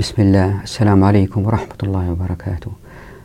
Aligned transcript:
بسم 0.00 0.22
الله. 0.22 0.62
السلام 0.62 1.04
عليكم 1.04 1.46
ورحمة 1.46 1.76
الله 1.82 2.10
وبركاته. 2.10 2.70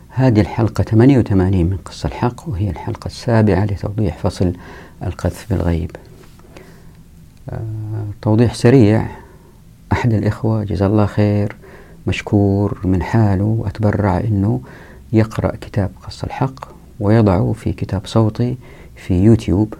هذه 0.08 0.40
الحلقة 0.40 0.84
88 0.84 1.66
من 1.66 1.76
قصة 1.76 2.06
الحق 2.06 2.48
وهي 2.48 2.70
الحلقة 2.70 3.06
السابعة 3.06 3.64
لتوضيح 3.64 4.18
فصل 4.18 4.52
القذف 5.02 5.46
بالغيب. 5.50 5.90
آه 7.50 7.60
توضيح 8.22 8.54
سريع. 8.54 9.06
أحد 9.92 10.12
الإخوة 10.14 10.64
جزا 10.64 10.86
الله 10.86 11.06
خير 11.06 11.56
مشكور 12.06 12.80
من 12.84 13.02
حاله 13.02 13.44
وأتبرع 13.44 14.20
أنه 14.20 14.60
يقرأ 15.12 15.56
كتاب 15.56 15.90
قصة 16.06 16.26
الحق 16.26 16.68
ويضعه 17.00 17.52
في 17.52 17.72
كتاب 17.72 18.02
صوتي 18.06 18.56
في 18.96 19.24
يوتيوب. 19.24 19.74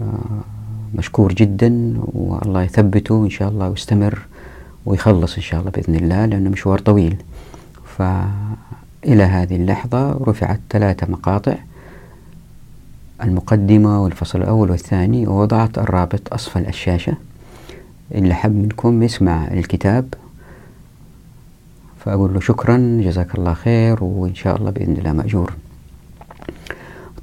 آه 0.00 0.40
مشكور 0.94 1.32
جدا 1.32 1.94
والله 1.98 2.62
يثبته 2.62 3.24
إن 3.24 3.30
شاء 3.30 3.48
الله 3.48 3.68
ويستمر. 3.68 4.18
ويخلص 4.86 5.36
إن 5.36 5.42
شاء 5.42 5.60
الله 5.60 5.70
بإذن 5.70 5.94
الله 5.94 6.26
لأنه 6.26 6.50
مشوار 6.50 6.78
طويل. 6.78 7.16
فإلى 7.98 9.22
هذه 9.22 9.56
اللحظة 9.56 10.10
رفعت 10.12 10.60
ثلاثة 10.70 11.06
مقاطع 11.10 11.54
المقدمة 13.22 14.02
والفصل 14.02 14.38
الأول 14.42 14.70
والثاني 14.70 15.26
ووضعت 15.26 15.78
الرابط 15.78 16.34
أسفل 16.34 16.66
الشاشة. 16.66 17.14
اللي 18.14 18.34
حب 18.34 18.54
منكم 18.54 19.02
يسمع 19.02 19.48
الكتاب 19.48 20.14
فأقول 22.04 22.34
له 22.34 22.40
شكرا 22.40 23.00
جزاك 23.04 23.34
الله 23.34 23.54
خير 23.54 24.04
وإن 24.04 24.34
شاء 24.34 24.56
الله 24.56 24.70
بإذن 24.70 24.92
الله 24.92 25.12
مأجور. 25.12 25.52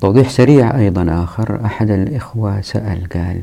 توضيح 0.01 0.29
سريع 0.29 0.77
أيضا 0.77 1.23
آخر 1.23 1.65
أحد 1.65 1.89
الإخوة 1.89 2.61
سأل 2.61 3.09
قال 3.13 3.41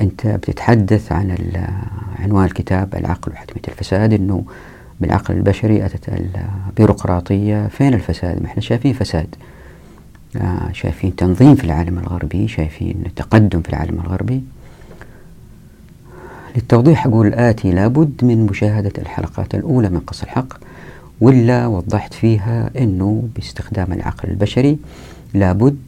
أنت 0.00 0.26
بتتحدث 0.26 1.12
عن 1.12 1.36
عنوان 2.18 2.44
الكتاب 2.44 2.94
العقل 2.94 3.32
وحتمية 3.32 3.62
الفساد 3.68 4.12
أنه 4.12 4.44
بالعقل 5.00 5.34
البشري 5.34 5.86
أتت 5.86 6.08
البيروقراطية 6.08 7.66
فين 7.68 7.94
الفساد؟ 7.94 8.40
ما 8.42 8.46
إحنا 8.46 8.60
شايفين 8.62 8.92
فساد. 8.92 9.34
آه 10.36 10.72
شايفين 10.72 11.16
تنظيم 11.16 11.54
في 11.54 11.64
العالم 11.64 11.98
الغربي 11.98 12.48
شايفين 12.48 13.04
تقدم 13.16 13.60
في 13.60 13.68
العالم 13.68 14.00
الغربي. 14.00 14.42
للتوضيح 16.56 17.06
أقول 17.06 17.26
الآتي 17.26 17.72
لابد 17.72 18.24
من 18.24 18.46
مشاهدة 18.46 18.92
الحلقات 18.98 19.54
الأولى 19.54 19.88
من 19.88 20.00
قص 20.00 20.22
الحق 20.22 20.54
ولا 21.20 21.66
وضحت 21.66 22.14
فيها 22.14 22.70
أنه 22.78 23.28
باستخدام 23.34 23.92
العقل 23.92 24.30
البشري 24.30 24.78
لابد 25.34 25.78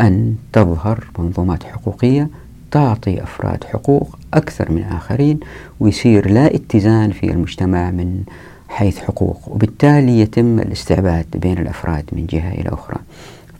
أن 0.00 0.36
تظهر 0.52 1.04
منظومات 1.18 1.62
حقوقية 1.64 2.28
تعطي 2.72 3.22
أفراد 3.22 3.64
حقوق 3.64 4.18
أكثر 4.34 4.72
من 4.72 4.82
آخرين 4.82 5.40
ويصير 5.80 6.30
لا 6.30 6.54
اتزان 6.54 7.10
في 7.10 7.30
المجتمع 7.30 7.90
من 7.90 8.22
حيث 8.68 8.98
حقوق 8.98 9.40
وبالتالي 9.46 10.20
يتم 10.20 10.58
الاستعباد 10.58 11.26
بين 11.34 11.58
الأفراد 11.58 12.04
من 12.12 12.26
جهة 12.26 12.52
إلى 12.52 12.68
أخرى. 12.68 12.96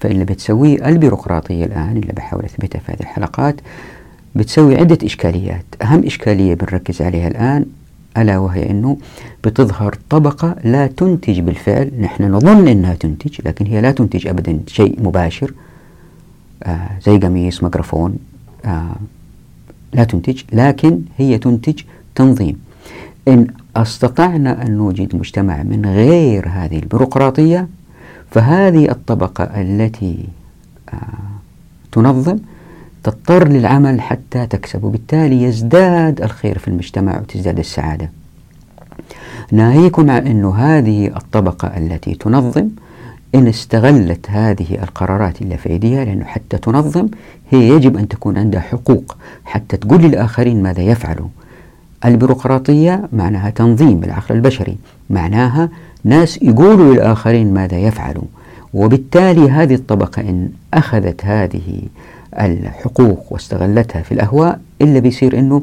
فاللي 0.01 0.25
بتسويه 0.25 0.89
البيروقراطية 0.89 1.65
الآن 1.65 1.97
اللي 1.97 2.13
بحاول 2.13 2.45
أثبتها 2.45 2.79
في 2.79 2.93
هذه 2.93 3.01
الحلقات 3.01 3.57
بتسوي 4.35 4.77
عدة 4.77 4.99
إشكاليات. 5.05 5.65
أهم 5.83 6.05
إشكالية 6.05 6.55
بنركز 6.55 7.03
عليها 7.03 7.29
الآن 7.29 7.67
ألا 8.17 8.39
وهي 8.39 8.71
أنه 8.71 8.97
بتظهر 9.45 9.97
طبقة 10.11 10.57
لا 10.65 10.87
تنتج 10.87 11.41
بالفعل. 11.41 11.91
نحن 12.01 12.25
نظن 12.25 12.69
أنها 12.69 12.95
تنتج 12.95 13.41
لكن 13.45 13.67
هي 13.67 13.81
لا 13.81 13.91
تنتج 13.91 14.27
أبدا 14.27 14.61
شيء 14.67 14.99
مباشر. 15.03 15.53
آه 16.63 16.91
زي 17.07 17.19
قميص 17.19 17.63
ميكروفون. 17.63 18.19
لا 19.95 20.05
تنتج 20.05 20.43
لكن 20.53 21.01
هي 21.19 21.39
تنتج 21.39 21.81
تنظيم. 22.15 22.59
إن 23.29 23.47
أستطعنا 23.77 24.67
أن 24.67 24.71
نوجد 24.71 25.17
مجتمع 25.17 25.63
من 25.63 25.87
غير 25.87 26.49
هذه 26.49 26.79
البيروقراطية 26.79 27.69
فهذه 28.31 28.91
الطبقة 28.91 29.45
التي 29.45 30.25
آه 30.89 30.97
تنظم 31.93 32.39
تضطر 33.05 33.49
للعمل 33.49 34.01
حتى 34.01 34.47
تكسب. 34.47 34.84
وبالتالي 34.84 35.43
يزداد 35.43 36.22
الخير 36.22 36.59
في 36.59 36.69
المجتمع 36.69 37.21
وتزداد 37.21 37.59
السعادة. 37.59 38.11
ناهيكم 39.53 40.11
عن 40.11 40.27
أن 40.27 40.45
هذه 40.45 41.06
الطبقة 41.06 41.69
التي 41.69 42.15
تنظم 42.15 42.69
إن 43.34 43.47
استغلت 43.47 44.31
هذه 44.31 44.82
القرارات 44.82 45.43
اللي 45.43 45.56
في 45.56 45.69
أيديها 45.70 46.04
لأنه 46.04 46.25
حتى 46.25 46.59
تنظم 46.59 47.09
هي 47.50 47.69
يجب 47.69 47.97
أن 47.97 48.09
تكون 48.09 48.38
عندها 48.38 48.60
حقوق. 48.60 49.16
حتى 49.44 49.76
تقول 49.76 50.03
للآخرين 50.03 50.62
ماذا 50.62 50.82
يفعلوا. 50.82 51.28
البيروقراطية 52.04 53.09
معناها 53.12 53.50
تنظيم 53.50 54.00
بالعقل 54.00 54.34
البشري. 54.34 54.76
معناها 55.10 55.69
ناس 56.04 56.42
يقولوا 56.42 56.94
للآخرين 56.94 57.54
ماذا 57.54 57.78
يفعلوا. 57.78 58.25
وبالتالي 58.75 59.50
هذه 59.50 59.75
الطبقة 59.75 60.22
إن 60.22 60.50
أخذت 60.75 61.25
هذه 61.25 61.82
الحقوق 62.41 63.32
واستغلتها 63.32 64.03
في 64.03 64.12
الأهواء 64.12 64.60
إلا 64.82 64.98
بيصير 64.98 65.38
أنه 65.38 65.62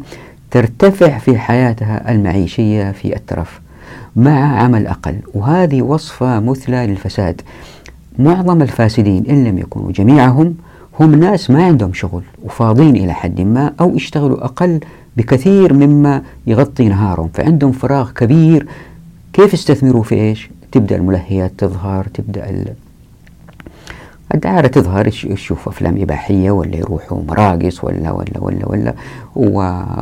ترتفع 0.52 1.18
في 1.18 1.38
حياتها 1.38 2.12
المعيشية 2.12 2.92
في 2.92 3.16
الترف. 3.16 3.62
مع 4.20 4.62
عمل 4.62 4.88
أقل. 4.88 5.16
وهذه 5.34 5.82
وصفة 5.82 6.40
مثلى 6.40 6.88
للفساد. 6.88 7.42
معظم 8.20 8.62
الفاسدين 8.62 9.26
إن 9.30 9.44
لم 9.44 9.58
يكونوا 9.58 9.92
جميعهم 9.92 10.56
هم 11.00 11.16
ناس 11.16 11.50
ما 11.50 11.66
عندهم 11.66 11.94
شغل 11.94 12.24
وفاضين 12.44 12.96
إلى 12.96 13.14
حد 13.14 13.42
ما 13.42 13.74
أو 13.80 13.96
يشتغلوا 13.96 14.46
أقل 14.46 14.80
بكثير 15.18 15.74
مما 15.74 16.22
يغطي 16.48 16.90
نهارهم. 16.90 17.30
فعندهم 17.34 17.72
فراغ 17.72 18.12
كبير. 18.12 18.68
كيف 19.34 19.54
يستثمروا 19.54 20.04
في 20.04 20.16
إيش؟ 20.16 20.50
تبدأ 20.72 20.96
الملهيات 20.96 21.52
تظهر 21.58 22.08
تبدأ 22.14 22.50
الدعارة 24.34 24.68
تظهر. 24.68 25.08
يشوفوا 25.08 25.72
أفلام 25.72 26.02
إباحية 26.02 26.52
ولا 26.52 26.76
يروحوا 26.76 27.22
مراقص 27.28 27.84
ولا 27.84 28.12
ولا 28.12 28.40
ولا 28.40 28.70
ولا 28.70 28.94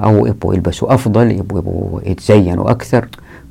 أو 0.03 0.25
يبغوا 0.25 0.53
يلبسوا 0.53 0.93
أفضل 0.93 1.31
يبغوا 1.31 1.99
يتزينوا 2.05 2.71
أكثر. 2.71 3.07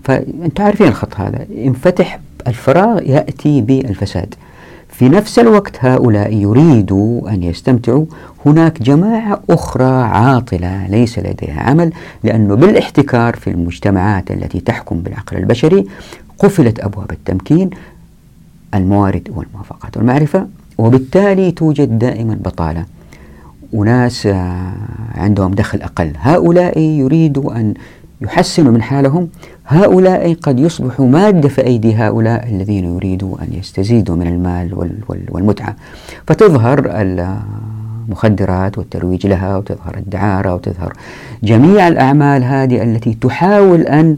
فأنتم 0.07 0.65
عارفين 0.65 0.89
الخط 0.89 1.15
هذا. 1.17 1.47
ينفتح 1.51 2.21
الفراغ 2.47 3.03
يأتي 3.03 3.61
بالفساد. 3.61 4.35
في 4.89 5.09
نفس 5.09 5.39
الوقت 5.39 5.77
هؤلاء 5.81 6.35
يريدوا 6.35 7.31
أن 7.31 7.43
يستمتعوا. 7.43 8.07
هناك 8.47 8.83
جماعة 8.83 9.41
أخرى 9.51 10.03
عاطلة 10.03 10.87
ليس 10.87 11.19
لديها 11.19 11.61
عمل 11.61 11.93
لأنه 12.25 12.55
بالاحتكار 12.55 13.37
في 13.37 13.51
المجتمعات 13.51 14.31
التي 14.31 14.61
تحكم 14.61 15.01
بالعقل 15.01 15.37
البشري 15.37 15.87
قفلت 16.39 16.81
أبواب 16.81 17.11
التمكين 17.13 17.71
الموارد 18.75 19.29
والموافقات 19.35 19.97
والمعرفة 19.97 20.47
وبالتالي 20.79 21.51
توجد 21.51 21.99
دائما 21.99 22.39
بطالة. 22.45 22.85
وناس 23.73 24.27
عندهم 25.15 25.55
دخل 25.55 25.83
أقل. 25.83 26.13
هؤلاء 26.19 26.79
يريدوا 26.79 27.57
أن 27.57 27.75
يحسنوا 28.21 28.73
من 28.73 28.83
حالهم 28.83 29.29
هؤلاء 29.67 30.35
قد 30.35 30.61
يصبحوا 30.61 31.07
مادة 31.07 31.49
في 31.49 31.67
أيدي 31.67 31.95
هؤلاء 31.95 32.49
الذين 32.49 32.95
يريدوا 32.95 33.37
أن 33.43 33.49
يستزيدوا 33.59 34.17
من 34.17 34.27
المال 34.27 34.95
والمتعة. 35.29 35.77
فتظهر 36.27 36.91
المخدرات 38.09 38.79
والترويج 38.79 39.27
لها 39.27 39.57
وتظهر 39.57 39.97
الدعارة 39.97 40.55
وتظهر 40.55 40.93
جميع 41.43 41.89
الأعمال 41.89 42.45
هذه 42.45 42.83
التي 42.83 43.15
تحاول 43.15 43.81
أن 43.81 44.17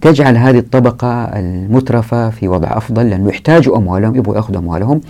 تجعل 0.00 0.36
هذه 0.36 0.58
الطبقة 0.58 1.24
المترفة 1.24 2.30
في 2.30 2.48
وضع 2.48 2.76
أفضل 2.76 3.10
لأنه 3.10 3.28
يحتاجوا 3.28 3.76
أموالهم 3.76 4.16
يبغوا 4.16 4.36
يأخذوا 4.36 4.58
أموالهم. 4.58 5.00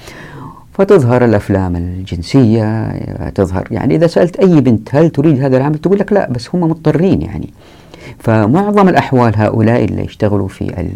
فتظهر 0.73 1.25
الأفلام 1.25 1.77
الجنسية 1.77 2.93
تظهر 3.29 3.69
يعني 3.71 3.95
إذا 3.95 4.07
سألت 4.07 4.37
أي 4.37 4.61
بنت 4.61 4.95
هل 4.95 5.11
تريد 5.11 5.41
هذا 5.41 5.57
العمل 5.57 5.79
تقول 5.79 5.99
لك 5.99 6.13
لا 6.13 6.31
بس 6.31 6.55
هم 6.55 6.61
مضطرين 6.61 7.23
يعني. 7.23 7.51
فمعظم 8.19 8.89
الأحوال 8.89 9.33
هؤلاء 9.37 9.85
اللي 9.85 10.05
يشتغلوا 10.05 10.49
في 10.49 10.95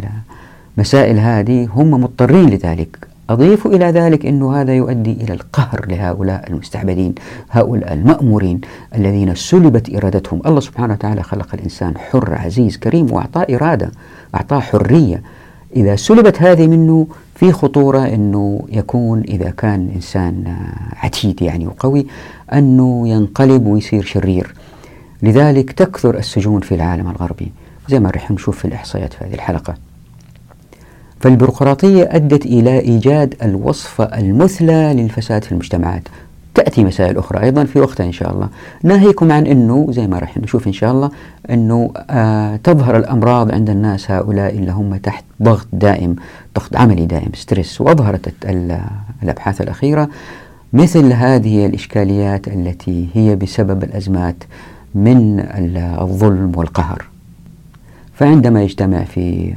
المسائل 0.79 1.19
هذه 1.19 1.69
هم 1.75 1.91
مضطرين 1.91 2.51
لذلك. 2.51 2.99
أضيف 3.31 3.67
إلى 3.67 3.85
ذلك 3.85 4.27
أنه 4.27 4.61
هذا 4.61 4.75
يؤدي 4.75 5.13
إلى 5.13 5.33
القهر 5.33 5.87
لهؤلاء 5.89 6.51
المستعبدين 6.51 7.15
هؤلاء 7.51 7.93
المأمورين 7.93 8.61
الذين 8.95 9.35
سلبت 9.35 9.95
إرادتهم. 9.95 10.43
الله 10.47 10.61
سبحانه 10.61 10.93
وتعالى 10.93 11.23
خلق 11.23 11.49
الإنسان 11.55 11.99
حر 11.99 12.35
عزيز 12.35 12.77
كريم 12.77 13.13
وأعطاه 13.13 13.47
إرادة 13.51 13.91
أعطاه 14.35 14.61
حرية. 14.61 15.23
إذا 15.77 15.97
سلبت 15.97 16.43
هذه 16.43 16.67
منه 16.67 17.07
في 17.35 17.53
خطورة 17.53 17.99
أنه 17.99 18.61
يكون 18.69 19.21
إذا 19.21 19.51
كان 19.51 19.91
إنسان 19.95 20.57
عتيد 20.97 21.43
يعني 21.43 21.67
وقوي 21.67 22.07
أنه 22.53 23.09
ينقلب 23.09 23.67
ويصير 23.67 24.03
شرير. 24.03 24.55
لذلك 25.25 25.73
تكثر 25.73 26.19
السجون 26.19 26.61
في 26.61 26.75
العالم 26.75 27.11
الغربي 27.11 27.53
زي 27.89 28.01
ما 28.01 28.11
رح 28.11 28.31
نشوف 28.31 28.59
في 28.59 28.65
الإحصائيات 28.65 29.13
في 29.13 29.25
هذه 29.25 29.35
الحلقة. 29.35 29.75
فالبيروقراطية 31.21 32.09
أدت 32.11 32.47
إلى 32.47 32.81
إيجاد 32.81 33.35
الوصفة 33.43 34.05
المثلى 34.05 34.95
للفساد 34.95 35.45
في 35.45 35.53
المجتمعات. 35.53 36.03
تأتي 36.55 36.85
مسائل 36.85 37.19
أخرى 37.19 37.43
أيضا 37.43 37.65
في 37.65 37.81
وقتها 37.81 38.07
إن 38.07 38.13
شاء 38.13 38.33
الله. 38.33 38.49
ناهيكم 38.83 39.33
عن 39.33 39.47
أنه 39.47 39.87
زي 39.91 40.07
ما 40.07 40.19
راح 40.19 40.39
نشوف 40.39 40.67
إن 40.67 40.73
شاء 40.73 40.93
الله 40.93 41.11
أنه 41.51 41.91
آه 42.11 42.57
تظهر 42.57 42.97
الأمراض 42.97 43.53
عند 43.53 43.71
الناس 43.71 44.11
هؤلاء 44.11 44.55
اللي 44.55 44.73
هم 44.73 44.97
تحت 44.97 45.25
ضغط 45.43 45.67
دائم 45.73 46.17
ضغط 46.59 46.77
عملي 46.77 47.07
دائم 47.07 47.31
ستريس. 47.35 47.81
وأظهرت 47.81 48.35
الأبحاث 49.23 49.61
الأخيرة 49.61 50.09
مثل 50.73 51.13
هذه 51.13 51.67
الإشكاليات 51.67 52.49
التي 52.49 53.09
هي 53.15 53.37
بسبب 53.37 53.85
الأزمات 53.85 54.37
من 54.95 55.41
الظلم 56.01 56.53
والقهر. 56.57 57.05
فعندما 58.15 58.63
يجتمع 58.63 59.05
في 59.05 59.55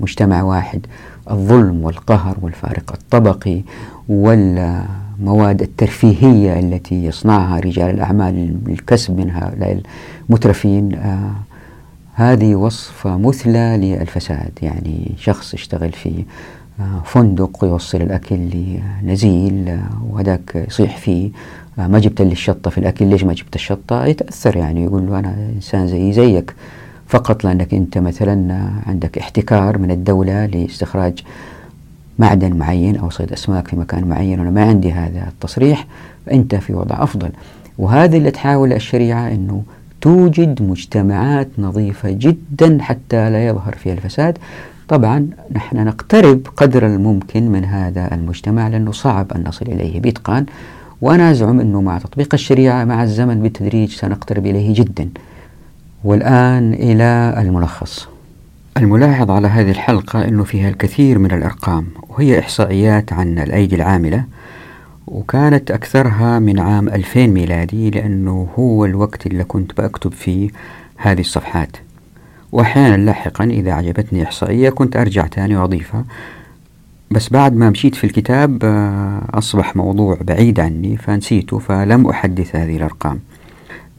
مجتمع 0.00 0.42
واحد 0.42 0.86
الظلم 1.30 1.84
والقهر 1.84 2.36
والفارق 2.42 2.92
الطبقي 2.92 3.60
والمواد 4.08 5.62
الترفيهية 5.62 6.58
التي 6.60 7.04
يصنعها 7.04 7.60
رجال 7.60 7.90
الأعمال 7.94 8.58
للكسب 8.66 9.16
من 9.18 9.30
هؤلاء 9.30 9.80
المترفين 10.28 10.94
آه 10.94 11.30
هذه 12.14 12.54
وصفة 12.54 13.18
مثلى 13.18 13.76
للفساد. 14.00 14.50
يعني 14.62 15.12
شخص 15.18 15.54
يشتغل 15.54 15.92
في 15.92 16.24
آه 16.80 17.02
فندق 17.04 17.64
ويوصل 17.64 18.02
الأكل 18.02 18.38
لنزيل 19.02 19.68
آه 19.68 19.88
وهذاك 20.10 20.64
يصيح 20.68 20.96
فيه. 20.96 21.30
ما 21.78 21.98
جبت 21.98 22.22
لي 22.22 22.32
الشطة 22.32 22.70
في 22.70 22.78
الأكل. 22.78 23.06
ليش 23.06 23.24
ما 23.24 23.32
جبت 23.32 23.54
الشطة؟ 23.54 24.06
يتأثر 24.06 24.56
يعني 24.56 24.84
يقول 24.84 25.06
له 25.06 25.18
أنا 25.18 25.50
إنسان 25.56 25.86
زي 25.86 26.12
زيك. 26.12 26.54
فقط 27.06 27.44
لأنك 27.44 27.74
أنت 27.74 27.98
مثلا 27.98 28.68
عندك 28.86 29.18
احتكار 29.18 29.78
من 29.78 29.90
الدولة 29.90 30.46
لاستخراج 30.46 31.22
معدن 32.18 32.56
معين 32.56 32.96
أو 32.96 33.10
صيد 33.10 33.32
أسماك 33.32 33.68
في 33.68 33.76
مكان 33.76 34.04
معين 34.04 34.40
وأنا 34.40 34.50
ما 34.50 34.64
عندي 34.64 34.92
هذا 34.92 35.28
التصريح 35.28 35.86
فأنت 36.26 36.54
في 36.54 36.74
وضع 36.74 37.02
أفضل. 37.02 37.30
وهذا 37.78 38.16
اللي 38.16 38.30
تحاول 38.30 38.72
الشريعة 38.72 39.28
أنه 39.28 39.62
توجد 40.00 40.62
مجتمعات 40.62 41.48
نظيفة 41.58 42.10
جدا 42.10 42.78
حتى 42.80 43.30
لا 43.30 43.46
يظهر 43.46 43.74
فيها 43.74 43.92
الفساد. 43.92 44.38
طبعا 44.88 45.28
نحن 45.52 45.84
نقترب 45.84 46.46
قدر 46.56 46.86
الممكن 46.86 47.48
من 47.48 47.64
هذا 47.64 48.14
المجتمع 48.14 48.68
لأنه 48.68 48.92
صعب 48.92 49.32
أن 49.32 49.44
نصل 49.44 49.66
إليه 49.66 50.00
بإتقان. 50.00 50.46
وأنا 51.00 51.30
أزعم 51.30 51.60
أنه 51.60 51.80
مع 51.80 51.98
تطبيق 51.98 52.34
الشريعة 52.34 52.84
مع 52.84 53.02
الزمن 53.02 53.42
بالتدريج 53.42 53.90
سنقترب 53.90 54.46
إليه 54.46 54.74
جدا. 54.74 55.08
والآن 56.04 56.74
إلى 56.74 57.34
الملخص. 57.38 58.08
الملاحظ 58.76 59.30
على 59.30 59.48
هذه 59.48 59.70
الحلقة 59.70 60.28
أنه 60.28 60.44
فيها 60.44 60.68
الكثير 60.68 61.18
من 61.18 61.32
الأرقام 61.32 61.86
وهي 62.08 62.38
إحصائيات 62.38 63.12
عن 63.12 63.38
الأيدي 63.38 63.76
العاملة 63.76 64.24
وكانت 65.06 65.70
أكثرها 65.70 66.38
من 66.38 66.58
عام 66.58 66.88
2000 66.88 67.26
ميلادي 67.26 67.90
لأنه 67.90 68.48
هو 68.58 68.84
الوقت 68.84 69.26
اللي 69.26 69.44
كنت 69.44 69.80
بكتب 69.80 70.12
فيه 70.12 70.50
هذه 70.96 71.20
الصفحات. 71.20 71.76
وأحيانا 72.52 72.96
لاحقا 72.96 73.44
إذا 73.44 73.72
عجبتني 73.72 74.22
إحصائية 74.22 74.70
كنت 74.70 74.96
أرجع 74.96 75.26
تاني 75.26 75.56
وأضيفها. 75.56 76.04
بس 77.14 77.28
بعد 77.28 77.56
ما 77.56 77.70
مشيت 77.70 77.94
في 77.94 78.04
الكتاب 78.04 78.64
آه، 78.64 79.22
أصبح 79.34 79.76
موضوع 79.76 80.18
بعيد 80.20 80.60
عني 80.60 80.96
فنسيته 80.96 81.58
فلم 81.58 82.06
أحدث 82.06 82.56
هذه 82.56 82.76
الأرقام. 82.76 83.20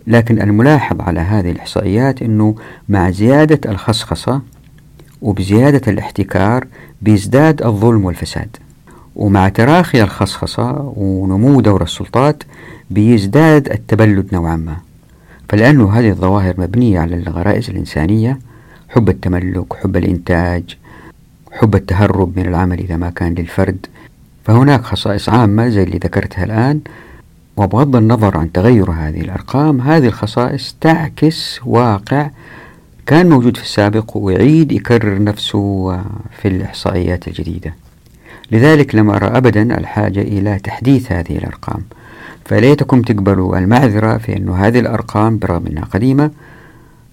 لكن 0.08 0.42
الملاحظ 0.42 1.02
على 1.02 1.20
هذه 1.20 1.52
الإحصائيات 1.52 2.22
أنه 2.22 2.56
مع 2.90 3.10
زيادة 3.10 3.72
الخصخصة 3.72 4.42
وبزيادة 5.22 5.92
الاحتكار 5.92 6.68
بيزداد 7.02 7.64
الظلم 7.64 8.06
والفساد. 8.06 8.58
ومع 9.16 9.50
تراخي 9.50 10.04
الخصخصة 10.04 10.94
ونمو 10.96 11.62
دور 11.62 11.84
السلطات 11.84 12.44
بيزداد 12.90 13.70
التبلد 13.70 14.28
نوعا 14.34 14.56
ما. 14.56 14.78
فلأنه 15.50 15.92
هذه 15.92 16.10
الظواهر 16.10 16.54
مبنية 16.58 17.00
على 17.00 17.16
الغرائز 17.16 17.70
الإنسانية 17.70 18.40
حب 18.90 19.10
التملك 19.10 19.74
حب 19.74 19.98
الإنتاج 19.98 20.78
حب 21.56 21.75
التهرب 21.75 22.40
من 22.40 22.46
العمل 22.48 22.80
إذا 22.80 22.98
ما 22.98 23.10
كان 23.10 23.34
للفرد. 23.34 23.86
فهناك 24.46 24.84
خصائص 24.84 25.30
عامة 25.30 25.69
زي 25.69 25.84
اللي 25.84 25.98
ذكرتها 25.98 26.44
الآن. 26.44 26.80
وبغض 27.57 27.96
النظر 27.96 28.38
عن 28.38 28.52
تغير 28.52 28.92
هذه 28.92 29.22
الأرقام 29.22 29.81
هذه 29.81 30.07
الخصائص 30.07 30.75
تعكس 30.81 31.60
واقع 31.66 32.30
كان 33.06 33.30
موجود 33.30 33.57
في 33.57 33.63
السابق 33.63 34.18
ويعيد 34.18 34.72
يكرر 34.72 35.24
نفسه 35.24 35.98
في 36.42 36.48
الإحصائيات 36.48 37.28
الجديدة. 37.28 37.74
لذلك 38.51 38.96
لم 38.96 39.10
أرى 39.10 39.28
أبدا 39.28 39.78
الحاجة 39.78 40.22
إلى 40.22 40.60
تحديث 40.60 41.12
هذه 41.12 41.38
الأرقام. 41.38 41.81
فليتكم 42.46 43.01
تقبلوا 43.01 43.58
المعذرة 43.58 44.18
في 44.18 44.38
أن 44.38 44.50
هذه 44.50 44.80
الأرقام 44.80 45.38
برغم 45.38 45.68
أنها 45.68 45.84
قديمة 45.86 46.31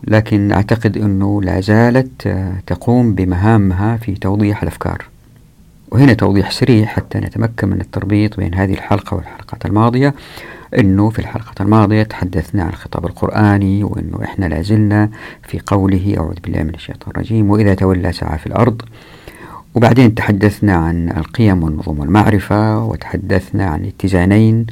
لكن 0.05 0.53
أعتقد 0.53 0.97
أنه 0.97 1.43
لا 1.43 1.61
زالت 1.61 2.29
تقوم 2.67 3.15
بمهامها 3.15 3.97
في 3.97 4.15
توضيح 4.15 4.63
الأفكار. 4.63 5.05
وهنا 5.91 6.13
توضيح 6.13 6.51
سريع 6.51 6.87
حتى 6.87 7.19
نتمكن 7.19 7.69
من 7.69 7.81
التربيط 7.81 8.37
بين 8.37 8.55
هذه 8.55 8.73
الحلقة 8.73 9.15
والحلقات 9.17 9.67
الماضية 9.67 10.15
أنه 10.79 11.11
في 11.11 11.19
الحلقة 11.19 11.63
الماضية 11.63 12.03
تحدثنا 12.03 12.63
عن 12.63 12.69
الخطاب 12.69 13.07
القرآني 13.07 13.85
وأنه 13.85 14.19
إحنا 14.25 14.47
لازلنا 14.47 15.09
في 15.43 15.61
قوله 15.67 16.15
أعوذ 16.19 16.35
بالله 16.45 16.63
من 16.63 16.75
الشيطان 16.75 17.11
الرجيم 17.11 17.51
وإذا 17.51 17.75
تولى 17.75 18.13
سعى 18.13 18.39
في 18.39 18.47
الأرض. 18.47 18.83
وبعدين 19.75 20.15
تحدثنا 20.15 20.75
عن 20.77 21.09
القيم 21.17 21.63
والنظم 21.63 21.99
والمعرفة 21.99 22.85
وتحدثنا 22.85 23.67
عن 23.67 23.81
الاتزانين 23.81 24.67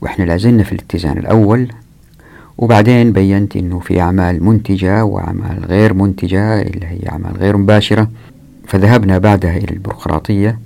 وإحنا 0.00 0.24
لازلنا 0.24 0.62
في 0.62 0.72
الاتزان 0.72 1.18
الأول. 1.18 1.68
وبعدين 2.58 3.12
بينت 3.12 3.56
أنه 3.56 3.78
في 3.78 4.00
أعمال 4.00 4.44
منتجة 4.44 5.04
وأعمال 5.04 5.64
غير 5.64 5.94
منتجة 5.94 6.62
اللي 6.62 6.86
هي 6.86 7.08
أعمال 7.08 7.36
غير 7.36 7.56
مباشرة. 7.56 8.10
فذهبنا 8.66 9.18
بعدها 9.18 9.56
إلى 9.56 9.70
البيروقراطية 9.70 10.58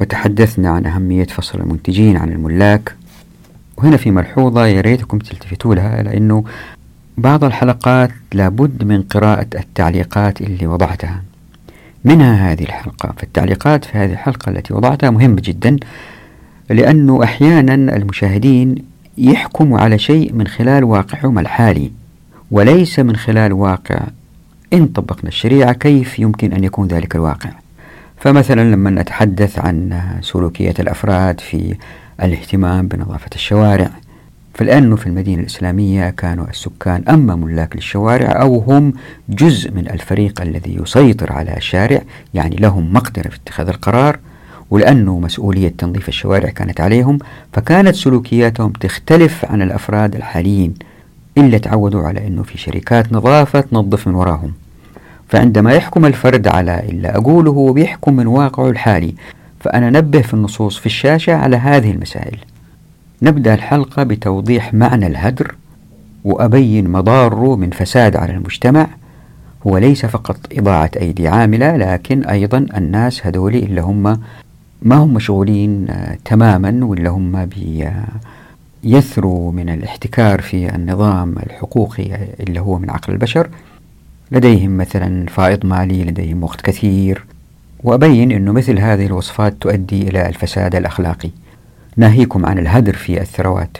وتحدثنا 0.00 0.70
عن 0.70 0.86
أهمية 0.86 1.24
فصل 1.24 1.60
المنتجين 1.60 2.16
عن 2.16 2.32
الملاك. 2.32 2.94
وهنا 3.76 3.96
في 3.96 4.10
ملحوظة 4.10 4.66
يا 4.66 4.80
ريتكم 4.80 5.18
تلتفتوا 5.18 5.74
لها 5.74 6.02
لأنه 6.02 6.44
بعض 7.18 7.44
الحلقات 7.44 8.10
لابد 8.32 8.84
من 8.84 9.02
قراءة 9.02 9.46
التعليقات 9.54 10.40
اللي 10.40 10.66
وضعتها. 10.66 11.22
منها 12.04 12.52
هذه 12.52 12.62
الحلقة. 12.62 13.14
فالتعليقات 13.18 13.84
في 13.84 13.98
هذه 13.98 14.12
الحلقة 14.12 14.50
التي 14.50 14.74
وضعتها 14.74 15.10
مهمة 15.10 15.42
جدا 15.44 15.76
لأنه 16.70 17.24
أحيانا 17.24 17.74
المشاهدين 17.74 18.74
يحكموا 19.18 19.80
على 19.80 19.98
شيء 19.98 20.32
من 20.32 20.46
خلال 20.46 20.84
واقعهم 20.84 21.38
الحالي 21.38 21.90
وليس 22.50 22.98
من 22.98 23.16
خلال 23.16 23.52
واقع. 23.52 24.00
إن 24.72 24.86
طبقنا 24.86 25.28
الشريعة 25.28 25.72
كيف 25.72 26.18
يمكن 26.18 26.52
أن 26.52 26.64
يكون 26.64 26.88
ذلك 26.88 27.16
الواقع؟ 27.16 27.50
فمثلا 28.16 28.70
لما 28.70 28.90
نتحدث 28.90 29.58
عن 29.58 30.00
سلوكية 30.20 30.74
الأفراد 30.78 31.40
في 31.40 31.74
الاهتمام 32.22 32.88
بنظافة 32.88 33.30
الشوارع 33.34 33.90
فلأنه 34.54 34.96
في 34.96 35.06
المدينة 35.06 35.40
الإسلامية 35.40 36.10
كانوا 36.10 36.46
السكان 36.50 37.04
أما 37.08 37.34
ملاك 37.36 37.76
للشوارع 37.76 38.42
أو 38.42 38.58
هم 38.58 38.92
جزء 39.28 39.70
من 39.70 39.90
الفريق 39.90 40.40
الذي 40.40 40.76
يسيطر 40.82 41.32
على 41.32 41.56
الشارع 41.56 42.02
يعني 42.34 42.56
لهم 42.56 42.92
مقدرة 42.92 43.28
في 43.28 43.36
اتخاذ 43.36 43.68
القرار 43.68 44.18
ولأنه 44.70 45.18
مسؤولية 45.18 45.68
تنظيف 45.78 46.08
الشوارع 46.08 46.48
كانت 46.50 46.80
عليهم 46.80 47.18
فكانت 47.52 47.94
سلوكياتهم 47.94 48.72
تختلف 48.72 49.44
عن 49.44 49.62
الأفراد 49.62 50.14
الحاليين 50.14 50.74
إلا 51.38 51.58
تعودوا 51.58 52.02
على 52.02 52.26
أنه 52.26 52.42
في 52.42 52.58
شركات 52.58 53.12
نظافة 53.12 53.60
تنظف 53.60 54.08
من 54.08 54.14
وراهم. 54.14 54.52
فعندما 55.28 55.72
يحكم 55.72 56.06
الفرد 56.06 56.48
على 56.48 56.80
إلا 56.88 57.16
أقوله 57.16 57.50
هو 57.50 57.72
بيحكم 57.72 58.16
من 58.16 58.26
واقعه 58.26 58.70
الحالي. 58.70 59.14
فأنا 59.60 59.90
نبه 59.90 60.20
في 60.20 60.34
النصوص 60.34 60.78
في 60.78 60.86
الشاشة 60.86 61.34
على 61.34 61.56
هذه 61.56 61.90
المسائل. 61.90 62.38
نبدأ 63.22 63.54
الحلقة 63.54 64.02
بتوضيح 64.02 64.74
معنى 64.74 65.06
الهدر 65.06 65.54
وأبين 66.24 66.90
مضاره 66.90 67.56
من 67.56 67.70
فساد 67.70 68.16
على 68.16 68.32
المجتمع. 68.32 68.86
هو 69.66 69.78
ليس 69.78 70.06
فقط 70.06 70.36
إضاعة 70.52 70.90
أيدي 71.00 71.28
عاملة 71.28 71.76
لكن 71.76 72.24
أيضا 72.24 72.66
الناس 72.76 73.26
هذولي 73.26 73.58
اللي 73.58 73.80
هم 73.80 74.20
ما 74.82 74.96
هم 74.96 75.14
مشغولين 75.14 75.86
آه، 75.90 76.18
تماما 76.24 76.84
ولا 76.84 77.10
هم 77.10 77.44
بي 77.44 77.90
يثروا 78.84 79.52
من 79.52 79.68
الاحتكار 79.68 80.40
في 80.40 80.74
النظام 80.74 81.34
الحقوقي 81.38 82.18
اللي 82.40 82.60
هو 82.60 82.78
من 82.78 82.90
عقل 82.90 83.12
البشر؟ 83.12 83.48
لديهم 84.32 84.76
مثلا 84.76 85.26
فائض 85.26 85.66
مالي 85.66 86.04
لديهم 86.04 86.44
وقت 86.44 86.60
كثير. 86.60 87.24
وأبين 87.84 88.32
أنه 88.32 88.52
مثل 88.52 88.78
هذه 88.78 89.06
الوصفات 89.06 89.54
تؤدي 89.60 90.08
إلى 90.08 90.28
الفساد 90.28 90.74
الأخلاقي. 90.74 91.30
ناهيكم 91.96 92.46
عن 92.46 92.58
الهدر 92.58 92.96
في 92.96 93.20
الثروات. 93.20 93.78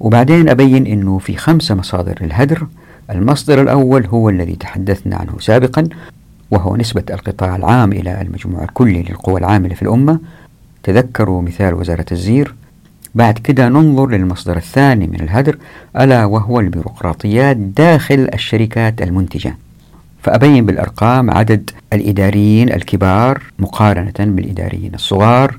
وبعدين 0.00 0.48
أبين 0.48 0.86
أنه 0.86 1.18
في 1.18 1.36
خمسة 1.36 1.74
مصادر 1.74 2.18
للهدر. 2.20 2.66
المصدر 3.10 3.62
الأول 3.62 4.06
هو 4.06 4.28
الذي 4.28 4.56
تحدثنا 4.56 5.16
عنه 5.16 5.32
سابقا 5.40 5.88
وهو 6.50 6.76
نسبة 6.76 7.02
القطاع 7.10 7.56
العام 7.56 7.92
إلى 7.92 8.20
المجموع 8.20 8.64
الكلي 8.64 9.02
للقوى 9.02 9.40
العاملة 9.40 9.74
في 9.74 9.82
الأمة 9.82 10.18
تذكروا 10.82 11.42
مثال 11.42 11.74
وزارة 11.74 12.06
الزير. 12.12 12.54
بعد 13.14 13.38
كده 13.38 13.68
ننظر 13.68 14.06
للمصدر 14.06 14.56
الثاني 14.56 15.06
من 15.06 15.20
الهدر 15.20 15.58
ألا 16.00 16.24
وهو 16.24 16.60
البيروقراطيات 16.60 17.56
داخل 17.56 18.28
الشركات 18.34 19.02
المنتجة. 19.02 19.56
فأبين 20.22 20.66
بالأرقام 20.66 21.30
عدد 21.30 21.70
الإداريين 21.92 22.72
الكبار 22.72 23.42
مقارنة 23.58 24.14
بالإداريين 24.18 24.94
الصغار 24.94 25.58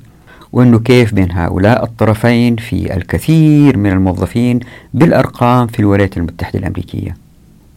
وأنه 0.51 0.79
كيف 0.79 1.13
بين 1.13 1.31
هؤلاء 1.31 1.83
الطرفين 1.83 2.55
في 2.55 2.93
الكثير 2.97 3.77
من 3.77 3.91
الموظفين 3.91 4.59
بالأرقام 4.93 5.67
في 5.67 5.79
الولايات 5.79 6.17
المتحدة 6.17 6.59
الأمريكية. 6.59 7.24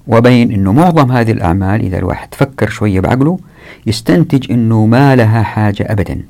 وبين 0.08 0.52
أنه 0.52 0.72
معظم 0.72 1.12
هذه 1.12 1.32
الأعمال 1.32 1.80
إذا 1.80 1.98
الواحد 1.98 2.28
فكر 2.34 2.68
شوية 2.68 3.00
بعقله 3.00 3.38
يستنتج 3.86 4.52
أنه 4.52 4.86
ما 4.86 5.16
لها 5.16 5.42
حاجة 5.42 5.86
أبدا. 5.92 6.20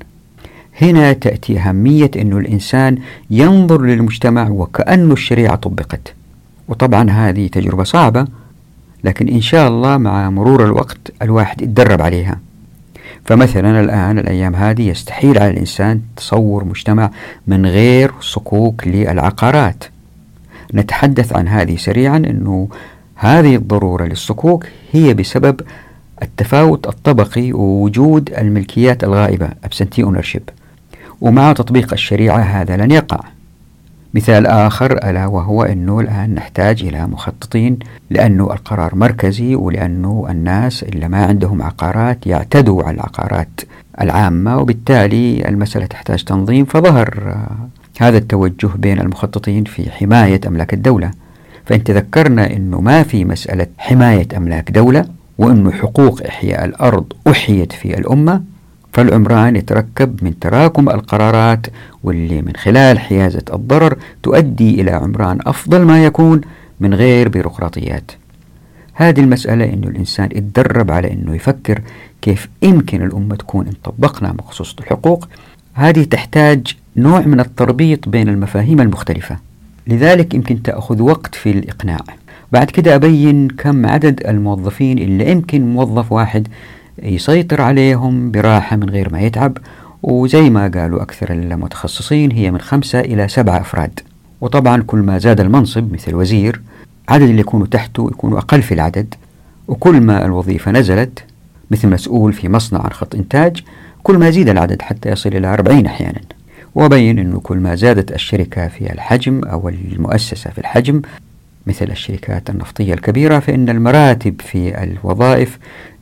هنا 0.81 1.13
تأتي 1.13 1.59
أهمية 1.59 2.11
أنه 2.15 2.37
الإنسان 2.37 2.97
ينظر 3.29 3.81
للمجتمع 3.81 4.49
وكأنه 4.49 5.13
الشريعة 5.13 5.55
طبقت. 5.55 6.13
وطبعا 6.67 7.09
هذه 7.09 7.47
تجربة 7.47 7.83
صعبة 7.83 8.27
لكن 9.03 9.27
إن 9.27 9.41
شاء 9.41 9.67
الله 9.67 9.97
مع 9.97 10.29
مرور 10.29 10.65
الوقت 10.65 11.11
الواحد 11.21 11.61
يتدرب 11.61 12.01
عليها. 12.01 12.39
فمثلا 13.25 13.81
الآن 13.81 14.19
الأيام 14.19 14.55
هذه 14.55 14.87
يستحيل 14.87 15.37
على 15.37 15.51
الإنسان 15.51 16.01
تصور 16.15 16.65
مجتمع 16.65 17.11
من 17.47 17.65
غير 17.65 18.11
صكوك 18.21 18.87
للعقارات. 18.87 19.83
نتحدث 20.73 21.33
عن 21.33 21.47
هذه 21.47 21.75
سريعا 21.75 22.17
أنه 22.17 22.67
هذه 23.21 23.55
الضرورة 23.55 24.05
للصكوك 24.05 24.65
هي 24.91 25.13
بسبب 25.13 25.61
التفاوت 26.21 26.87
الطبقي 26.87 27.51
ووجود 27.53 28.33
الملكيات 28.37 29.03
الغائبة 29.03 29.49
absentee 29.65 30.05
ownership. 30.05 30.41
ومع 31.21 31.53
تطبيق 31.53 31.93
الشريعة 31.93 32.37
هذا 32.37 32.77
لن 32.77 32.91
يقع. 32.91 33.19
مثال 34.13 34.47
آخر 34.47 35.09
ألا 35.09 35.25
وهو 35.25 35.63
أنه 35.63 35.99
الآن 35.99 36.35
نحتاج 36.35 36.83
إلى 36.83 37.07
مخططين 37.07 37.79
لأنه 38.09 38.53
القرار 38.53 38.95
مركزي 38.95 39.55
ولأنه 39.55 40.27
الناس 40.29 40.83
اللي 40.83 41.07
ما 41.07 41.25
عندهم 41.25 41.61
عقارات 41.61 42.27
يعتدوا 42.27 42.83
على 42.83 42.95
العقارات 42.95 43.61
العامة 44.01 44.57
وبالتالي 44.57 45.49
المسألة 45.49 45.85
تحتاج 45.85 46.23
تنظيم 46.23 46.65
فظهر. 46.65 47.37
هذا 47.99 48.17
التوجه 48.17 48.69
بين 48.75 48.99
المخططين 48.99 49.63
في 49.63 49.91
حماية 49.91 50.41
أملاك 50.47 50.73
الدولة. 50.73 51.11
فإن 51.69 51.83
تذكرنا 51.83 52.53
أنه 52.53 52.81
ما 52.81 53.03
في 53.03 53.25
مسألة 53.25 53.67
حماية 53.77 54.27
أملاك 54.37 54.71
دولة 54.71 55.05
وأنه 55.37 55.71
حقوق 55.71 56.21
إحياء 56.27 56.65
الأرض 56.65 57.13
أحيت 57.27 57.71
في 57.73 57.97
الأمة 57.97 58.43
فالعمران 58.93 59.55
يتركب 59.55 60.23
من 60.23 60.39
تراكم 60.39 60.89
القرارات 60.89 61.67
واللي 62.03 62.41
من 62.41 62.55
خلال 62.55 62.99
حيازة 62.99 63.43
الضرر 63.53 63.97
تؤدي 64.23 64.81
إلى 64.81 64.91
عمران 64.91 65.39
أفضل 65.41 65.81
ما 65.81 66.05
يكون 66.05 66.41
من 66.79 66.93
غير 66.93 67.29
بيروقراطيات. 67.29 68.11
هذه 68.93 69.19
المسألة 69.19 69.73
أنه 69.73 69.87
الإنسان 69.87 70.29
يتدرب 70.31 70.91
على 70.91 71.13
أنه 71.13 71.35
يفكر 71.35 71.81
كيف 72.21 72.49
يمكن 72.61 73.01
الأمة 73.01 73.35
تكون 73.35 73.67
إن 73.67 73.73
طبقنا 73.83 74.33
مخصوصة 74.39 74.75
الحقوق. 74.79 75.27
هذه 75.73 76.03
تحتاج 76.03 76.75
نوع 76.97 77.19
من 77.19 77.39
التربيط 77.39 78.09
بين 78.09 78.29
المفاهيم 78.29 78.81
المختلفة. 78.81 79.48
لذلك 79.89 80.33
يمكن 80.33 80.63
تأخذ 80.63 81.01
وقت 81.01 81.35
في 81.35 81.51
الإقناع. 81.51 81.99
بعد 82.51 82.71
كده 82.71 82.95
أبين 82.95 83.47
كم 83.47 83.85
عدد 83.85 84.27
الموظفين 84.27 84.97
اللي 84.97 85.31
يمكن 85.31 85.73
موظف 85.73 86.11
واحد 86.11 86.47
يسيطر 87.03 87.61
عليهم 87.61 88.31
براحة 88.31 88.75
من 88.75 88.89
غير 88.89 89.13
ما 89.13 89.21
يتعب 89.21 89.57
وزي 90.03 90.49
ما 90.49 90.67
قالوا 90.67 91.01
أكثر 91.01 91.33
المتخصصين 91.33 92.31
هي 92.31 92.51
من 92.51 92.61
خمسة 92.61 92.99
إلى 92.99 93.27
سبعة 93.27 93.61
أفراد. 93.61 93.99
وطبعا 94.41 94.81
كل 94.87 94.97
ما 94.97 95.17
زاد 95.17 95.39
المنصب 95.39 95.93
مثل 95.93 96.15
وزير 96.15 96.61
عدد 97.09 97.23
اللي 97.23 97.41
يكونوا 97.41 97.67
تحته 97.67 98.09
يكونوا 98.11 98.37
أقل 98.37 98.61
في 98.61 98.73
العدد. 98.73 99.15
وكل 99.67 100.01
ما 100.01 100.25
الوظيفة 100.25 100.71
نزلت 100.71 101.23
مثل 101.71 101.87
مسؤول 101.87 102.33
في 102.33 102.49
مصنع 102.49 102.79
عن 102.79 102.89
خط 102.89 103.15
إنتاج 103.15 103.63
كل 104.03 104.17
ما 104.17 104.27
يزيد 104.27 104.49
العدد 104.49 104.81
حتى 104.81 105.09
يصل 105.09 105.29
إلى 105.29 105.53
40 105.53 105.85
أحيانا. 105.85 106.21
وبين 106.75 107.19
أنه 107.19 107.39
كل 107.39 107.57
ما 107.57 107.75
زادت 107.75 108.11
الشركة 108.11 108.67
في 108.67 108.93
الحجم 108.93 109.43
أو 109.43 109.69
المؤسسة 109.69 110.49
في 110.49 110.57
الحجم 110.57 111.01
مثل 111.67 111.85
الشركات 111.85 112.49
النفطية 112.49 112.93
الكبيرة 112.93 113.39
فإن 113.39 113.69
المراتب 113.69 114.41
في 114.41 114.83
الوظائف 114.83 115.59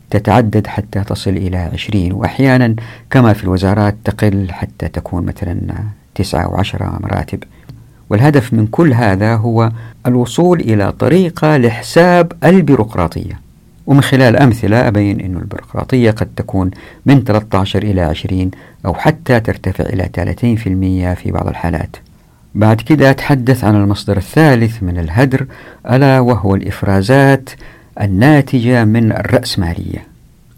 تتعدد 0.09 0.67
حتى 0.67 1.03
تصل 1.03 1.31
إلى 1.31 1.57
عشرين. 1.57 2.13
وأحيانا 2.13 2.75
كما 3.09 3.33
في 3.33 3.43
الوزارات 3.43 3.95
تقل 4.05 4.47
حتى 4.51 4.88
تكون 4.88 5.25
مثلا 5.25 5.59
تسعة 6.15 6.50
وعشرة 6.50 7.00
مراتب. 7.03 7.43
والهدف 8.09 8.53
من 8.53 8.67
كل 8.67 8.93
هذا 8.93 9.36
هو 9.36 9.71
الوصول 10.07 10.59
إلى 10.59 10.91
طريقة 10.91 11.57
لحساب 11.57 12.31
البيروقراطية. 12.43 13.47
ومن 13.88 14.01
خلال 14.01 14.36
أمثلة 14.36 14.88
أبين 14.88 15.20
أن 15.22 15.38
البيروقراطية 15.38 16.12
قد 16.12 16.27
تكون 16.36 16.72
من 17.06 17.24
13 17.24 17.84
إلى 17.84 18.01
20 18.01 18.51
أو 18.86 18.94
حتى 18.94 19.39
ترتفع 19.39 19.84
إلى 19.84 20.10
30% 21.15 21.20
في 21.22 21.32
بعض 21.32 21.48
الحالات. 21.48 21.96
بعد 22.56 22.82
كده 22.82 23.10
أتحدث 23.10 23.63
عن 23.63 23.75
المصدر 23.75 24.17
الثالث 24.17 24.84
من 24.84 25.00
الهدر 25.00 25.48
ألا 25.89 26.20
وهو 26.20 26.56
الإفرازات 26.56 27.50
الناتجة 28.01 28.86
من 28.86 29.12
الرأسمالية. 29.12 30.08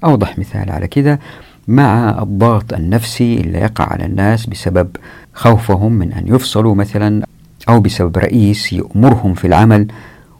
أوضح 0.03 0.39
مثال 0.39 0.71
على 0.71 0.87
كده. 0.87 1.19
مع 1.67 2.21
الضغط 2.21 2.73
النفسي 2.73 3.33
اللي 3.41 3.57
يقع 3.57 3.85
على 3.85 4.05
الناس 4.05 4.45
بسبب 4.45 4.87
خوفهم 5.33 5.91
من 5.91 6.13
أن 6.13 6.35
يفصلوا 6.35 6.75
مثلا 6.75 7.25
أو 7.69 7.79
بسبب 7.79 8.17
رئيس 8.17 8.73
يأمرهم 8.73 9.33
في 9.33 9.47
العمل 9.47 9.87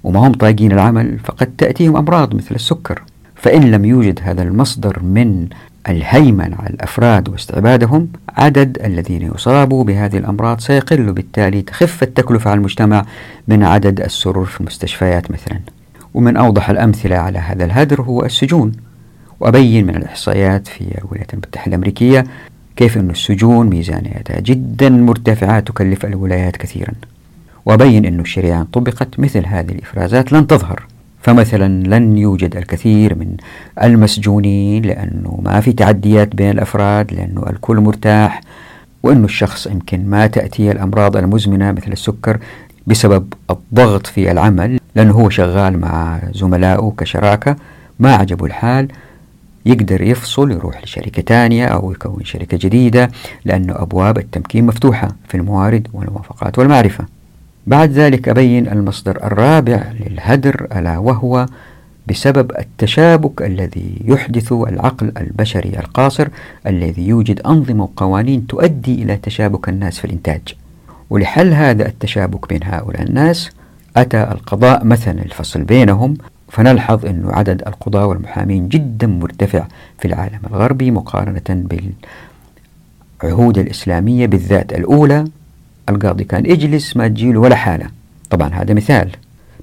وما 0.03 0.27
هم 0.27 0.33
طايقين 0.33 0.71
العمل 0.71 1.19
فقد 1.19 1.47
تأتيهم 1.57 1.97
أمراض 1.97 2.35
مثل 2.35 2.55
السكر. 2.55 3.03
فإن 3.35 3.71
لم 3.71 3.85
يوجد 3.85 4.19
هذا 4.23 4.43
المصدر 4.43 4.99
من 5.03 5.47
الهيمن 5.89 6.53
على 6.59 6.69
الأفراد 6.69 7.29
واستعبادهم 7.29 8.07
عدد 8.29 8.77
الذين 8.83 9.31
يصابوا 9.35 9.83
بهذه 9.83 10.17
الأمراض 10.17 10.59
سيقل 10.59 11.13
بالتالي 11.13 11.61
تخف 11.61 12.03
التكلفة 12.03 12.51
على 12.51 12.57
المجتمع 12.57 13.05
من 13.47 13.63
عدد 13.63 14.01
السرور 14.01 14.45
في 14.45 14.61
المستشفيات 14.61 15.31
مثلا. 15.31 15.59
ومن 16.13 16.37
أوضح 16.37 16.69
الأمثلة 16.69 17.15
على 17.15 17.39
هذا 17.39 17.65
الهدر 17.65 18.01
هو 18.01 18.25
السجون. 18.25 18.71
وأبين 19.39 19.87
من 19.87 19.95
الإحصائيات 19.95 20.67
في 20.67 20.81
الولايات 20.81 21.33
المتحدة 21.33 21.67
الأمريكية 21.67 22.23
كيف 22.75 22.97
أن 22.97 23.09
السجون 23.09 23.69
ميزانيتها 23.69 24.39
جدا 24.39 24.89
مرتفعة 24.89 25.59
تكلف 25.59 26.05
الولايات 26.05 26.57
كثيرا. 26.57 26.93
وأبين 27.69 28.05
أن 28.05 28.19
الشريعة 28.19 28.67
طبقت 28.73 29.19
مثل 29.19 29.45
هذه 29.45 29.71
الإفرازات 29.71 30.33
لن 30.33 30.47
تظهر. 30.47 30.83
فمثلا 31.21 31.67
لن 31.67 32.17
يوجد 32.17 32.55
الكثير 32.55 33.15
من 33.15 33.37
المسجونين 33.83 34.83
لأنه 34.85 35.39
ما 35.43 35.59
في 35.59 35.73
تعديات 35.73 36.35
بين 36.35 36.49
الأفراد 36.49 37.13
لأنه 37.13 37.43
الكل 37.49 37.77
مرتاح 37.77 38.41
وأنه 39.03 39.25
الشخص 39.25 39.67
يمكن 39.67 40.09
ما 40.09 40.27
تأتي 40.27 40.71
الأمراض 40.71 41.17
المزمنة 41.17 41.71
مثل 41.71 41.91
السكر 41.91 42.37
بسبب 42.87 43.33
الضغط 43.49 44.07
في 44.07 44.31
العمل 44.31 44.79
لأنه 44.95 45.13
هو 45.13 45.29
شغال 45.29 45.79
مع 45.79 46.19
زملائه 46.33 46.93
كشراكة 46.97 47.55
ما 47.99 48.15
عجبه 48.15 48.45
الحال 48.45 48.87
يقدر 49.65 50.01
يفصل 50.01 50.51
يروح 50.51 50.83
لشركة 50.83 51.21
تانية 51.21 51.65
أو 51.65 51.91
يكون 51.91 52.25
شركة 52.25 52.57
جديدة 52.61 53.11
لأنه 53.45 53.81
أبواب 53.81 54.17
التمكين 54.17 54.65
مفتوحة 54.65 55.07
في 55.27 55.37
الموارد 55.37 55.87
والموافقات 55.93 56.59
والمعرفة. 56.59 57.18
بعد 57.67 57.91
ذلك 57.91 58.29
أبين 58.29 58.67
المصدر 58.67 59.23
الرابع 59.23 59.83
للهدر 59.99 60.67
ألا 60.75 60.97
وهو 60.97 61.45
بسبب 62.07 62.51
التشابك 62.59 63.41
الذي 63.41 64.01
يحدث 64.05 64.51
العقل 64.51 65.11
البشري 65.17 65.79
القاصر 65.79 66.27
الذي 66.67 67.07
يوجد 67.07 67.41
أنظمة 67.41 67.83
وقوانين 67.83 68.47
تؤدي 68.47 69.03
إلى 69.03 69.17
تشابك 69.17 69.69
الناس 69.69 69.99
في 69.99 70.05
الإنتاج. 70.05 70.41
ولحل 71.09 71.53
هذا 71.53 71.87
التشابك 71.87 72.49
بين 72.49 72.59
هؤلاء 72.63 73.01
الناس 73.01 73.49
أتى 73.97 74.23
القضاء 74.23 74.85
مثلا 74.85 75.21
الفصل 75.21 75.63
بينهم 75.63 76.17
فنلحظ 76.49 77.05
أن 77.05 77.23
عدد 77.25 77.61
القضاة 77.67 78.05
والمحامين 78.05 78.69
جدا 78.69 79.07
مرتفع 79.07 79.65
في 79.99 80.07
العالم 80.07 80.39
الغربي 80.51 80.91
مقارنة 80.91 81.65
بالعهود 83.21 83.57
الإسلامية 83.57 84.25
بالذات 84.25 84.73
الأولى. 84.73 85.25
القاضي 85.89 86.23
كان 86.23 86.45
اجلس 86.45 86.97
ما 86.97 87.07
تجيله 87.07 87.39
ولا 87.39 87.55
حالة. 87.55 87.85
طبعا 88.29 88.49
هذا 88.49 88.73
مثال. 88.73 89.09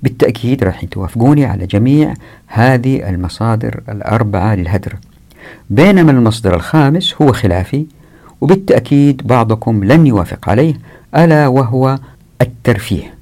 بالتأكيد 0.02 0.64
راح 0.64 0.84
توافقوني 0.84 1.44
على 1.44 1.66
جميع 1.66 2.14
هذه 2.46 3.08
المصادر 3.08 3.80
الأربعة 3.88 4.54
للهدر. 4.54 4.96
بينما 5.70 6.10
المصدر 6.10 6.54
الخامس 6.54 7.14
هو 7.22 7.32
خلافي 7.32 7.86
وبالتأكيد 8.40 9.26
بعضكم 9.26 9.84
لن 9.84 10.06
يوافق 10.06 10.48
عليه 10.48 10.74
ألا 11.16 11.46
وهو 11.46 11.98
الترفيه. 12.40 13.14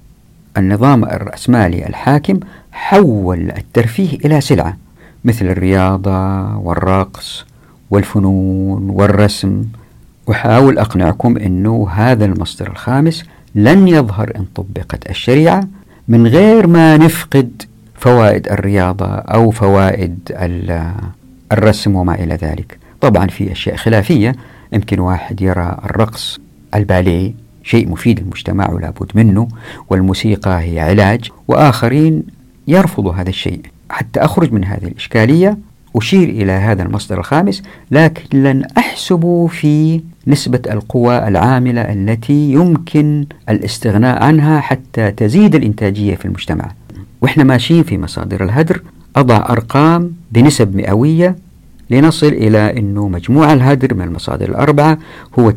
النظام 0.57 1.05
الرأسمالي 1.05 1.87
الحاكم 1.87 2.41
حول 2.73 3.51
الترفيه 3.51 4.19
إلى 4.25 4.41
سلعة 4.41 4.77
مثل 5.25 5.47
الرياضة 5.47 6.57
والرقص 6.57 7.45
والفنون 7.91 8.91
والرسم 8.91 9.65
أحاول 10.31 10.79
أقنعكم 10.79 11.37
أنه 11.37 11.89
هذا 11.91 12.25
المصدر 12.25 12.71
الخامس 12.71 13.25
لن 13.55 13.89
يظهر 13.89 14.33
إن 14.37 14.45
طبقت 14.55 15.11
الشريعة 15.11 15.69
من 16.09 16.27
غير 16.27 16.67
ما 16.67 16.97
نفقد 16.97 17.63
فوائد 17.95 18.49
الرياضة 18.49 19.07
أو 19.07 19.51
فوائد 19.51 20.19
الرسم 21.53 21.97
وما 21.97 22.15
إلى 22.15 22.35
ذلك. 22.35 22.79
طبعا 23.01 23.27
في 23.27 23.53
أشياء 23.53 23.77
خلافية. 23.77 24.35
يمكن 24.73 24.99
واحد 24.99 25.43
يرى 25.43 25.79
الرقص 25.85 26.39
الباليه 26.75 27.35
شيء 27.63 27.89
مفيد 27.89 28.21
للمجتمع 28.21 28.71
ولا 28.71 28.91
بد 28.91 29.13
منه 29.15 29.49
والموسيقى 29.91 30.61
هي 30.63 30.81
علاج 30.81 31.31
وآخرين 31.49 32.23
يرفضوا 32.69 33.13
هذا 33.13 33.29
الشيء. 33.29 33.61
حتى 33.91 34.21
أخرج 34.21 34.53
من 34.53 34.65
هذه 34.65 34.85
الإشكالية 34.85 35.59
أشير 35.97 36.29
إلى 36.29 36.53
هذا 36.53 36.83
المصدر 36.83 37.19
الخامس 37.19 37.63
لكن 37.91 38.43
لن 38.43 38.65
أحسب 38.79 39.49
في 39.51 40.01
نسبة 40.27 40.61
القوى 40.71 41.29
العاملة 41.29 41.81
التي 41.81 42.53
يمكن 42.53 43.27
الاستغناء 43.49 44.23
عنها 44.23 44.61
حتى 44.61 45.11
تزيد 45.11 45.55
الإنتاجية 45.55 46.15
في 46.15 46.25
المجتمع. 46.25 46.71
وإحنا 47.23 47.45
ماشيين 47.45 47.83
في 47.83 47.99
مصادر 47.99 48.45
الهدر 48.45 48.83
أضع 49.17 49.37
أرقام 49.51 50.13
بنسب 50.33 50.77
مئوية 50.77 51.37
لنصل 51.91 52.27
إلى 52.27 52.79
أنه 52.79 53.09
مجموع 53.09 53.53
الهدر 53.53 53.95
من 53.95 54.03
المصادر 54.03 54.49
الأربعة 54.49 54.99
هو 55.39 55.53
43.7 55.53 55.57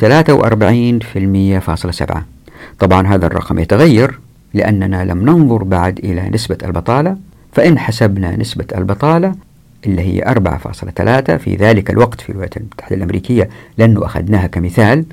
طبعا 2.80 3.08
هذا 3.08 3.26
الرقم 3.26 3.60
يتغير 3.60 4.20
لأننا 4.54 5.06
لم 5.06 5.30
ننظر 5.30 5.64
بعد 5.64 6.00
إلى 6.00 6.30
نسبة 6.30 6.58
البطالة 6.64 7.18
فإن 7.54 7.80
حسبنا 7.80 8.36
نسبة 8.36 8.66
البطالة 8.78 9.36
اللي 9.86 10.02
هي 10.02 10.22
4.3 10.22 11.38
في 11.38 11.56
ذلك 11.56 11.90
الوقت 11.90 12.22
في 12.22 12.30
الولايات 12.30 12.58
المتحدة 12.58 12.96
الأمريكية. 12.96 13.50
لأنه 13.78 14.06
أخذناها 14.06 14.48
كمثال. 14.48 15.06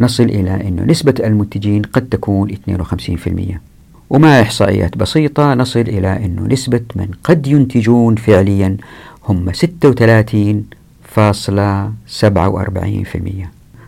نصل 0.00 0.24
إلى 0.24 0.50
أن 0.50 0.86
نسبة 0.86 1.14
المنتجين 1.20 1.82
قد 1.82 2.08
تكون 2.08 2.50
52% 2.50 3.60
ومع 4.10 4.40
إحصائيات 4.40 4.96
بسيطة 4.96 5.54
نصل 5.54 5.80
إلى 5.80 6.08
أن 6.08 6.48
نسبة 6.52 6.80
من 6.96 7.08
قد 7.24 7.46
ينتجون 7.46 8.16
فعليا 8.16 8.76
هم 9.28 9.52
36.47% 9.52 9.56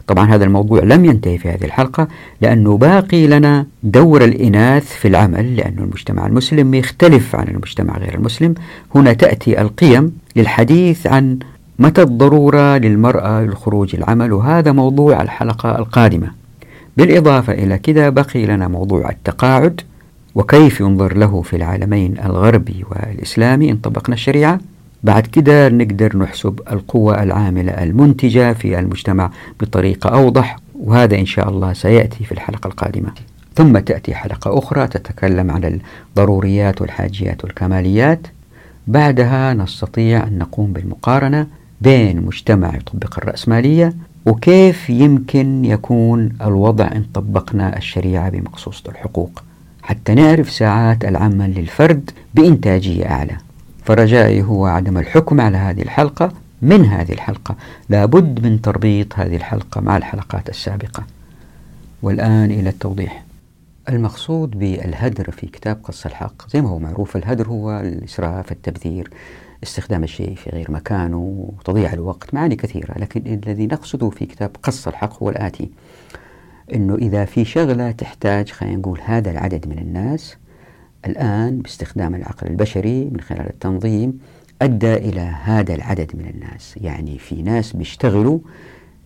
طبعا 0.07 0.35
هذا 0.35 0.45
الموضوع 0.45 0.83
لم 0.83 1.05
ينتهي 1.05 1.39
في 1.39 1.49
هذه 1.49 1.65
الحلقة 1.65 2.09
لأنه 2.41 2.77
باقي 2.77 3.27
لنا 3.27 3.67
دور 3.83 4.25
الإناث 4.25 4.93
في 4.93 5.09
العمل 5.09 5.57
لأن 5.57 5.79
المجتمع 5.79 6.27
المسلم 6.27 6.75
يختلف 6.75 7.37
عن 7.37 7.49
المجتمع 7.49 7.99
غير 7.99 8.15
المسلم. 8.15 8.55
هنا 8.95 9.13
تأتي 9.13 9.61
القيم 9.61 10.13
للحديث 10.37 11.07
عن 11.07 11.39
متى 11.79 12.03
الضرورة 12.03 12.77
للمرأة 12.79 13.43
للخروج 13.43 13.97
العمل 13.97 14.33
وهذا 14.33 14.73
موضوع 14.73 15.23
الحلقة 15.23 15.79
القادمة. 15.79 16.31
بالإضافة 16.97 17.53
إلى 17.53 17.79
كذا 17.79 18.09
بقي 18.09 18.47
لنا 18.47 18.69
موضوع 18.69 19.11
التقاعد 19.11 19.81
وكيف 20.35 20.81
ينظر 20.81 21.17
له 21.17 21.43
في 21.43 21.57
العالمين 21.57 22.19
الغربي 22.25 22.85
والإسلامي 22.91 23.71
إن 23.71 23.77
طبقنا 23.77 24.15
الشريعة. 24.15 24.61
بعد 25.05 25.27
كده 25.27 25.69
نقدر 25.69 26.17
نحسب 26.17 26.61
القوة 26.73 27.23
العاملة 27.23 27.73
المنتجة 27.73 28.53
في 28.53 28.79
المجتمع 28.79 29.31
بطريقة 29.61 30.11
أوضح 30.11 30.57
وهذا 30.75 31.19
إن 31.19 31.27
شاء 31.27 31.49
الله 31.49 31.73
سيأتي 31.73 32.25
في 32.25 32.33
الحلقة 32.33 32.69
القادمة. 32.69 33.13
ثم 33.55 33.79
تأتي 33.79 34.15
حلقة 34.15 34.59
أخرى 34.59 34.87
تتكلم 34.87 35.51
عن 35.51 35.81
الضروريات 36.11 36.81
والحاجيات 36.81 37.45
والكماليات. 37.45 38.27
بعدها 38.87 39.55
نستطيع 39.55 40.27
أن 40.27 40.39
نقوم 40.39 40.73
بالمقارنة 40.73 41.47
بين 41.81 42.21
مجتمع 42.21 42.77
يطبق 42.77 43.19
الرأسمالية 43.19 43.95
وكيف 44.27 44.91
يمكن 44.91 45.65
يكون 45.65 46.33
الوضع 46.43 46.87
إن 46.87 47.05
طبقنا 47.15 47.77
الشريعة 47.77 48.31
بمقصوصة 48.31 48.91
الحقوق. 48.91 49.43
حتى 49.83 50.15
نعرف 50.15 50.51
ساعات 50.51 51.05
العمل 51.05 51.55
للفرد 51.55 52.11
بإنتاجية 52.35 53.11
أعلى. 53.11 53.37
فرجائي 53.85 54.43
هو 54.43 54.67
عدم 54.67 54.99
الحكم 54.99 55.41
على 55.41 55.57
هذه 55.57 55.83
الحلقة 55.83 56.33
من 56.62 56.85
هذه 56.85 57.12
الحلقة. 57.12 57.57
لابد 57.88 58.47
من 58.47 58.62
تربيط 58.62 59.19
هذه 59.19 59.37
الحلقة 59.37 59.81
مع 59.81 59.97
الحلقات 59.97 60.49
السابقة. 60.49 61.05
والآن 62.03 62.51
إلى 62.51 62.68
التوضيح. 62.68 63.25
المقصود 63.88 64.51
بالهدر 64.51 65.31
في 65.31 65.47
كتاب 65.47 65.79
قص 65.85 66.07
الحق 66.07 66.51
زي 66.51 66.62
ما 66.62 66.68
هو 66.68 66.79
معروف 66.79 67.16
الهدر 67.16 67.49
هو 67.49 67.81
الإسراف 67.81 68.53
التبذير 68.53 69.11
استخدام 69.62 70.05
الشيء 70.05 70.35
في 70.35 70.51
غير 70.51 70.70
مكانه 70.70 71.53
تضييع 71.64 71.92
الوقت 71.92 72.35
معاني 72.35 72.57
كثيرة. 72.57 72.99
لكن 72.99 73.40
الذي 73.47 73.66
نقصده 73.66 74.11
في 74.11 74.27
كتاب 74.27 74.51
قص 74.62 74.88
الحق 74.88 75.23
هو 75.23 75.31
الآتي. 75.31 75.70
أنه 76.75 76.94
إذا 76.94 77.25
في 77.25 77.44
شغلة 77.44 77.90
تحتاج 77.90 78.51
خلينا 78.51 78.77
نقول 78.77 79.01
هذا 79.05 79.31
العدد 79.31 79.68
من 79.68 79.79
الناس 79.79 80.37
الآن 81.07 81.59
باستخدام 81.59 82.14
العقل 82.14 82.47
البشري 82.47 83.05
من 83.05 83.21
خلال 83.21 83.47
التنظيم 83.47 84.19
أدى 84.62 84.95
إلى 84.95 85.21
هذا 85.21 85.75
العدد 85.75 86.11
من 86.14 86.27
الناس. 86.27 86.75
يعني 86.81 87.19
في 87.19 87.43
ناس 87.43 87.73
بيشتغلوا 87.73 88.38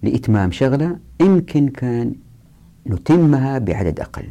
لإتمام 0.02 0.50
شغلة 0.52 0.96
يمكن 1.20 1.68
كان 1.68 2.14
نتمها 2.86 3.58
بعدد 3.58 4.00
أقل. 4.00 4.24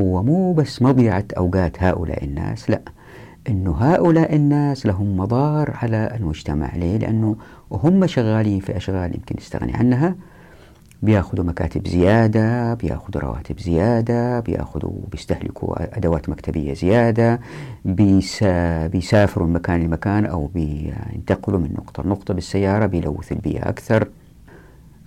هو 0.00 0.22
مو 0.22 0.52
بس 0.52 0.82
مضيعة 0.82 1.24
أوقات 1.36 1.82
هؤلاء 1.82 2.24
الناس 2.24 2.70
لا 2.70 2.80
أنه 3.48 3.72
هؤلاء 3.72 4.36
الناس 4.36 4.86
لهم 4.86 5.16
مضار 5.16 5.70
على 5.82 6.16
المجتمع. 6.16 6.76
ليه؟ 6.76 6.96
لأنه 6.96 7.36
وهم 7.70 8.06
شغالين 8.06 8.60
في 8.60 8.76
أشغال 8.76 9.14
يمكن 9.14 9.36
يستغني 9.38 9.74
عنها 9.74 10.14
بياخذوا 11.02 11.44
مكاتب 11.44 11.88
زيادة 11.88 12.74
بياخذوا 12.74 13.22
رواتب 13.22 13.58
زيادة 13.60 14.40
بياخذوا 14.40 14.92
بيستهلكوا 15.10 15.96
أدوات 15.98 16.28
مكتبية 16.28 16.74
زيادة 16.74 17.40
بيسا 17.84 18.86
بيسافروا 18.86 19.46
من 19.46 19.52
مكان 19.52 19.80
لمكان 19.80 20.26
أو 20.26 20.46
بينتقلوا 20.46 21.60
من 21.60 21.72
نقطة 21.72 22.02
لنقطة 22.02 22.34
بالسيارة 22.34 22.86
بيلوث 22.86 23.32
البيئة 23.32 23.68
أكثر. 23.68 24.08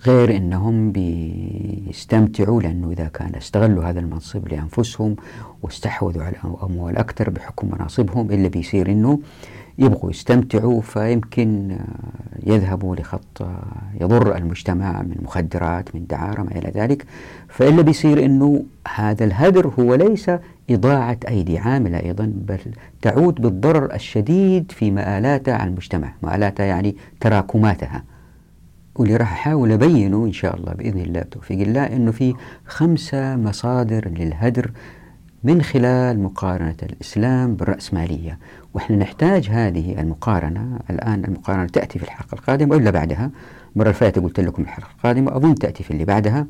غير 0.06 0.36
أنهم 0.36 0.92
بيستمتعوا 0.92 2.62
لأنه 2.62 2.90
إذا 2.90 3.08
كان 3.08 3.34
استغلوا 3.34 3.84
هذا 3.84 4.00
المنصب 4.00 4.48
لأنفسهم 4.48 5.16
واستحوذوا 5.62 6.22
على 6.22 6.36
أموال 6.62 6.96
أكثر 6.96 7.30
بحكم 7.30 7.70
مناصبهم 7.74 8.30
إلا 8.30 8.48
بيصير 8.48 8.92
أنه 8.92 9.18
يبغوا 9.78 10.10
يستمتعوا 10.10 10.80
فيمكن 10.80 11.70
آه، 11.70 12.52
يذهبوا 12.52 12.96
لخط 12.96 13.42
آه، 13.42 13.62
يضر 14.00 14.36
المجتمع 14.36 15.02
من 15.02 15.16
مخدرات 15.22 15.94
من 15.94 16.06
دعارة 16.06 16.42
ما 16.42 16.50
إلى 16.50 16.70
ذلك. 16.74 17.06
فإلا 17.48 17.82
بيصير 17.82 18.24
أنه 18.24 18.64
هذا 18.94 19.24
الهدر 19.24 19.72
هو 19.78 19.94
ليس 19.94 20.30
إضاعة 20.70 21.18
أيدي 21.28 21.58
عاملة 21.58 21.98
أيضا 21.98 22.32
بل 22.34 22.58
تعود 23.02 23.34
بالضرر 23.34 23.94
الشديد 23.94 24.72
في 24.72 24.90
مآلاتها 24.90 25.54
على 25.54 25.70
المجتمع. 25.70 26.12
مآلاتها 26.22 26.66
يعني 26.66 26.96
تراكماتها. 27.20 28.02
واللي 28.94 29.16
راح 29.16 29.32
أحاول 29.32 29.72
أبينه 29.72 30.24
إن 30.24 30.32
شاء 30.32 30.56
الله 30.56 30.72
بإذن 30.72 31.00
الله 31.00 31.20
بتوفيق 31.20 31.60
الله 31.60 31.86
أنه 31.86 32.10
في 32.10 32.34
خمسة 32.66 33.36
مصادر 33.36 34.08
للهدر 34.08 34.70
من 35.46 35.62
خلال 35.62 36.20
مقارنة 36.20 36.76
الإسلام 36.82 37.56
بالرأسمالية. 37.56 38.38
وإحنا 38.74 38.96
نحتاج 38.96 39.48
هذه 39.50 40.00
المقارنة. 40.00 40.78
الآن 40.90 41.24
المقارنة 41.24 41.66
تأتي 41.66 41.98
في 41.98 42.04
الحلقة 42.04 42.34
القادمة 42.34 42.74
وإلا 42.74 42.90
بعدها. 42.90 43.30
المرة 43.76 43.88
الفاتة 43.88 44.20
قلت 44.20 44.40
لكم 44.40 44.62
الحلقة 44.62 44.88
القادمة 44.96 45.36
أظن 45.36 45.54
تأتي 45.54 45.84
في 45.84 45.90
اللي 45.90 46.04
بعدها. 46.04 46.46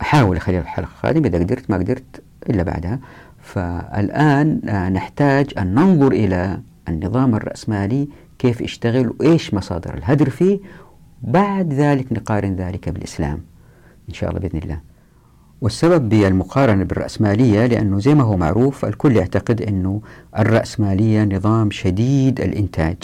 أحاول 0.00 0.36
أخليها 0.36 0.60
في 0.60 0.66
الحلقة 0.66 0.90
القادمة 0.90 1.28
إذا 1.28 1.38
قدرت 1.38 1.70
ما 1.70 1.76
قدرت 1.76 2.22
إلا 2.50 2.62
بعدها. 2.62 2.98
فالآن 3.42 4.60
نحتاج 4.92 5.52
أن 5.58 5.74
ننظر 5.74 6.12
إلى 6.12 6.60
النظام 6.88 7.34
الرأسمالي 7.34 8.08
كيف 8.38 8.60
يشتغل 8.60 9.14
وإيش 9.20 9.54
مصادر 9.54 9.94
الهدر 9.94 10.30
فيه. 10.30 10.58
بعد 11.22 11.72
ذلك 11.72 12.12
نقارن 12.12 12.56
ذلك 12.56 12.88
بالإسلام 12.88 13.40
إن 14.08 14.14
شاء 14.14 14.30
الله 14.30 14.40
بإذن 14.40 14.58
الله. 14.58 14.80
والسبب 15.60 16.08
بالمقارنة 16.08 16.84
بالرأسمالية 16.84 17.66
لأنه 17.66 17.98
زي 17.98 18.14
ما 18.14 18.22
هو 18.24 18.36
معروف 18.36 18.84
الكل 18.84 19.16
يعتقد 19.16 19.62
أنه 19.62 20.00
الرأسمالية 20.38 21.24
نظام 21.24 21.70
شديد 21.70 22.40
الإنتاج. 22.40 22.96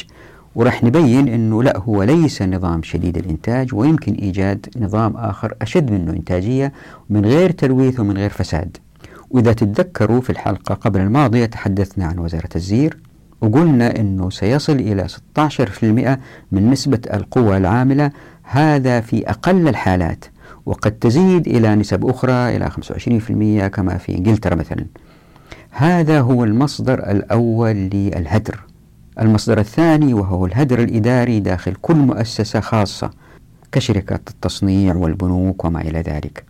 ورح 0.54 0.84
نبين 0.84 1.28
أنه 1.28 1.62
لا 1.62 1.78
هو 1.78 2.02
ليس 2.02 2.42
نظام 2.42 2.82
شديد 2.82 3.18
الإنتاج 3.18 3.74
ويمكن 3.74 4.14
إيجاد 4.14 4.66
نظام 4.76 5.16
آخر 5.16 5.54
أشد 5.62 5.90
منه 5.90 6.12
إنتاجية 6.12 6.72
من 7.10 7.26
غير 7.26 7.50
تلويث 7.50 8.00
ومن 8.00 8.18
غير 8.18 8.30
فساد. 8.30 8.76
وإذا 9.30 9.52
تتذكروا 9.52 10.20
في 10.20 10.30
الحلقة 10.30 10.74
قبل 10.74 11.00
الماضية 11.00 11.46
تحدثنا 11.46 12.06
عن 12.06 12.18
وزارة 12.18 12.48
الزير 12.56 12.98
وقلنا 13.40 14.00
أنه 14.00 14.30
سيصل 14.30 14.72
إلى 14.72 15.08
16% 15.08 16.18
من 16.52 16.70
نسبة 16.70 17.00
القوى 17.14 17.56
العاملة 17.56 18.10
هذا 18.42 19.00
في 19.00 19.30
أقل 19.30 19.68
الحالات. 19.68 20.24
وقد 20.66 20.92
تزيد 20.92 21.48
إلى 21.48 21.74
نسب 21.74 22.06
أخرى 22.06 22.56
إلى 22.56 22.70
25% 22.70 23.66
كما 23.66 23.98
في 23.98 24.18
إنجلترا 24.18 24.54
مثلا. 24.54 24.86
هذا 25.70 26.20
هو 26.20 26.44
المصدر 26.44 27.10
الأول 27.10 27.74
للهدر. 27.76 28.60
المصدر 29.20 29.58
الثاني 29.58 30.14
وهو 30.14 30.46
الهدر 30.46 30.82
الإداري 30.82 31.40
داخل 31.40 31.74
كل 31.74 31.94
مؤسسة 31.94 32.60
خاصة 32.60 33.10
كشركات 33.72 34.28
التصنيع 34.28 34.94
والبنوك 34.94 35.64
وما 35.64 35.80
إلى 35.80 36.00
ذلك. 36.00 36.44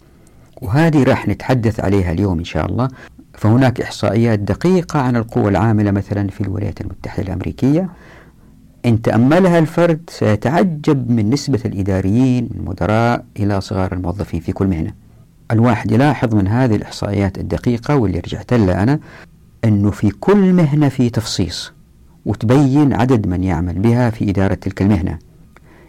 وهذه 0.63 1.03
راح 1.03 1.29
نتحدث 1.29 1.81
عليها 1.81 2.13
اليوم 2.13 2.39
إن 2.39 2.45
شاء 2.45 2.67
الله. 2.67 2.89
فهناك 3.35 3.81
إحصائيات 3.81 4.39
دقيقة 4.39 5.01
عن 5.01 5.17
القوى 5.17 5.49
العاملة 5.49 5.91
مثلا 5.91 6.29
في 6.29 6.41
الولايات 6.41 6.81
المتحدة 6.81 7.23
الأمريكية. 7.23 7.89
إن 8.87 9.03
تأملها 9.03 9.59
الفرد 9.59 10.01
سيتعجب 10.11 11.11
من 11.11 11.31
نسبة 11.31 11.61
الإداريين 11.65 12.49
من 12.51 12.61
المدراء 12.61 13.25
إلى 13.39 13.61
صغار 13.61 13.93
الموظفين 13.93 14.41
في 14.41 14.53
كل 14.53 14.67
مهنة. 14.67 14.93
الواحد 15.51 15.93
يلاحظ 15.93 16.35
من 16.35 16.49
هذه 16.49 16.75
الإحصائيات 16.75 17.39
الدقيقة 17.39 17.97
واللي 17.97 18.19
رجعت 18.19 18.55
لها 18.55 18.83
أنا 18.83 19.01
أنه 19.65 19.91
في 19.91 20.11
كل 20.11 20.53
مهنة 20.53 20.89
في 20.89 21.11
تفصيص 21.11 21.73
وتبين 22.27 22.93
عدد 22.93 23.27
من 23.27 23.45
يعمل 23.45 23.79
بها 23.79 24.11
في 24.11 24.31
إدارة 24.31 24.55
تلك 24.55 24.83
المهنة. 24.83 25.19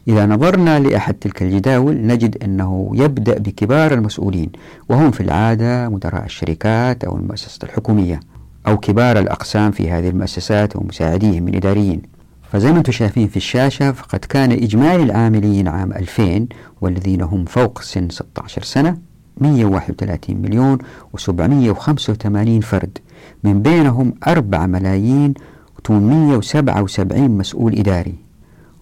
إذا 0.08 0.25
نظرنا 0.25 0.79
لأحد 0.79 1.13
تلك 1.13 1.43
الجداول 1.43 1.95
نجد 1.95 2.43
أنه 2.43 2.91
يبدأ 2.93 3.38
بكبار 3.38 3.93
المسؤولين 3.93 4.49
وهم 4.89 5.12
في 5.12 5.21
العادة 5.21 5.89
مدراء 5.89 6.25
الشركات 6.25 7.03
أو 7.03 7.17
المؤسسات 7.17 7.63
الحكومية 7.63 8.19
أو 8.67 8.77
كبار 8.77 9.19
الأقسام 9.19 9.71
في 9.71 9.91
هذه 9.91 10.10
المؤسسات 10.10 10.75
ومساعديهم 10.75 11.43
من 11.43 11.56
إداريين. 11.56 12.12
فزي 12.53 12.71
ما 12.71 12.77
أنتم 12.77 12.91
شايفين 12.91 13.27
في 13.27 13.37
الشاشة 13.37 13.91
فقد 13.91 14.19
كان 14.19 14.51
إجمالي 14.51 15.03
العاملين 15.03 15.67
عام 15.67 15.93
2000 15.93 16.47
والذين 16.81 17.21
هم 17.21 17.45
فوق 17.45 17.81
سن 17.81 18.09
16 18.09 18.63
سنة 18.63 18.97
131 19.37 20.35
مليون 20.35 20.77
و785 21.17 22.65
فرد. 22.65 22.97
من 23.43 23.61
بينهم 23.61 24.13
4 24.27 24.65
ملايين 24.65 25.33
و877 25.79 27.13
مسؤول 27.13 27.79
إداري. 27.79 28.15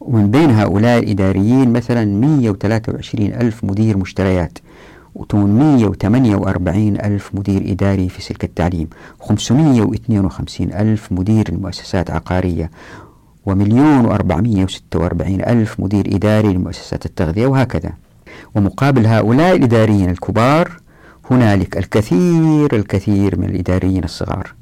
ومن 0.01 0.31
بين 0.31 0.49
هؤلاء 0.49 0.99
الإداريين 0.99 1.73
مثلا 1.73 2.05
123 2.05 3.25
ألف 3.33 3.63
مدير 3.63 3.97
مشتريات 3.97 4.57
و848 5.19 6.67
ألف 7.05 7.31
مدير 7.33 7.71
إداري 7.71 8.09
في 8.09 8.21
سلك 8.21 8.43
التعليم 8.43 8.87
و552 9.23 10.61
ألف 10.61 11.11
مدير 11.11 11.49
المؤسسات 11.49 12.11
عقارية. 12.11 12.71
ومليون 13.45 14.05
وأربعمية 14.05 14.63
وستة 14.63 14.99
وأربعين 14.99 15.41
ألف 15.41 15.79
مدير 15.79 16.15
إداري 16.15 16.53
لمؤسسات 16.53 17.05
التغذية 17.05 17.47
وهكذا. 17.47 17.91
ومقابل 18.55 19.05
هؤلاء 19.07 19.55
الإداريين 19.55 20.09
الكبار 20.09 20.71
هنالك 21.31 21.77
الكثير 21.77 22.75
الكثير 22.75 23.39
من 23.39 23.49
الإداريين 23.49 24.03
الصغار 24.03 24.53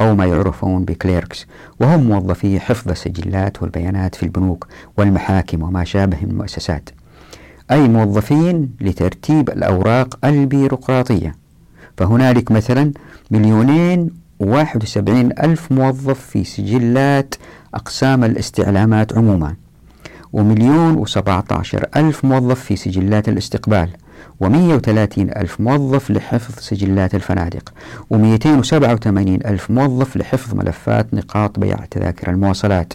أو 0.00 0.14
ما 0.14 0.26
يعرفون 0.26 0.84
بكليركس 0.84 1.46
وهم 1.80 2.02
موظفي 2.04 2.60
حفظ 2.60 2.90
السجلات 2.90 3.62
والبيانات 3.62 4.14
في 4.14 4.22
البنوك 4.22 4.66
والمحاكم 4.96 5.62
وما 5.62 5.84
شابه 5.84 6.16
من 6.22 6.30
المؤسسات. 6.30 6.90
أي 7.70 7.88
موظفين 7.88 8.70
لترتيب 8.80 9.50
الأوراق 9.50 10.26
البيروقراطية. 10.26 11.34
فهنالك 11.96 12.50
مثلا 12.50 12.92
مليونين 13.30 14.10
وواحد 14.40 14.82
وسبعين 14.82 15.32
ألف 15.42 15.72
موظف 15.72 16.20
في 16.20 16.44
سجلات 16.44 17.34
أقسام 17.74 18.24
الاستعلامات 18.24 19.18
عموما. 19.18 19.54
ومليون 20.32 20.94
وسبعة 20.96 21.44
عشر 21.50 21.86
ألف 21.96 22.24
موظف 22.24 22.60
في 22.60 22.76
سجلات 22.76 23.28
الاستقبال 23.28 23.88
و130 24.44 25.18
ألف 25.18 25.60
موظف 25.60 26.10
لحفظ 26.10 26.54
سجلات 26.58 27.14
الفنادق 27.14 27.72
و287 28.14 29.06
ألف 29.46 29.70
موظف 29.70 30.16
لحفظ 30.16 30.54
ملفات 30.54 31.14
نقاط 31.14 31.58
بيع 31.58 31.76
تذاكر 31.90 32.30
المواصلات 32.30 32.92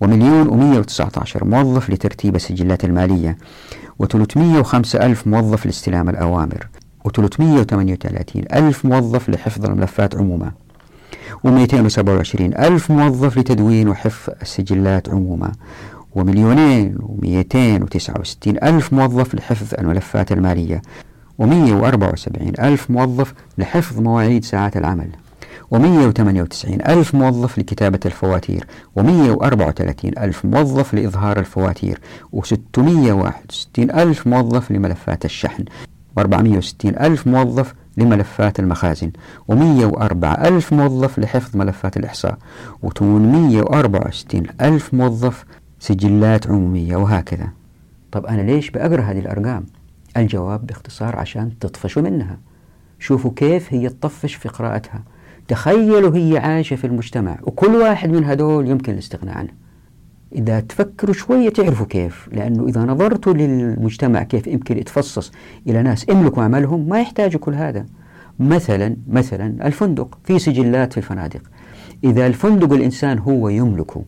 ومليون 0.00 0.48
و119 0.84 1.42
موظف 1.42 1.90
لترتيب 1.90 2.36
السجلات 2.36 2.84
المالية 2.84 3.38
و305 4.02 4.94
ألف 4.94 5.26
موظف 5.26 5.66
لاستلام 5.66 6.08
الأوامر 6.08 6.68
و338 7.08 8.54
ألف 8.54 8.84
موظف 8.84 9.28
لحفظ 9.28 9.64
الملفات 9.64 10.16
عموما. 10.16 10.52
و227 11.46 12.40
ألف 12.40 12.90
موظف 12.90 13.38
لتدوين 13.38 13.88
وحفظ 13.88 14.32
السجلات 14.42 15.08
عموما 15.08 15.52
ومليونين 16.14 16.96
ومئتين 17.02 17.82
وتسعة 17.82 18.20
وستين 18.20 18.56
ألف 18.64 18.92
موظف 18.92 19.34
لحفظ 19.34 19.74
الملفات 19.78 20.32
المالية 20.32 20.82
ومية 21.38 21.74
وأربعة 21.74 22.12
وسبعين 22.12 22.52
ألف 22.60 22.90
موظف 22.90 23.34
لحفظ 23.58 24.00
مواعيد 24.00 24.44
ساعات 24.44 24.76
العمل 24.76 25.08
ومية 25.70 26.06
وثمانية 26.06 26.42
وتسعين 26.42 26.80
ألف 26.88 27.14
موظف 27.14 27.58
لكتابة 27.58 28.00
الفواتير 28.06 28.66
ومية 28.96 29.30
وأربعة 29.30 29.68
وثلاثين 29.68 30.18
ألف 30.18 30.44
موظف 30.44 30.94
لإظهار 30.94 31.38
الفواتير 31.38 32.00
وستمية 32.32 33.12
واحد 33.12 33.42
وستين 33.50 33.90
ألف 33.90 34.26
موظف 34.26 34.70
لملفات 34.72 35.24
الشحن 35.24 35.64
وأربعمية 36.16 36.58
وستين 36.58 36.98
ألف 36.98 37.26
موظف 37.26 37.74
لملفات 37.96 38.60
المخازن. 38.60 39.10
و104 39.52 40.24
ألف 40.24 40.72
موظف 40.72 41.18
لحفظ 41.18 41.56
ملفات 41.56 41.96
الإحصاء. 41.96 42.38
و864 42.86 44.36
ألف 44.60 44.94
موظف 44.94 45.44
سجلات 45.78 46.46
عمومية 46.46 46.96
وهكذا. 46.96 47.48
طب 48.12 48.26
أنا 48.26 48.42
ليش 48.42 48.70
بأقرأ 48.70 49.02
هذه 49.02 49.18
الأرقام؟ 49.18 49.66
الجواب 50.16 50.66
باختصار 50.66 51.16
عشان 51.16 51.58
تطفشوا 51.58 52.02
منها. 52.02 52.38
شوفوا 52.98 53.30
كيف 53.36 53.74
هي 53.74 53.88
تطفش 53.88 54.34
في 54.34 54.48
قراءتها. 54.48 55.02
تخيلوا 55.48 56.16
هي 56.16 56.38
عايشة 56.38 56.76
في 56.76 56.86
المجتمع 56.86 57.38
وكل 57.42 57.74
واحد 57.76 58.10
من 58.10 58.24
هدول 58.24 58.68
يمكن 58.68 58.92
الاستغناء 58.92 59.38
عنه. 59.38 59.65
إذا 60.32 60.60
تفكروا 60.60 61.14
شوية 61.14 61.48
تعرفوا 61.48 61.86
كيف 61.86 62.28
لأنه 62.32 62.66
إذا 62.68 62.84
نظرتوا 62.84 63.32
للمجتمع 63.32 64.22
كيف 64.22 64.46
يمكن 64.46 64.78
يتفصص 64.78 65.32
إلى 65.66 65.82
ناس 65.82 66.08
يملكوا 66.08 66.42
عملهم 66.42 66.88
ما 66.88 67.00
يحتاجوا 67.00 67.40
كل 67.40 67.54
هذا. 67.54 67.86
مثلا 68.38 68.96
مثلا 69.08 69.66
الفندق 69.66 70.18
في 70.24 70.38
سجلات 70.38 70.92
في 70.92 70.98
الفنادق. 70.98 71.42
إذا 72.04 72.26
الفندق 72.26 72.72
الإنسان 72.72 73.18
هو 73.18 73.48
يملكه 73.48 74.04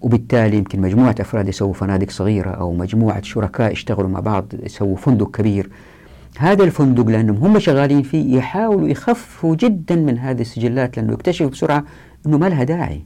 وبالتالي 0.00 0.56
يمكن 0.56 0.80
مجموعة 0.80 1.14
أفراد 1.20 1.48
يسووا 1.48 1.72
فنادق 1.72 2.10
صغيرة 2.10 2.50
أو 2.50 2.74
مجموعة 2.74 3.22
شركاء 3.22 3.72
يشتغلوا 3.72 4.10
مع 4.10 4.20
بعض 4.20 4.52
يسووا 4.62 4.96
فندق 4.96 5.30
كبير 5.30 5.70
هذا 6.38 6.64
الفندق 6.64 7.06
لأنهم 7.06 7.36
هم 7.36 7.58
شغالين 7.58 8.02
فيه 8.02 8.36
يحاولوا 8.36 8.88
يخفوا 8.88 9.56
جدا 9.56 9.96
من 9.96 10.18
هذه 10.18 10.40
السجلات 10.40 10.96
لأنه 10.96 11.12
يكتشفوا 11.12 11.50
بسرعة 11.50 11.84
أنه 12.26 12.38
ما 12.38 12.46
لها 12.46 12.64
داعي. 12.64 13.04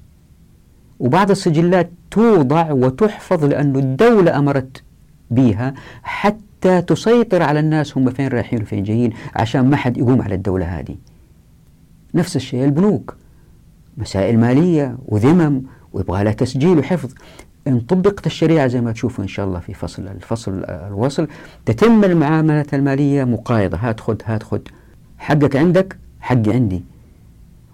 وبعض 1.00 1.30
السجلات 1.30 1.90
توضع 2.10 2.72
وتحفظ 2.72 3.44
لأنه 3.44 3.78
الدولة 3.78 4.38
أمرت 4.38 4.82
بها 5.30 5.74
حتى 6.02 6.82
تسيطر 6.82 7.42
على 7.42 7.60
الناس 7.60 7.98
هم 7.98 8.10
فين 8.10 8.28
رايحين 8.28 8.62
وفين 8.62 8.82
جايين 8.82 9.12
عشان 9.36 9.70
ما 9.70 9.76
حد 9.76 9.98
يقوم 9.98 10.22
على 10.22 10.34
الدولة 10.34 10.66
هذه. 10.78 10.96
نفس 12.14 12.36
الشيء 12.36 12.64
البنوك. 12.64 13.16
مسائل 13.96 14.38
مالية 14.38 14.98
وذمم 15.06 15.62
ويبغى 15.92 16.24
لها 16.24 16.32
تسجيل 16.32 16.78
وحفظ. 16.78 17.14
إن 17.68 17.80
طبقت 17.80 18.26
الشريعة 18.26 18.66
زي 18.66 18.80
ما 18.80 18.92
تشوفوا 18.92 19.24
إن 19.24 19.28
شاء 19.28 19.46
الله 19.46 19.58
في 19.58 19.74
فصل 19.74 20.08
الفصل 20.08 20.64
الوصل. 20.68 21.28
تتم 21.66 22.04
المعاملة 22.04 22.66
المالية 22.72 23.24
مقايضة. 23.24 23.76
هات 23.76 24.00
خد 24.00 24.22
هات 24.24 24.42
خد. 24.42 24.68
حقك 25.18 25.56
عندك 25.56 25.96
حقي 26.20 26.52
عندي. 26.52 26.84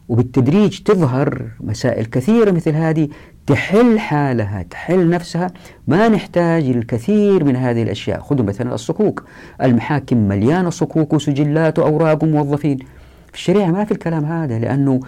وبالتدريج 0.08 0.78
تظهر 0.78 1.42
مسائل 1.60 2.04
كثيرة 2.04 2.50
مثل 2.50 2.70
هذه 2.70 3.08
تحل 3.46 3.98
حالها 3.98 4.62
تحل 4.62 5.10
نفسها. 5.10 5.50
ما 5.88 6.08
نحتاج 6.08 6.64
الكثير 6.64 7.44
من 7.44 7.56
هذه 7.56 7.82
الأشياء. 7.82 8.20
خذوا 8.20 8.46
مثلا 8.46 8.74
الصكوك. 8.74 9.24
المحاكم 9.62 10.16
مليانة 10.16 10.70
صكوك 10.70 11.12
وسجلات 11.12 11.78
وأوراق 11.78 12.24
وموظفين. 12.24 12.78
في 13.28 13.34
الشريعة 13.34 13.70
ما 13.70 13.84
في 13.84 13.92
الكلام 13.92 14.24
هذا 14.24 14.58
لأنه 14.58 15.00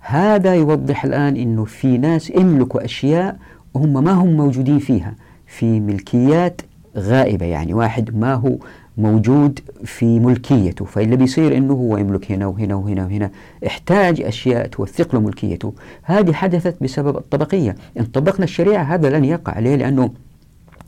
هذا 0.00 0.54
يوضح 0.54 1.04
الآن 1.04 1.36
أنه 1.36 1.64
في 1.64 1.98
ناس 1.98 2.30
يملكوا 2.30 2.84
أشياء 2.84 3.36
وهم 3.74 4.04
ما 4.04 4.12
هم 4.12 4.36
موجودين 4.36 4.78
فيها. 4.78 5.14
في 5.46 5.80
ملكيات 5.80 6.60
غائبة 6.96 7.46
يعني. 7.46 7.74
واحد 7.74 8.16
ما 8.16 8.34
هو 8.34 8.56
موجود 8.98 9.60
في 9.84 10.18
ملكيته 10.18 10.84
فاللي 10.84 11.16
بيصير 11.16 11.56
إنه 11.56 11.74
هو 11.74 11.96
يملك 11.96 12.32
هنا 12.32 12.46
وهنا 12.46 12.74
وهنا 12.74 13.04
وهنا 13.04 13.30
احتاج 13.66 14.20
أشياء 14.20 14.66
توثق 14.66 15.14
له 15.14 15.20
ملكيته. 15.20 15.74
هذه 16.02 16.32
حدثت 16.32 16.82
بسبب 16.82 17.16
الطبقية. 17.16 17.76
إن 17.98 18.04
طبقنا 18.04 18.44
الشريعة 18.44 18.82
هذا 18.82 19.10
لن 19.10 19.24
يقع 19.24 19.52
عليه 19.52 19.76
لأنه 19.76 20.10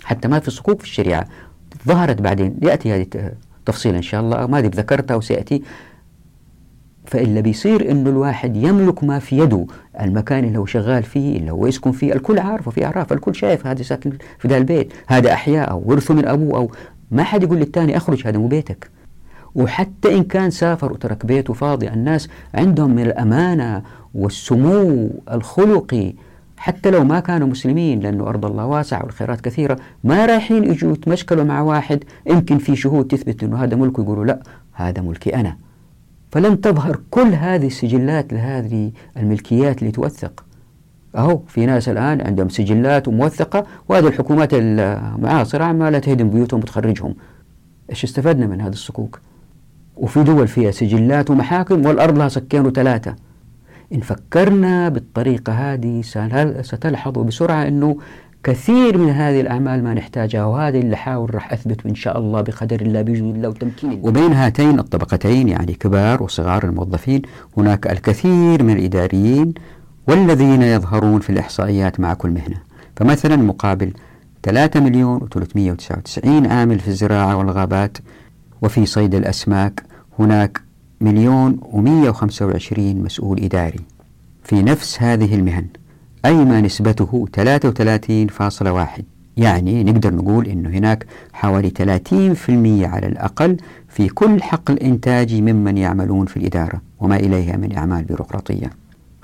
حتى 0.04 0.28
ما 0.28 0.40
في 0.40 0.50
صكوك 0.50 0.78
في 0.78 0.84
الشريعة 0.84 1.26
ظهرت 1.86 2.20
بعدين. 2.22 2.56
يأتي 2.62 2.92
هذه 2.94 3.06
تفصيل 3.66 3.94
إن 3.94 4.02
شاء 4.02 4.20
الله 4.20 4.46
ما 4.46 4.58
أدري 4.58 4.68
ذكرتها 4.68 5.14
وسياتي 5.14 5.62
فإلا 7.06 7.40
بيصير 7.40 7.90
إنه 7.90 8.10
الواحد 8.10 8.56
يملك 8.56 9.04
ما 9.04 9.18
في 9.18 9.38
يده 9.38 9.66
المكان 10.00 10.44
اللي 10.44 10.58
هو 10.58 10.66
شغال 10.66 11.02
فيه 11.02 11.36
اللي 11.36 11.52
هو 11.52 11.66
يسكن 11.66 11.92
فيه 11.92 12.12
الكل 12.12 12.38
عارفه 12.38 12.70
في 12.70 12.84
أعراف 12.84 13.12
الكل 13.12 13.34
شايف 13.34 13.66
هذا 13.66 13.82
ساكن 13.82 14.12
في 14.38 14.48
ذا 14.48 14.56
البيت. 14.56 14.92
هذا 15.06 15.32
أحياء 15.32 15.70
أو 15.70 15.82
ورثه 15.86 16.14
من 16.14 16.24
أبوه 16.24 16.56
أو 16.56 16.70
ما 17.10 17.22
حد 17.22 17.42
يقول 17.42 17.58
للثاني 17.58 17.96
أخرج 17.96 18.26
هذا 18.26 18.38
مو 18.38 18.46
بيتك. 18.46 18.90
وحتى 19.54 20.14
إن 20.14 20.22
كان 20.22 20.50
سافر 20.50 20.92
وترك 20.92 21.26
بيته 21.26 21.52
فاضي 21.52 21.88
الناس 21.88 22.28
عندهم 22.54 22.90
من 22.90 23.02
الأمانة 23.02 23.82
والسمو 24.14 25.10
الخلقي. 25.32 26.14
حتى 26.56 26.90
لو 26.90 27.04
ما 27.04 27.20
كانوا 27.20 27.48
مسلمين 27.48 28.00
لأنه 28.00 28.28
أرض 28.28 28.46
الله 28.46 28.66
واسعة 28.66 29.04
والخيرات 29.04 29.40
كثيرة 29.40 29.78
ما 30.04 30.26
رايحين 30.26 30.64
يجوا 30.64 30.92
يتمشكلوا 30.92 31.44
مع 31.44 31.60
واحد 31.60 32.04
يمكن 32.26 32.58
في 32.58 32.76
شهود 32.76 33.06
تثبت 33.06 33.44
أنه 33.44 33.64
هذا 33.64 33.76
ملكه 33.76 34.02
يقولوا 34.02 34.24
لا 34.24 34.42
هذا 34.72 35.02
ملكي 35.02 35.34
أنا. 35.34 35.56
فلن 36.32 36.60
تظهر 36.60 37.00
كل 37.10 37.34
هذه 37.34 37.66
السجلات 37.66 38.32
لهذه 38.32 38.92
الملكيات 39.16 39.78
اللي 39.78 39.92
توثق. 39.92 40.44
أهو 41.16 41.40
في 41.48 41.66
ناس 41.66 41.88
الآن 41.88 42.20
عندهم 42.20 42.48
سجلات 42.48 43.08
وموثقة 43.08 43.66
وهذه 43.88 44.06
الحكومات 44.06 44.50
المعاصرة 44.52 45.64
عمالة 45.64 45.98
تهدم 45.98 46.30
بيوتهم 46.30 46.60
وتخرجهم. 46.60 47.14
إيش 47.90 48.04
استفدنا 48.04 48.46
من 48.46 48.60
هذه 48.60 48.72
الصكوك؟ 48.72 49.20
وفي 49.96 50.22
دول 50.22 50.48
فيها 50.48 50.70
سجلات 50.70 51.30
ومحاكم 51.30 51.86
والأرض 51.86 52.18
لها 52.18 52.28
سكين 52.28 52.66
وثلاثة. 52.66 53.16
إن 53.92 54.00
فكرنا 54.00 54.88
بالطريقة 54.88 55.52
هذه 55.52 56.02
ستلحظوا 56.62 57.24
بسرعة 57.24 57.68
أنه 57.68 57.96
كثير 58.46 58.98
من 58.98 59.10
هذه 59.10 59.40
الأعمال 59.40 59.84
ما 59.84 59.94
نحتاجها 59.94 60.44
وهذه 60.44 60.80
اللي 60.80 60.96
حاول 60.96 61.34
راح 61.34 61.52
أثبت 61.52 61.86
إن 61.86 61.94
شاء 61.94 62.18
الله 62.18 62.40
بقدر 62.40 62.80
الله 62.80 63.02
بجود 63.02 63.34
الله 63.34 63.48
وتمكين 63.48 64.00
وبين 64.02 64.32
هاتين 64.32 64.78
الطبقتين 64.78 65.48
يعني 65.48 65.72
كبار 65.74 66.22
وصغار 66.22 66.64
الموظفين 66.64 67.22
هناك 67.56 67.86
الكثير 67.86 68.62
من 68.62 68.76
الإداريين 68.76 69.54
والذين 70.08 70.62
يظهرون 70.62 71.20
في 71.20 71.30
الإحصائيات 71.30 72.00
مع 72.00 72.14
كل 72.14 72.30
مهنة. 72.30 72.56
فمثلا 72.96 73.36
مقابل 73.36 73.92
3 74.42 74.80
مليون 74.80 75.20
و399 75.20 76.26
عامل 76.26 76.78
في 76.78 76.88
الزراعة 76.88 77.36
والغابات 77.36 77.98
وفي 78.62 78.86
صيد 78.86 79.14
الأسماك 79.14 79.82
هناك 80.18 80.60
مليون 81.00 81.60
و125 81.72 82.78
مسؤول 82.78 83.40
إداري. 83.44 83.80
في 84.44 84.62
نفس 84.62 85.02
هذه 85.02 85.34
المهن 85.34 85.66
أي 86.24 86.44
ما 86.44 86.60
نسبته 86.60 87.26
33.1 87.36 89.02
يعني 89.36 89.84
نقدر 89.84 90.14
نقول 90.14 90.46
أنه 90.46 90.68
هناك 90.68 91.06
حوالي 91.32 91.70
30% 91.70 92.84
على 92.84 93.06
الأقل 93.06 93.56
في 93.88 94.08
كل 94.08 94.42
حقل 94.42 94.78
إنتاجي 94.78 95.42
ممن 95.42 95.78
يعملون 95.78 96.26
في 96.26 96.36
الإدارة 96.36 96.80
وما 97.00 97.16
إليها 97.16 97.56
من 97.56 97.76
أعمال 97.76 98.04
بيروقراطية. 98.04 98.70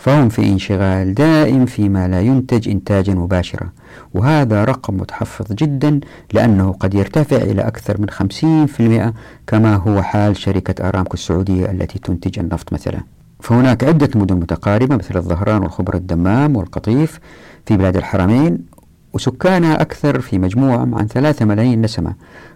فهم 0.02 0.28
في 0.28 0.42
انشغال 0.42 1.14
دائم 1.14 1.66
فيما 1.66 2.08
لا 2.08 2.20
ينتج 2.20 2.68
إنتاجا 2.68 3.14
مباشرا 3.14 3.68
وهذا 4.14 4.64
رقم 4.64 4.94
متحفظ 4.94 5.52
جدا 5.52 6.00
لأنه 6.32 6.72
قد 6.72 6.94
يرتفع 6.94 7.36
إلى 7.36 7.62
أكثر 7.62 8.00
من 8.00 8.10
50% 8.10 9.14
كما 9.46 9.74
هو 9.76 10.02
حال 10.02 10.36
شركة 10.36 10.88
أرامكو 10.88 11.14
السعودية 11.14 11.70
التي 11.70 11.98
تنتج 11.98 12.38
النفط 12.38 12.72
مثلا. 12.72 13.00
فهناك 13.40 13.84
عدة 13.84 14.08
مدن 14.14 14.34
متقاربة 14.34 14.96
مثل 14.96 15.16
الظهران 15.16 15.62
والخبر 15.62 15.94
الدمام 15.94 16.56
والقطيف 16.56 17.20
في 17.66 17.76
بلاد 17.76 17.96
الحرمين 17.96 18.58
وسكانها 19.12 19.80
أكثر 19.80 20.20
في 20.20 20.38
مجموعهم 20.38 20.94
عن 20.94 21.06
ثلاثة 21.06 21.44
ملايين 21.44 21.82
نسمة. 21.82 22.14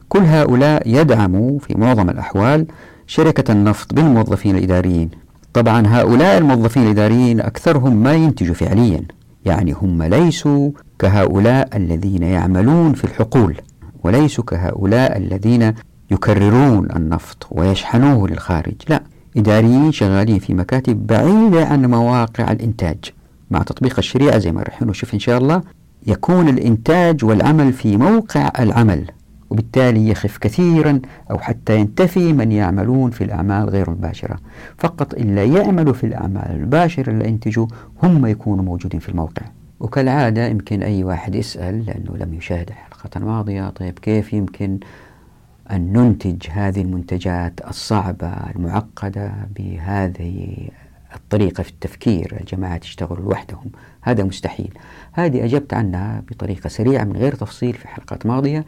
كل 0.09 0.23
هؤلاء 0.23 0.83
يدعموا 0.87 1.59
في 1.59 1.79
معظم 1.79 2.11
الأحوال 2.11 2.67
شركة 3.07 3.53
النفط 3.53 3.95
بالموظفين 3.95 4.57
الإداريين. 4.57 5.26
طبعا 5.57 5.87
هؤلاء 5.87 6.39
الموظفين 6.39 6.83
الإداريين 6.83 7.41
أكثرهم 7.41 8.03
ما 8.03 8.13
ينتجوا 8.13 8.55
فعليا 8.55 9.03
يعني 9.45 9.73
هم 9.73 10.03
ليسوا 10.03 10.71
كهؤلاء 10.99 11.77
الذين 11.77 12.23
يعملون 12.23 12.93
في 12.93 13.05
الحقول 13.05 13.57
وليسوا 14.05 14.45
كهؤلاء 14.45 15.19
الذين 15.19 15.75
يكررون 16.11 16.89
النفط 16.97 17.47
ويشحنوه 17.51 18.29
للخارج. 18.29 18.75
لا 18.89 19.03
إداريين 19.37 19.93
شغالين 19.93 20.39
في 20.39 20.55
مكاتب 20.55 21.07
بعيدة 21.07 21.65
عن 21.65 21.87
مواقع 21.87 22.53
الإنتاج. 22.53 23.05
مع 23.51 23.63
تطبيق 23.63 23.99
الشريعة 23.99 24.39
زي 24.39 24.53
ما 24.53 24.63
رح 24.63 24.83
نشوف 24.83 25.15
إن 25.15 25.19
شاء 25.19 25.39
الله 25.39 25.63
يكون 26.07 26.49
الإنتاج 26.49 27.25
والعمل 27.25 27.73
في 27.73 27.97
موقع 27.97 28.53
العمل. 28.59 29.05
وبالتالي 29.51 30.09
يخف 30.09 30.39
كثيرا 30.39 31.01
أو 31.31 31.39
حتى 31.39 31.79
ينتفي 31.79 32.33
من 32.33 32.53
يعملون 32.53 33.11
في 33.11 33.25
الأعمال 33.25 33.69
غير 33.69 33.89
المباشرة. 33.89 34.39
فقط 34.79 35.15
إلا 35.15 35.45
يعملوا 35.45 35.93
في 35.93 36.05
الأعمال 36.05 36.51
المباشرة 36.51 37.11
اللي 37.11 37.29
ينتجوا 37.29 37.67
هم 38.03 38.27
يكونوا 38.27 38.65
موجودين 38.65 39.01
في 39.01 39.09
الموقع. 39.09 39.43
وكالعادة 39.81 40.47
يمكن 40.47 40.83
أي 40.83 41.05
واحد 41.05 41.35
يسأل 41.35 41.87
لأنه 41.87 42.17
لم 42.17 42.35
يشاهد 42.35 42.69
الحلقة 42.69 43.19
الماضية 43.19 43.69
طيب 43.71 43.99
كيف 43.99 44.33
يمكن 44.33 44.79
أن 45.71 45.93
ننتج 45.93 46.51
هذه 46.51 46.81
المنتجات 46.81 47.53
الصعبة 47.69 48.29
المعقدة 48.29 49.33
بهذه 49.57 50.57
الطريقة 51.15 51.63
في 51.63 51.71
التفكير؟ 51.71 52.37
الجماعة 52.41 52.81
يشتغلوا 52.85 53.25
لوحدهم. 53.25 53.71
هذا 54.03 54.25
مستحيل. 54.25 54.79
هذه 55.13 55.45
أجبت 55.45 55.75
عنها 55.75 56.23
بطريقة 56.31 56.69
سريعة 56.69 57.05
من 57.05 57.17
غير 57.17 57.35
تفصيل 57.35 57.73
في 57.73 57.89
حلقات 57.89 58.27
ماضية 58.27 58.65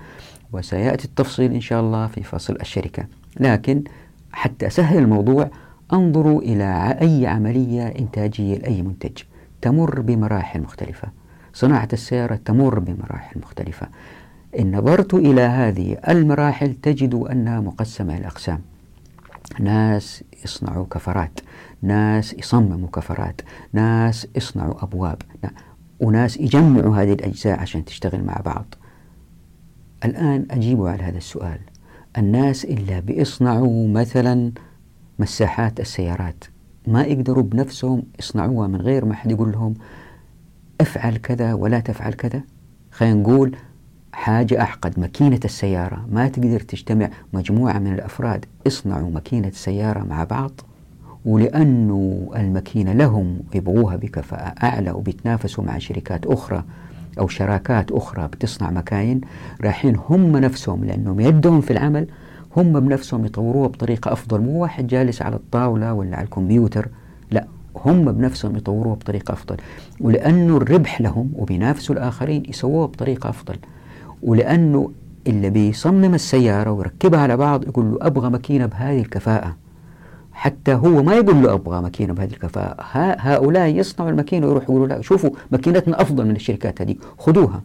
وسيأتي 0.53 1.05
التفصيل 1.05 1.53
إن 1.53 1.61
شاء 1.61 1.81
الله 1.81 2.07
في 2.07 2.23
فصل 2.23 2.57
الشركة. 2.61 3.07
لكن 3.41 3.85
حتى 4.33 4.67
أسهل 4.67 4.99
الموضوع 4.99 5.51
انظروا 5.93 6.43
إلى 6.43 6.99
أي 7.01 7.27
عملية 7.27 7.87
إنتاجية 7.87 8.59
لأي 8.59 8.83
منتج. 8.83 9.23
تمر 9.61 10.01
بمراحل 10.01 10.61
مختلفة. 10.61 11.09
صناعة 11.55 11.89
السيارة 11.93 12.39
تمر 12.45 12.79
بمراحل 12.79 13.41
مختلفة. 13.41 13.87
إن 14.59 14.77
نظرت 14.77 15.15
إلى 15.15 15.41
هذه 15.41 15.97
المراحل 16.09 16.75
تجد 16.75 17.15
أنها 17.15 17.61
مقسمة 17.61 18.17
إلى 18.17 18.27
أقسام. 18.27 18.61
ناس 19.61 20.25
يصنعوا 20.45 20.87
كفرات. 20.91 21.41
ناس 21.83 22.35
يصمموا 22.35 22.89
كفرات. 22.89 23.41
ناس 23.73 24.27
يصنعوا 24.37 24.83
أبواب. 24.83 25.23
وناس 26.01 26.37
يجمعوا 26.37 26.97
هذه 26.97 27.13
الأجزاء 27.13 27.61
عشان 27.61 27.85
تشتغل 27.85 28.25
مع 28.25 28.41
بعض. 28.45 28.75
الآن 30.05 30.47
أجيبوا 30.51 30.91
على 30.91 31.03
هذا 31.03 31.19
السؤال. 31.19 31.59
الناس 32.19 32.65
إلا 32.65 33.01
بيصنعوا 33.01 33.89
مثلا 33.89 34.53
مساحات 35.19 35.81
السيارات 35.81 36.45
ما 36.87 37.03
يقدروا 37.03 37.43
بنفسهم 37.43 38.03
يصنعوها 38.19 38.69
من 38.69 38.81
غير 38.81 39.05
ما 39.05 39.15
حد 39.15 39.31
يقول 39.31 39.53
لهم 39.53 39.75
افعل 40.81 41.17
كذا 41.17 41.55
ولا 41.55 41.81
تفعل 41.81 42.13
كذا؟ 42.13 42.43
خلينا 42.93 43.15
نقول 43.15 43.57
حاجة 44.13 44.61
أعقد 44.61 45.01
ماكينة 45.01 45.41
السيارة. 45.45 46.07
ما 46.13 46.29
تقدر 46.29 46.61
تجتمع 46.61 47.11
مجموعة 47.33 47.79
من 47.79 47.93
الأفراد 47.93 48.45
يصنعوا 48.67 49.11
ماكينة 49.11 49.49
السيارة 49.49 50.05
مع 50.05 50.25
بعض؟ 50.25 50.61
ولأنه 51.25 52.31
الماكينة 52.37 52.93
لهم 52.93 53.41
يبغوها 53.55 53.97
بكفاءة 53.97 54.55
أعلى 54.63 54.91
وبيتنافسوا 54.91 55.65
مع 55.65 55.79
شركات 55.79 56.27
أخرى 56.27 56.65
أو 57.19 57.29
شراكات 57.29 57.93
أخرى 57.93 58.29
بتصنع 58.29 58.71
مكاين 58.71 59.21
رايحين 59.61 59.97
هم 60.09 60.37
نفسهم 60.37 60.85
لأنهم 60.85 61.21
يدهم 61.21 61.61
في 61.61 61.71
العمل 61.71 62.07
هم 62.57 62.81
بنفسهم 62.81 63.25
يطوروها 63.27 63.69
بطريقة 63.69 64.13
أفضل 64.13 64.41
مو 64.41 64.63
واحد 64.63 64.87
جالس 64.87 65.23
على 65.23 65.37
الطاولة 65.37 65.93
ولا 65.93 66.17
على 66.17 66.25
الكمبيوتر 66.25 66.89
لا 67.31 67.47
هم 67.85 68.13
بنفسهم 68.13 68.57
يطوروها 68.57 68.95
بطريقة 68.95 69.33
أفضل. 69.33 69.57
ولأنه 70.01 70.57
الربح 70.57 71.01
لهم 71.01 71.31
وبينافسوا 71.37 71.95
الآخرين 71.95 72.43
يسووها 72.49 72.87
بطريقة 72.87 73.31
أفضل. 73.31 73.57
ولأنه 74.23 74.91
اللي 75.27 75.51
بيصمم 75.51 76.15
السيارة 76.15 76.71
ويركبها 76.71 77.21
على 77.21 77.37
بعض 77.37 77.65
يقول 77.65 77.91
له 77.91 77.99
أبغى 78.01 78.31
ماكينة 78.31 78.67
بهذه 78.67 79.01
الكفاءة. 79.01 79.57
حتى 80.39 80.75
هو 80.75 81.03
ما 81.03 81.15
يقول 81.15 81.43
له 81.43 81.53
أبغى 81.53 81.83
ماكينة 81.83 82.15
بهذه 82.15 82.31
الكفاءة. 82.31 82.77
هؤلاء 83.21 83.69
يصنعوا 83.69 84.11
الماكينة 84.11 84.47
ويروحوا 84.47 84.75
يقولوا 84.75 84.87
لا 84.87 85.01
شوفوا 85.01 85.31
ماكينتنا 85.53 86.03
أفضل 86.03 86.25
من 86.25 86.37
الشركات 86.37 86.83
هذه 86.83 86.97
خذوها. 87.19 87.63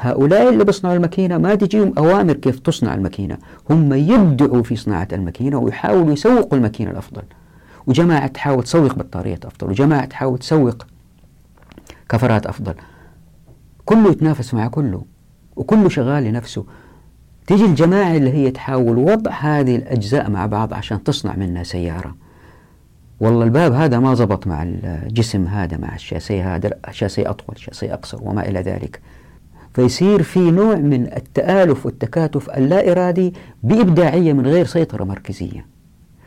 هؤلاء 0.00 0.48
اللي 0.48 0.64
بيصنعوا 0.64 0.96
الماكينة 0.96 1.38
ما 1.38 1.54
تجيهم 1.54 1.92
أوامر 1.98 2.32
كيف 2.32 2.58
تصنع 2.58 2.94
الماكينة. 2.94 3.38
هم 3.70 3.92
يبدعوا 3.92 4.62
في 4.62 4.76
صناعة 4.76 5.08
الماكينة 5.12 5.58
ويحاولوا 5.58 6.12
يسوقوا 6.12 6.58
الماكينة 6.58 6.90
الأفضل. 6.90 7.22
وجماعة 7.86 8.26
تحاول 8.26 8.62
تسوق 8.62 8.94
بطاريات 8.94 9.44
أفضل 9.44 9.70
وجماعة 9.70 10.04
تحاول 10.04 10.38
تسوق 10.38 10.86
كفرات 12.08 12.46
أفضل. 12.46 12.74
كله 13.84 14.10
يتنافس 14.10 14.54
مع 14.54 14.68
كله 14.68 15.04
وكله 15.56 15.88
شغال 15.88 16.24
لنفسه. 16.24 16.64
تيجي 17.46 17.64
الجماعة 17.64 18.16
اللي 18.16 18.32
هي 18.32 18.50
تحاول 18.50 18.98
وضع 18.98 19.30
هذه 19.30 19.76
الأجزاء 19.76 20.30
مع 20.30 20.46
بعض 20.46 20.74
عشان 20.74 21.04
تصنع 21.04 21.36
منها 21.36 21.62
سيارة. 21.62 22.14
والله 23.20 23.44
الباب 23.44 23.72
هذا 23.72 23.98
ما 23.98 24.14
زبط 24.14 24.46
مع 24.46 24.62
الجسم 24.62 25.46
هذا 25.46 25.76
مع 25.76 25.94
الشاسية 25.94 26.54
هذا 26.56 26.70
شاسية 26.90 27.30
أطول 27.30 27.58
شاسية 27.58 27.94
أقصر 27.94 28.18
وما 28.22 28.48
إلى 28.48 28.60
ذلك. 28.60 29.00
فيصير 29.74 30.22
في 30.22 30.50
نوع 30.50 30.74
من 30.74 31.12
التآلف 31.16 31.86
والتكاتف 31.86 32.50
اللا 32.50 32.92
إرادي 32.92 33.34
بإبداعية 33.62 34.32
من 34.32 34.46
غير 34.46 34.66
سيطرة 34.66 35.04
مركزية. 35.04 35.66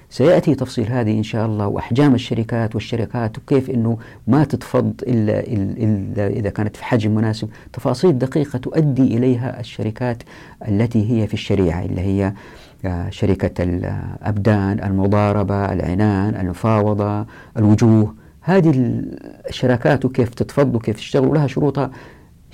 سيأتي 0.09 0.55
تفصيل 0.55 0.87
هذه 0.87 1.17
إن 1.17 1.23
شاء 1.23 1.45
الله 1.45 1.67
وأحجام 1.67 2.15
الشركات 2.15 2.75
والشركات 2.75 3.37
وكيف 3.37 3.69
أنه 3.69 3.97
ما 4.27 4.43
تتفض 4.43 4.93
إلا, 5.07 5.39
إلا 5.39 6.27
إذا 6.27 6.49
كانت 6.49 6.75
في 6.77 6.83
حجم 6.85 7.15
مناسب. 7.15 7.49
تفاصيل 7.73 8.17
دقيقة 8.17 8.59
تؤدي 8.59 9.17
إليها 9.17 9.59
الشركات 9.59 10.23
التي 10.67 11.11
هي 11.11 11.27
في 11.27 11.33
الشريعة 11.33 11.85
اللي 11.85 12.01
هي 12.01 12.33
آه، 12.85 13.09
شركة 13.09 13.63
الأبدان 13.63 14.83
المضاربة 14.83 15.73
العنان 15.73 16.35
المفاوضة 16.35 17.25
الوجوه. 17.57 18.15
هذه 18.41 18.73
الشراكات 19.49 20.05
وكيف 20.05 20.29
تتفض 20.29 20.75
وكيف 20.75 20.95
تشتغل 20.95 21.33
لها 21.33 21.47
شروطها 21.47 21.91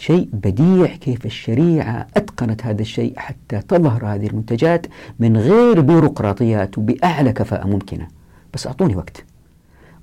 شيء 0.02 0.30
بديع 0.34 0.96
كيف 0.96 1.26
الشريعة 1.26 2.08
أتقنت 2.18 2.66
هذا 2.66 2.82
الشيء 2.82 3.14
حتى 3.18 3.62
تظهر 3.68 4.06
هذه 4.06 4.28
المنتجات 4.28 4.86
من 5.20 5.38
غير 5.38 5.82
بيروقراطيات 5.82 6.78
وبأعلى 6.78 7.34
كفاءة 7.34 7.68
ممكنة. 7.68 8.08
بس 8.54 8.68
أعطوني 8.68 8.96
وقت. 8.96 9.24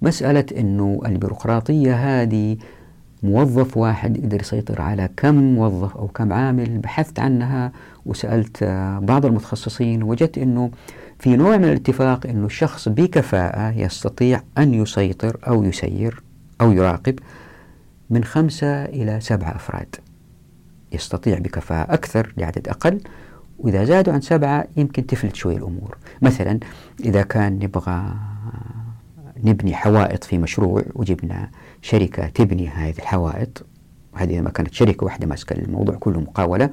مسألة 0.03 0.45
أنه 0.59 1.01
البيروقراطية 1.07 1.95
هذه 1.95 2.57
موظف 3.23 3.77
واحد 3.77 4.17
يقدر 4.17 4.41
يسيطر 4.41 4.83
على 4.83 5.09
كم 5.17 5.35
موظف 5.35 5.97
أو 5.97 6.09
كم 6.09 6.33
عامل 6.33 6.79
بحثت 6.79 7.21
عنها 7.21 7.73
وسألت 8.07 8.65
بعض 9.03 9.27
المتخصصين 9.27 10.03
وجدت 10.03 10.39
أنه 10.39 10.71
في 11.19 11.37
نوع 11.37 11.57
من 11.57 11.65
الاتفاق 11.65 12.27
أنه 12.27 12.47
الشخص 12.47 12.89
بكفاءة 12.89 13.79
يستطيع 13.79 14.41
أن 14.59 14.75
يسيطر 14.75 15.37
أو 15.49 15.65
يسير 15.65 16.23
أو 16.61 16.73
يراقب 16.73 17.19
من 18.11 18.25
خمسة 18.25 18.85
إلى 18.85 19.21
سبعة 19.21 19.57
أفراد. 19.57 19.97
يستطيع 20.93 21.39
بكفاءة 21.39 21.95
أكثر 21.95 22.33
لعدد 22.37 22.69
أقل 22.69 23.01
وإذا 23.59 23.85
زادوا 23.85 24.13
عن 24.13 24.21
سبعة 24.21 24.65
يمكن 24.77 25.07
تفلت 25.07 25.37
شوي 25.37 25.57
الأمور. 25.57 25.99
مثلا 26.23 26.59
إذا 27.01 27.23
كان 27.23 27.53
نبغى 27.53 28.15
نبني 29.45 29.75
حوائط 29.75 30.25
في 30.25 30.39
مشروع 30.39 30.83
وجبنا 30.95 31.51
شركة 31.83 32.29
تبني 32.29 32.69
هذه 32.69 32.99
الحوائط 32.99 33.67
وهذه 34.15 34.41
ما 34.41 34.51
كانت 34.51 34.75
شركة 34.75 35.05
واحدة 35.05 35.27
ماسكة 35.27 35.53
الموضوع 35.53 35.95
كله 35.95 36.21
مقاولة 36.21 36.71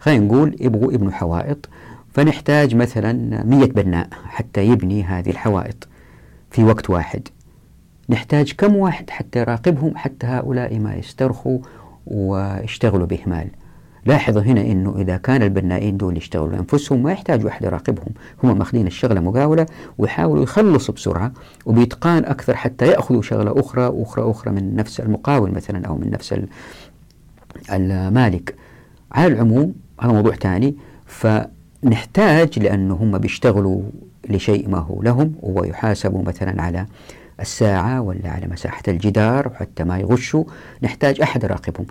خلينا 0.00 0.24
نقول 0.24 0.56
يبغوا 0.60 0.92
يبنوا 0.92 1.12
حوائط 1.12 1.68
فنحتاج 2.14 2.74
مثلا 2.74 3.44
مية 3.44 3.66
بناء 3.66 4.08
حتى 4.24 4.66
يبني 4.66 5.04
هذه 5.04 5.30
الحوائط 5.30 5.88
في 6.50 6.64
وقت 6.64 6.90
واحد. 6.90 7.28
نحتاج 8.08 8.52
كم 8.52 8.76
واحد 8.76 9.10
حتى 9.10 9.38
يراقبهم 9.38 9.96
حتى 9.96 10.26
هؤلاء 10.26 10.78
ما 10.78 10.94
يسترخوا 10.94 11.58
ويشتغلوا 12.06 13.06
بإهمال 13.06 13.48
لاحظوا 14.06 14.42
هنا 14.42 14.60
إنه 14.60 14.94
إذا 14.98 15.16
كان 15.16 15.42
البنائين 15.42 15.96
دول 15.96 16.16
يشتغلوا 16.16 16.58
انفسهم 16.58 17.02
ما 17.02 17.12
يحتاجوا 17.12 17.50
احد 17.50 17.64
يراقبهم، 17.64 18.08
هم 18.42 18.58
ماخذين 18.58 18.86
الشغلة 18.86 19.20
مقاولة 19.20 19.66
ويحاولوا 19.98 20.42
يخلصوا 20.42 20.94
بسرعة 20.94 21.32
وبإتقان 21.66 22.24
أكثر 22.24 22.56
حتى 22.56 22.86
يأخذوا 22.86 23.22
شغلة 23.22 23.60
أخرى 23.60 23.86
وأخرى 23.86 24.30
أخرى 24.30 24.52
من 24.52 24.76
نفس 24.76 25.00
المقاول 25.00 25.50
مثلا 25.50 25.86
أو 25.86 25.96
من 25.96 26.10
نفس 26.10 26.34
المالك. 27.72 28.54
على 29.12 29.32
العموم 29.32 29.74
هذا 30.00 30.12
موضوع 30.12 30.34
ثاني 30.34 30.76
فنحتاج 31.06 32.58
لأنه 32.58 32.94
هم 32.94 33.18
بيشتغلوا 33.18 33.82
لشيء 34.28 34.68
ما 34.68 34.78
هو 34.78 35.02
لهم 35.02 35.34
ويحاسبوا 35.42 36.22
مثلا 36.22 36.62
على 36.62 36.86
الساعة 37.40 38.00
ولا 38.00 38.30
على 38.30 38.46
مساحة 38.46 38.82
الجدار 38.88 39.48
وحتى 39.48 39.84
ما 39.84 39.98
يغشوا 39.98 40.44
نحتاج 40.82 41.20
أحد 41.20 41.44
يراقبهم 41.44 41.86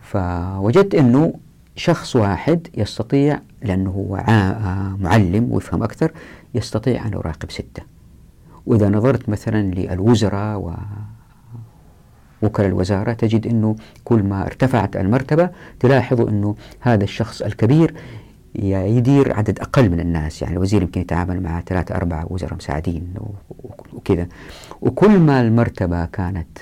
فوجدت 0.00 0.94
أنه 0.94 1.34
شخص 1.76 2.16
واحد 2.16 2.68
يستطيع 2.74 3.40
لأنه 3.62 3.90
هو 3.90 4.16
معلم 5.00 5.52
ويفهم 5.52 5.82
أكثر 5.82 6.12
يستطيع 6.54 7.06
أن 7.06 7.12
يراقب 7.12 7.50
ستة. 7.50 7.82
وإذا 8.66 8.88
نظرت 8.88 9.28
مثلا 9.28 9.62
للوزراء 9.62 10.58
و 10.58 10.72
وكلاء 12.42 12.68
الوزارة 12.68 13.12
تجد 13.12 13.46
أنه 13.46 13.76
كل 14.04 14.22
ما 14.22 14.46
ارتفعت 14.46 14.96
المرتبة 14.96 15.50
تلاحظ 15.80 16.20
أنه 16.20 16.54
هذا 16.80 17.04
الشخص 17.04 17.42
الكبير 17.42 17.94
يدير 18.54 19.36
عدد 19.36 19.60
أقل 19.60 19.90
من 19.90 20.00
الناس. 20.00 20.42
يعني 20.42 20.54
الوزير 20.54 20.82
يمكن 20.82 21.00
يتعامل 21.00 21.42
مع 21.42 21.60
ثلاثة 21.60 21.94
أربعة 21.94 22.26
وزراء 22.30 22.54
مساعدين 22.54 23.14
وكذا. 23.92 24.28
وكل 24.80 25.18
ما 25.18 25.40
المرتبة 25.40 26.04
كانت 26.04 26.58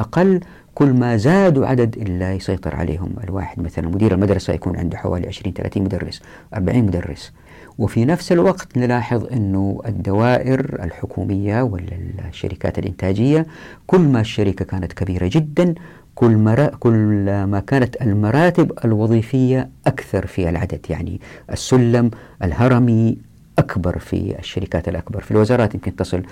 أقل 0.00 0.40
كل 0.74 0.92
ما 0.92 1.16
زادوا 1.16 1.66
عدد 1.66 1.96
إلا 1.96 2.32
يسيطر 2.32 2.76
عليهم 2.76 3.14
الواحد. 3.24 3.60
مثلا 3.60 3.88
مدير 3.88 4.14
المدرسة 4.14 4.52
يكون 4.52 4.76
عنده 4.76 4.96
حوالي 4.96 5.26
20 5.26 5.54
30 5.54 5.82
مدرس 5.82 6.22
40 6.54 6.82
مدرس. 6.84 7.32
وفي 7.78 8.04
نفس 8.04 8.32
الوقت 8.32 8.78
نلاحظ 8.78 9.32
أنه 9.32 9.80
الدوائر 9.86 10.84
الحكومية 10.84 11.62
ولا 11.62 11.98
الشركات 12.28 12.78
الإنتاجية 12.78 13.46
كل 13.86 14.00
ما 14.00 14.20
الشركة 14.20 14.64
كانت 14.64 14.92
كبيرة 14.92 15.30
جدا 15.32 15.74
كل, 16.14 16.36
مرا 16.36 16.66
كل 16.66 17.24
ما 17.44 17.62
كانت 17.66 18.02
المراتب 18.02 18.72
الوظيفية 18.84 19.68
أكثر 19.86 20.26
في 20.26 20.48
العدد 20.48 20.86
يعني 20.90 21.20
السلم 21.52 22.10
الهرمي 22.42 23.18
أكبر 23.58 23.98
في 23.98 24.38
الشركات 24.38 24.88
الأكبر. 24.88 25.20
في 25.20 25.30
الوزارات 25.30 25.74
يمكن 25.74 25.96
تصل 25.96 26.22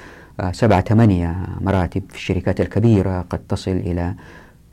آه، 0.40 0.52
سبعة 0.52 0.80
ثمانية 0.80 1.36
مراتب 1.60 2.02
في 2.08 2.14
الشركات 2.16 2.60
الكبيرة 2.60 3.20
قد 3.30 3.38
تصل 3.48 3.70
إلى 3.70 4.14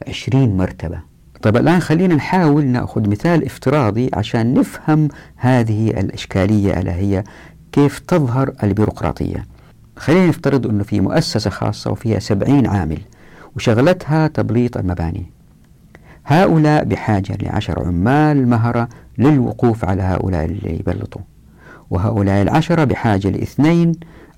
عشرين 0.08 0.58
مرتبة. 0.58 1.00
طيب 1.42 1.58
الآن 1.58 1.80
خلينا 1.80 2.16
نحاول 2.16 2.66
نأخذ 2.66 3.10
مثال 3.10 3.46
افتراضي 3.46 4.10
عشان 4.14 4.54
نفهم 4.54 5.08
هذه 5.36 5.90
الإشكالية 5.90 6.80
ألا 6.80 6.96
هي 6.96 7.24
كيف 7.72 8.00
تظهر 8.00 8.54
البيروقراطية. 8.64 9.46
خلينا 9.98 10.28
نفترض 10.28 10.68
أنه 10.68 10.84
في 10.84 11.02
مؤسسة 11.02 11.50
خاصة 11.50 11.92
وفيها 11.92 12.20
سبعين 12.20 12.68
عامل. 12.68 13.00
وشغلتها 13.56 14.28
تبليط 14.28 14.78
المباني. 14.78 15.26
هؤلاء 16.26 16.84
بحاجة 16.84 17.38
لعشر 17.42 17.88
عمال 17.88 18.48
مهرة 18.48 18.90
للوقوف 19.18 19.86
على 19.86 20.02
هؤلاء 20.02 20.46
اللي 20.46 20.80
يبلطوا. 20.80 21.22
وهؤلاء 21.90 22.42
العشرة 22.42 22.84
بحاجة 22.84 23.28
لاثنين 23.30 23.92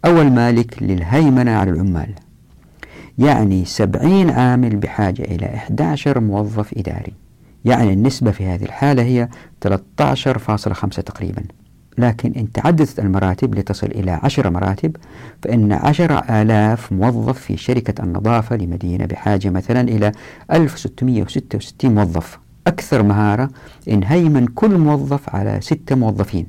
أو 0.05 0.21
المالك 0.21 0.83
للهيمنة 0.83 1.51
على 1.51 1.71
العمال. 1.71 2.13
يعني 3.17 3.65
سبعين 3.65 4.29
عامل 4.29 4.75
بحاجة 4.75 5.21
إلى 5.21 5.45
11 5.45 6.19
موظف 6.19 6.73
إداري. 6.77 7.13
يعني 7.65 7.93
النسبة 7.93 8.31
في 8.31 8.45
هذه 8.45 8.63
الحالة 8.63 9.03
هي 9.03 9.29
13.5 9.61 11.01
تقريبا. 11.01 11.43
لكن 11.97 12.33
إن 12.37 12.51
تعددت 12.51 12.99
المراتب 12.99 13.55
لتصل 13.55 13.87
إلى 13.87 14.11
عشر 14.11 14.49
مراتب 14.49 14.95
فإن 15.43 15.71
عشر 15.71 16.23
آلاف 16.29 16.91
موظف 16.91 17.39
في 17.39 17.57
شركة 17.57 18.03
النظافة 18.03 18.55
لمدينة 18.55 19.05
بحاجة 19.05 19.49
مثلا 19.49 19.81
إلى 19.81 20.11
1666 20.51 21.95
موظف. 21.95 22.39
أكثر 22.67 23.03
مهارة 23.03 23.49
إن 23.89 24.03
هيمن 24.03 24.47
كل 24.47 24.77
موظف 24.77 25.35
على 25.35 25.57
ستة 25.61 25.95
موظفين 25.95 26.45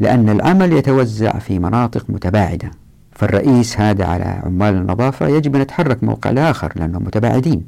لأن 0.00 0.28
العمل 0.28 0.72
يتوزع 0.72 1.38
في 1.38 1.58
مناطق 1.58 2.04
متباعدة. 2.08 2.70
فالرئيس 3.12 3.80
هذا 3.80 4.04
على 4.04 4.24
عمال 4.24 4.74
النظافة 4.74 5.28
يجب 5.28 5.56
أن 5.56 5.62
يتحرك 5.62 6.04
موقع 6.04 6.30
لآخر 6.30 6.72
لأنهم 6.76 7.04
متباعدين. 7.04 7.66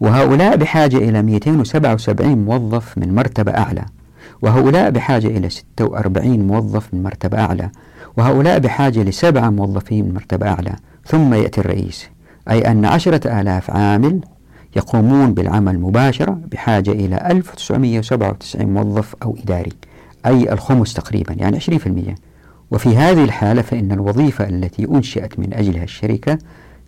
وهؤلاء 0.00 0.56
بحاجة 0.56 0.96
إلى 0.96 1.22
277 1.22 2.44
موظف 2.44 2.98
من 2.98 3.14
مرتبة 3.14 3.52
أعلى. 3.52 3.84
وهؤلاء 4.44 4.90
بحاجة 4.90 5.26
إلى 5.26 5.50
46 5.50 6.46
موظف 6.46 6.94
من 6.94 7.02
مرتبة 7.02 7.38
أعلى 7.38 7.70
وهؤلاء 8.16 8.58
بحاجة 8.58 9.02
لسبعة 9.02 9.50
موظفين 9.50 10.04
من 10.04 10.14
مرتبة 10.14 10.48
أعلى. 10.48 10.76
ثم 11.06 11.34
يأتي 11.34 11.60
الرئيس. 11.60 12.08
أي 12.50 12.70
أن 12.70 12.84
عشرة 12.84 13.40
آلاف 13.40 13.70
عامل 13.70 14.20
يقومون 14.76 15.34
بالعمل 15.34 15.78
مباشرة 15.78 16.38
بحاجة 16.52 16.90
إلى 16.90 17.26
1997 17.30 18.66
موظف 18.66 19.14
أو 19.22 19.36
إداري. 19.44 19.72
أي 20.26 20.52
الخمس 20.52 20.94
تقريبا 20.94 21.32
يعني 21.32 21.60
20% 21.60 22.14
وفي 22.70 22.96
هذه 22.96 23.24
الحالة 23.24 23.62
فإن 23.62 23.92
الوظيفة 23.92 24.48
التي 24.48 24.84
أنشئت 24.84 25.38
من 25.38 25.54
أجلها 25.54 25.84
الشركة 25.84 26.38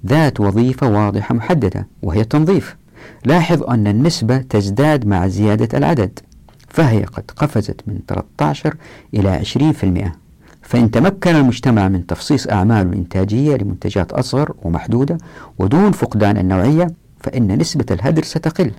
ذات 0.07 0.41
وظيفة 0.41 0.89
واضحة 0.89 1.35
محددة 1.35 1.87
وهي 2.03 2.21
التنظيف. 2.21 2.77
لاحظ 3.25 3.63
أن 3.63 3.87
النسبة 3.87 4.39
تزداد 4.39 5.07
مع 5.07 5.27
زيادة 5.27 5.79
العدد. 5.79 6.19
فهي 6.77 7.05
قد 7.05 7.31
قفزت 7.37 7.81
من 7.87 7.99
13 8.09 8.77
إلى 9.15 9.43
20% 9.45 10.11
فإن 10.63 10.91
تمكن 10.91 11.37
المجتمع 11.37 11.89
من 11.89 12.07
تفصيص 12.07 12.47
أعماله 12.49 12.91
الإنتاجية 12.91 13.57
لمنتجات 13.57 14.13
أصغر 14.13 14.55
ومحدودة 14.63 15.19
ودون 15.59 15.93
فقدان 15.93 16.37
النوعية 16.37 16.87
فإن 17.21 17.59
نسبة 17.59 17.85
الهدر 17.91 18.23
ستقل. 18.23 18.71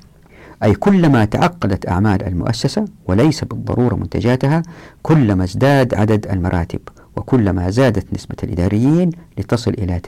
أي 0.63 0.73
كلما 0.73 1.25
تعقدت 1.25 1.89
أعمال 1.89 2.23
المؤسسة 2.23 2.86
وليس 3.05 3.43
بالضرورة 3.43 3.95
منتجاتها 3.95 4.63
كلما 5.01 5.43
ازداد 5.43 5.93
عدد 5.93 6.27
المراتب 6.27 6.79
وكلما 7.15 7.69
زادت 7.69 8.13
نسبة 8.13 8.36
الإداريين 8.43 9.10
لتصل 9.38 9.71
إلى 9.71 10.01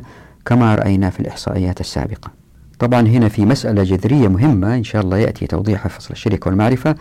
30% 0.00 0.02
كما 0.46 0.74
رأينا 0.74 1.10
في 1.10 1.20
الإحصائيات 1.20 1.80
السابقة. 1.80 2.45
طبعا 2.78 3.00
هنا 3.08 3.28
في 3.28 3.44
مسألة 3.44 3.82
جذرية 3.82 4.28
مهمة 4.28 4.74
إن 4.74 4.84
شاء 4.84 5.02
الله 5.02 5.18
يأتي 5.18 5.46
توضيحها 5.46 5.88
في 5.88 5.98
فصل 5.98 6.10
الشركة 6.10 6.48
والمعرفة 6.48 6.94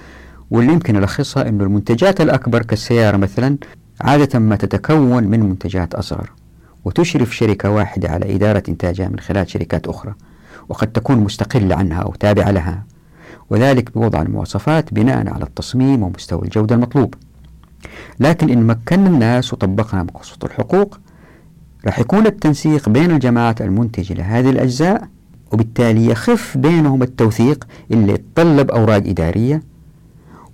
واللي 0.52 0.74
يمكن 0.74 0.96
ألخصها 0.96 1.50
أن 1.50 1.62
المنتجات 1.62 2.22
الأكبر 2.22 2.64
كالسيارة 2.64 3.18
مثلا 3.18 3.58
عادة 4.02 4.40
ما 4.40 4.56
تتكون 4.56 5.24
من 5.24 5.40
منتجات 5.40 5.96
أصغر 5.96 6.32
وتشرف 6.86 7.36
شركة 7.36 7.70
واحدة 7.70 8.10
على 8.10 8.36
إدارة 8.36 8.64
إنتاجها 8.70 9.08
من 9.08 9.20
خلال 9.20 9.50
شركات 9.50 9.88
أخرى 9.88 10.14
وقد 10.70 10.92
تكون 10.92 11.18
مستقلة 11.18 11.76
عنها 11.76 12.02
أو 12.02 12.14
تابعة 12.14 12.52
لها 12.52 12.84
وذلك 13.50 13.94
بوضع 13.94 14.22
المواصفات 14.22 14.94
بناء 14.94 15.30
على 15.30 15.44
التصميم 15.44 16.04
ومستوى 16.04 16.42
الجودة 16.44 16.76
المطلوب. 16.76 17.14
لكن 18.20 18.50
إن 18.50 18.68
مكنا 18.68 19.08
الناس 19.08 19.54
وطبقنا 19.54 20.04
مقصود 20.04 20.46
الحقوق 20.46 21.00
راح 21.86 22.00
يكون 22.00 22.26
التنسيق 22.28 22.90
بين 22.90 23.12
الجماعات 23.12 23.62
المنتجة 23.62 24.14
لهذه 24.14 24.50
الأجزاء 24.50 25.08
وبالتالي 25.52 26.06
يخف 26.06 26.58
بينهم 26.58 27.04
التوثيق 27.04 27.68
اللي 27.92 28.14
يتطلب 28.14 28.72
أوراق 28.72 29.04
إدارية 29.08 29.64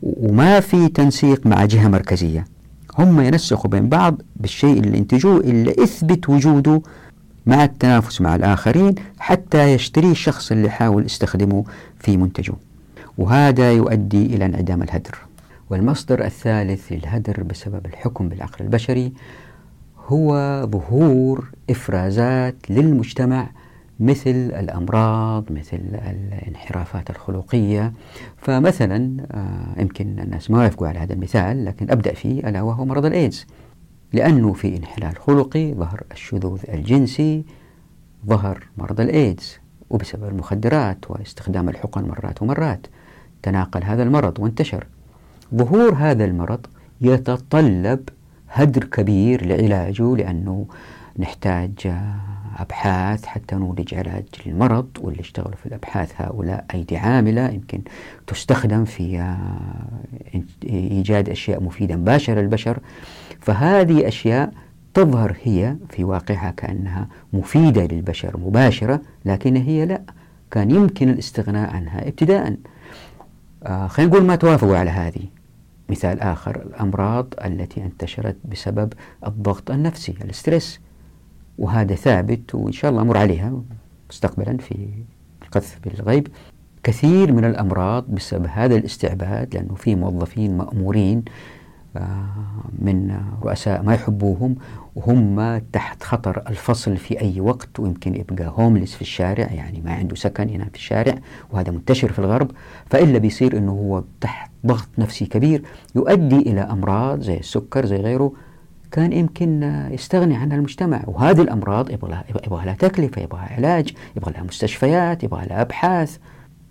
وما 0.04 0.60
في 0.60 0.88
تنسيق 0.88 1.48
مع 1.48 1.66
جهة 1.66 1.88
مركزية. 1.88 2.46
هم 3.00 3.22
ينسقوا 3.22 3.72
بين 3.72 3.90
بعض 3.90 4.22
بالشيء 4.36 4.80
اللي 4.80 4.98
انتجوه 4.98 5.38
اللي 5.38 5.72
اثبت 5.72 6.30
وجوده 6.30 6.82
مع 7.46 7.64
التنافس 7.64 8.22
مع 8.22 8.36
الآخرين 8.36 8.96
حتى 9.20 9.74
يشتريه 9.74 10.12
الشخص 10.12 10.52
اللي 10.52 10.70
حاول 10.70 11.06
يستخدمه 11.06 11.64
في 12.00 12.18
منتجه. 12.18 12.54
وهذا 13.18 13.72
يؤدي 13.72 14.26
إلى 14.26 14.46
انعدام 14.46 14.84
الهدر. 14.84 15.18
والمصدر 15.70 16.26
الثالث 16.26 16.92
للهدر 16.92 17.44
بسبب 17.44 17.86
الحكم 17.86 18.30
بالعقل 18.30 18.66
البشري 18.66 19.12
هو 20.08 20.62
ظهور 20.72 21.50
إفرازات 21.70 22.56
للمجتمع 22.70 23.50
مثل 24.02 24.30
الأمراض 24.60 25.52
مثل 25.52 25.80
الانحرافات 25.94 27.10
الخلقية. 27.10 27.94
فمثلا 28.38 29.18
آه، 29.32 29.82
يمكن 29.82 30.20
الناس 30.20 30.52
ما 30.52 30.62
يوافقوا 30.62 30.88
على 30.88 31.00
هذا 31.00 31.14
المثال 31.14 31.66
لكن 31.66 31.92
أبدأ 31.92 32.14
فيه 32.14 32.50
ألا 32.50 32.62
وهو 32.62 32.86
مرض 32.86 33.06
الإيدز. 33.06 33.46
لأنه 34.14 34.54
في 34.54 34.78
انحلال 34.78 35.18
خلقي 35.18 35.74
ظهر 35.74 36.04
الشذوذ 36.12 36.60
الجنسي 36.74 37.44
ظهر 38.26 38.68
مرض 38.78 39.02
الإيدز 39.02 39.60
وبسبب 39.90 40.24
المخدرات 40.24 41.12
واستخدام 41.12 41.70
الحقن 41.70 42.04
مرات 42.04 42.42
ومرات 42.42 42.88
تناقل 43.44 43.84
هذا 43.84 44.04
المرض 44.04 44.40
وانتشر. 44.40 44.88
ظهور 45.56 45.94
هذا 45.94 46.26
المرض 46.26 46.66
يتطلب 47.02 48.10
هدر 48.50 48.84
كبير 48.84 49.46
لعلاجه 49.46 50.16
لأنه 50.16 50.66
نحتاج 51.20 51.94
أبحاث 52.60 53.26
حتى 53.26 53.56
نولج 53.56 53.94
علاج 53.94 54.24
للمرض 54.46 54.88
واللي 55.02 55.20
اشتغلوا 55.20 55.56
في 55.56 55.66
الأبحاث 55.66 56.14
هؤلاء 56.18 56.66
أيدي 56.74 56.98
عاملة 56.98 57.50
يمكن 57.50 57.82
تستخدم 58.28 58.86
في 58.86 59.20
آه، 59.20 60.42
إيجاد 60.64 61.30
أشياء 61.30 61.64
مفيدة 61.64 61.96
مباشرة 61.96 62.42
للبشر. 62.42 62.80
فهذه 63.40 64.08
أشياء 64.08 64.54
تظهر 64.94 65.38
هي 65.44 65.76
في 65.90 66.04
واقعها 66.04 66.52
كأنها 66.52 67.08
مفيدة 67.34 67.86
للبشر 67.86 68.38
مباشرة 68.38 69.02
لكن 69.26 69.56
هي 69.56 69.86
لا. 69.86 70.02
كان 70.52 70.72
يمكن 70.72 71.10
الاستغناء 71.10 71.70
عنها 71.76 72.08
ابتداء. 72.08 72.56
آه 73.64 73.88
خلينا 73.88 74.12
نقول 74.12 74.26
ما 74.26 74.36
توافقوا 74.36 74.78
على 74.78 74.90
هذه. 74.90 75.26
مثال 75.90 76.20
آخر 76.20 76.56
الأمراض 76.56 77.34
التي 77.46 77.84
انتشرت 77.84 78.38
بسبب 78.46 78.94
الضغط 79.28 79.72
النفسي 79.72 80.16
الاسترس 80.22 80.80
وهذا 81.62 81.96
ثابت 81.96 82.56
وإن 82.56 82.72
شاء 82.72 82.92
الله 82.92 83.02
أمر 83.02 83.18
عليها 83.18 83.62
مستقبلا 84.10 84.58
في 84.58 84.88
القذف 85.44 85.80
بالغيب. 85.84 86.28
كثير 86.84 87.32
من 87.32 87.46
الأمراض 87.46 88.06
بسبب 88.08 88.48
هذا 88.50 88.76
الاستعباد 88.76 89.56
لأنه 89.56 89.76
في 89.76 89.96
موظفين 89.96 90.58
مأمورين 90.58 91.24
آه، 91.98 92.26
من 92.80 93.18
رؤساء 93.42 93.82
ما 93.84 93.94
يحبوهم 93.94 94.56
وهم 94.96 95.58
تحت 95.74 96.04
خطر 96.04 96.44
الفصل 96.50 96.98
في 96.98 97.22
أي 97.22 97.42
وقت 97.42 97.80
ويمكن 97.80 98.16
يبقى 98.16 98.54
هوملس 98.58 98.96
في 98.96 99.02
الشارع 99.02 99.52
يعني 99.52 99.82
ما 99.82 99.94
عنده 99.94 100.16
سكن 100.16 100.50
ينام 100.50 100.70
في 100.70 100.76
الشارع 100.76 101.16
وهذا 101.52 101.72
منتشر 101.72 102.12
في 102.12 102.20
الغرب. 102.20 102.52
فإلا 102.90 103.18
بيصير 103.18 103.58
أنه 103.58 103.72
هو 103.72 104.04
تحت 104.22 104.52
ضغط 104.66 104.90
نفسي 104.98 105.26
كبير 105.26 105.64
يؤدي 105.96 106.38
إلى 106.38 106.62
أمراض 106.62 107.22
زي 107.22 107.38
السكر 107.38 107.86
زي 107.86 107.98
غيره 107.98 108.32
كان 108.92 109.14
يمكن 109.14 109.64
يستغني 109.92 110.36
عنها 110.36 110.58
المجتمع 110.58 111.04
وهذه 111.08 111.42
الأمراض 111.42 111.90
يبغى 111.92 112.24
لها, 112.50 112.74
تكلفة 112.74 113.22
يبغى 113.22 113.40
لها 113.40 113.56
علاج 113.56 113.94
يبغى 114.18 114.32
لها 114.32 114.44
مستشفيات 114.44 115.24
يبغى 115.24 115.46
لها 115.46 115.62
أبحاث. 115.62 116.18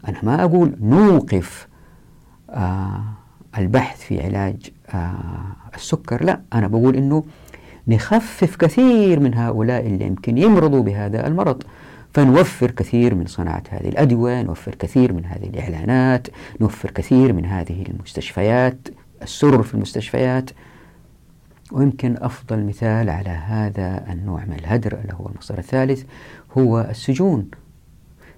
أنا 0.09 0.19
ما 0.23 0.45
أقول 0.45 0.77
نوقف 0.81 1.69
آه 2.51 3.03
البحث 3.59 4.01
في 4.01 4.23
علاج 4.23 4.71
آه 4.95 5.15
السكر 5.75 6.25
لا. 6.25 6.41
أنا 6.53 6.69
بقول 6.69 6.97
أنه 6.97 7.25
نخفف 7.89 8.57
كثير 8.57 9.21
من 9.21 9.35
هؤلاء 9.35 9.87
اللي 9.87 10.07
يمكن 10.07 10.39
يمرضوا 10.39 10.83
بهذا 10.83 11.27
المرض. 11.27 11.63
فنوفر 12.15 12.71
كثير 12.71 13.15
من 13.15 13.27
صناعة 13.27 13.63
هذه 13.71 13.89
الأدوية 13.89 14.43
نوفر 14.43 14.75
كثير 14.75 15.13
من 15.13 15.25
هذه 15.25 15.45
الإعلانات 15.47 16.29
نوفر 16.61 16.91
كثير 16.91 17.33
من 17.33 17.45
هذه 17.47 17.85
المستشفيات 17.89 18.89
السرر 19.23 19.63
في 19.63 19.75
المستشفيات. 19.75 20.51
ويمكن 21.73 22.17
أفضل 22.17 22.65
مثال 22.65 23.11
على 23.11 23.31
هذا 23.31 24.13
النوع 24.13 24.45
من 24.45 24.53
الهدر 24.53 24.99
اللي 25.03 25.15
هو 25.15 25.29
المصدر 25.29 25.59
الثالث 25.59 26.03
هو 26.59 26.81
السجون. 26.91 27.47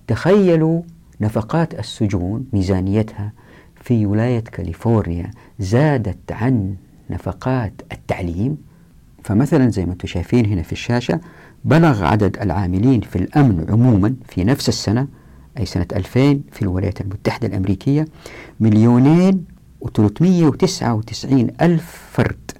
تخيلوا 0.07 0.83
نفقات 1.21 1.79
السجون 1.79 2.47
ميزانيتها 2.53 3.33
في 3.83 4.07
ولاية 4.07 4.41
كاليفورنيا 4.41 5.31
زادت 5.59 6.33
عن 6.33 6.77
نفقات 7.11 7.73
التعليم. 7.93 8.57
فمثلا 9.25 9.71
زي 9.71 9.87
ما 9.87 9.93
أنتم 9.93 10.09
شايفين 10.09 10.47
هنا 10.47 10.63
في 10.63 10.73
الشاشة 10.73 11.21
بلغ 11.65 12.05
عدد 12.05 12.37
العاملين 12.41 13.01
في 13.01 13.17
الأمن 13.17 13.67
عموما 13.71 14.15
في 14.29 14.45
نفس 14.45 14.69
السنة 14.69 15.07
أي 15.59 15.67
سنة 15.67 15.87
2000 15.93 16.41
في 16.53 16.63
الولايات 16.63 17.01
المتحدة 17.01 17.49
الأمريكية 17.49 18.05
مليونين 18.61 19.45
و399 19.85 21.33
ألف 21.63 22.09
فرد. 22.13 22.51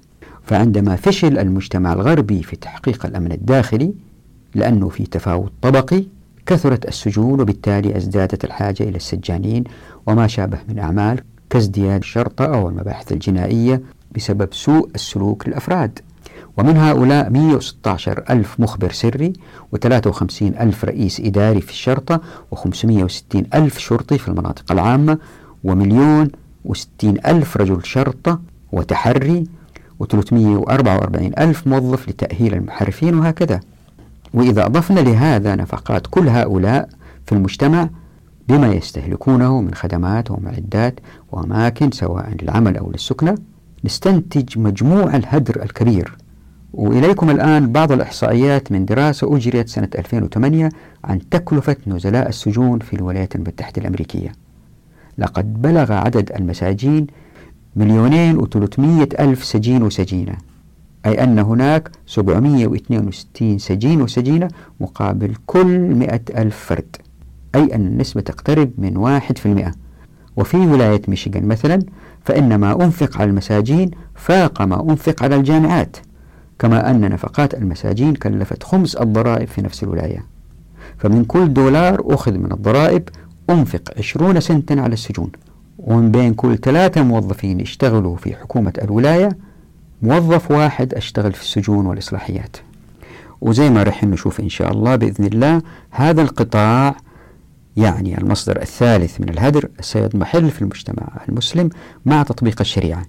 فعندما 0.43 0.95
فشل 0.95 1.37
المجتمع 1.37 1.93
الغربي 1.93 2.43
في 2.43 2.55
تحقيق 2.55 3.05
الأمن 3.05 3.31
الداخلي 3.31 3.93
لأنه 4.55 4.89
في 4.89 5.03
تفاوت 5.05 5.51
طبقي 5.61 6.03
كثرت 6.45 6.87
السجون 6.87 7.41
وبالتالي 7.41 7.97
ازدادت 7.97 8.45
الحاجة 8.45 8.83
إلى 8.83 8.95
السجانين 8.95 9.63
وما 10.07 10.27
شابه 10.27 10.57
من 10.69 10.79
أعمال 10.79 11.21
كازدياد 11.49 11.99
الشرطة 11.99 12.45
أو 12.45 12.69
المباحث 12.69 13.11
الجنائية 13.11 13.81
بسبب 14.15 14.53
سوء 14.53 14.89
السلوك 14.95 15.47
للأفراد. 15.47 15.99
ومن 16.57 16.77
هؤلاء 16.77 17.29
116 17.29 18.23
ألف 18.29 18.59
مخبر 18.59 18.91
سري 18.91 19.33
و53 19.75 20.41
ألف 20.41 20.85
رئيس 20.85 21.19
إداري 21.19 21.61
في 21.61 21.69
الشرطة 21.71 22.21
و560 22.55 23.43
ألف 23.55 23.77
شرطي 23.77 24.17
في 24.17 24.27
المناطق 24.27 24.71
العامة 24.71 25.17
ومليون 25.63 26.29
وستين 26.65 27.17
ألف 27.25 27.57
رجل 27.57 27.85
شرطة 27.85 28.39
وتحري 28.71 29.43
و344 30.03 31.39
ألف 31.39 31.67
موظف 31.67 32.09
لتأهيل 32.09 32.53
المحرفين 32.53 33.19
وهكذا. 33.19 33.59
وإذا 34.33 34.65
أضفنا 34.65 34.99
لهذا 34.99 35.55
نفقات 35.55 36.07
كل 36.07 36.29
هؤلاء 36.29 36.89
في 37.25 37.31
المجتمع 37.31 37.89
بما 38.47 38.73
يستهلكونه 38.73 39.61
من 39.61 39.73
خدمات 39.73 40.31
ومعدات 40.31 40.99
وأماكن 41.31 41.91
سواء 41.91 42.35
للعمل 42.41 42.77
أو 42.77 42.91
للسكنة 42.91 43.35
نستنتج 43.85 44.59
مجموع 44.59 45.15
الهدر 45.15 45.63
الكبير. 45.63 46.17
وإليكم 46.73 47.29
الآن 47.29 47.71
بعض 47.71 47.91
الإحصائيات 47.91 48.71
من 48.71 48.85
دراسة 48.85 49.37
أجريت 49.37 49.69
سنة 49.69 49.89
2008 49.95 50.69
عن 51.03 51.29
تكلفة 51.29 51.75
نزلاء 51.87 52.29
السجون 52.29 52.79
في 52.79 52.95
الولايات 52.95 53.35
المتحدة 53.35 53.81
الأمريكية. 53.81 54.31
لقد 55.17 55.61
بلغ 55.61 55.93
عدد 55.93 56.31
المساجين 56.35 57.07
مليونين 57.75 58.37
وثلاثمية 58.37 59.09
ألف 59.19 59.43
سجين 59.43 59.83
وسجينة. 59.83 60.37
أي 61.05 61.23
أن 61.23 61.39
هناك 61.39 61.91
762 62.07 63.57
سجين 63.57 64.01
وسجينة 64.01 64.47
مقابل 64.79 65.35
كل 65.45 65.79
مئة 65.79 66.21
ألف 66.41 66.55
فرد. 66.55 66.95
أي 67.55 67.75
أن 67.75 67.87
النسبة 67.87 68.21
تقترب 68.21 68.71
من 68.77 68.97
واحد 68.97 69.37
في 69.37 69.45
المئة. 69.45 69.71
وفي 70.37 70.57
ولاية 70.57 71.01
ميشيغان 71.07 71.47
مثلا 71.47 71.79
فإن 72.25 72.55
ما 72.55 72.83
أنفق 72.85 73.21
على 73.21 73.29
المساجين 73.29 73.91
فاق 74.15 74.61
ما 74.61 74.89
أنفق 74.89 75.23
على 75.23 75.35
الجامعات. 75.35 75.97
كما 76.59 76.91
أن 76.91 77.01
نفقات 77.01 77.53
المساجين 77.53 78.15
كلفت 78.15 78.63
خمس 78.63 78.95
الضرائب 78.95 79.47
في 79.47 79.61
نفس 79.61 79.83
الولاية. 79.83 80.25
فمن 80.97 81.25
كل 81.25 81.53
دولار 81.53 82.13
أخذ 82.13 82.37
من 82.37 82.51
الضرائب 82.51 83.09
أنفق 83.49 83.93
عشرون 83.97 84.39
سنتا 84.39 84.73
على 84.73 84.93
السجون. 84.93 85.31
ومن 85.83 86.11
بين 86.11 86.33
كل 86.33 86.57
ثلاثة 86.57 87.03
موظفين 87.03 87.59
يشتغلوا 87.59 88.15
في 88.15 88.35
حكومة 88.35 88.73
الولاية 88.83 89.29
موظف 90.01 90.51
واحد 90.51 90.93
أشتغل 90.93 91.33
في 91.33 91.41
السجون 91.41 91.85
والإصلاحيات. 91.85 92.57
وزي 93.41 93.69
ما 93.69 93.83
رح 93.83 94.03
نشوف 94.03 94.39
إن 94.39 94.49
شاء 94.49 94.71
الله 94.71 94.95
بإذن 94.95 95.25
الله 95.25 95.61
هذا 95.91 96.21
القطاع 96.21 96.95
يعني 97.77 98.17
المصدر 98.17 98.61
الثالث 98.61 99.21
من 99.21 99.29
الهدر 99.29 99.69
سيضمحل 99.81 100.49
في 100.49 100.61
المجتمع 100.61 101.07
المسلم 101.29 101.69
مع 102.05 102.23
تطبيق 102.23 102.61
الشريعة. 102.61 103.03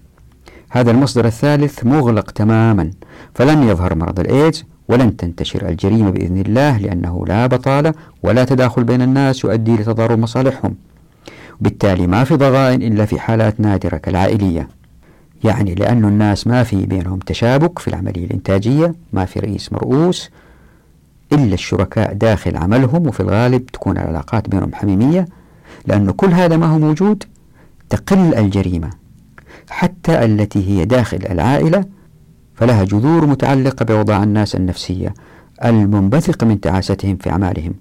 هذا 0.71 0.91
المصدر 0.91 1.27
الثالث 1.27 1.85
مغلق 1.85 2.31
تماما 2.31 2.91
فلن 3.35 3.63
يظهر 3.63 3.95
مرض 3.95 4.21
الإيدز 4.21 4.65
ولن 4.89 5.17
تنتشر 5.17 5.69
الجريمة 5.69 6.11
بإذن 6.11 6.41
الله 6.41 6.79
لأنه 6.79 7.25
لا 7.27 7.47
بطالة 7.47 7.95
ولا 8.23 8.45
تداخل 8.45 8.85
بين 8.85 9.03
الناس 9.03 9.45
يؤدي 9.45 9.77
لتضارب 9.77 10.19
مصالحهم. 10.19 10.75
بالتالي 11.61 12.07
ما 12.07 12.25
في 12.25 12.37
ضغائن 12.37 12.83
إلا 12.83 13.05
في 13.05 13.21
حالات 13.21 13.61
نادرة 13.61 13.97
كالعائلية. 13.97 14.69
يعني 15.45 15.75
لأن 15.75 16.05
الناس 16.05 16.47
ما 16.47 16.63
في 16.63 16.87
بينهم 16.87 17.19
تشابك 17.19 17.79
في 17.79 17.89
العملية 17.89 18.25
الإنتاجية 18.25 18.95
ما 19.13 19.25
في 19.25 19.41
رئيس 19.41 19.73
مرؤوس 19.73 20.31
إلا 21.33 21.55
الشركاء 21.55 22.13
داخل 22.13 22.57
عملهم 22.57 23.07
وفي 23.07 23.21
الغالب 23.21 23.67
تكون 23.67 23.99
العلاقات 23.99 24.49
بينهم 24.49 24.75
حميمية 24.75 25.27
لأنه 25.87 26.13
كل 26.13 26.33
هذا 26.33 26.57
ما 26.57 26.67
هو 26.67 26.79
موجود 26.79 27.25
تقل 27.91 28.35
الجريمة. 28.35 28.91
حتى 29.71 30.25
التي 30.25 30.69
هي 30.69 30.85
داخل 30.85 31.19
العائلة 31.31 31.85
فلها 32.55 32.85
جذور 32.85 33.27
متعلقة 33.27 33.85
بوضع 33.85 34.23
الناس 34.23 34.55
النفسية 34.55 35.15
المنبثقة 35.65 36.47
من 36.47 36.61
تعاستهم 36.61 37.17
في 37.17 37.31
أعمالهم. 37.31 37.75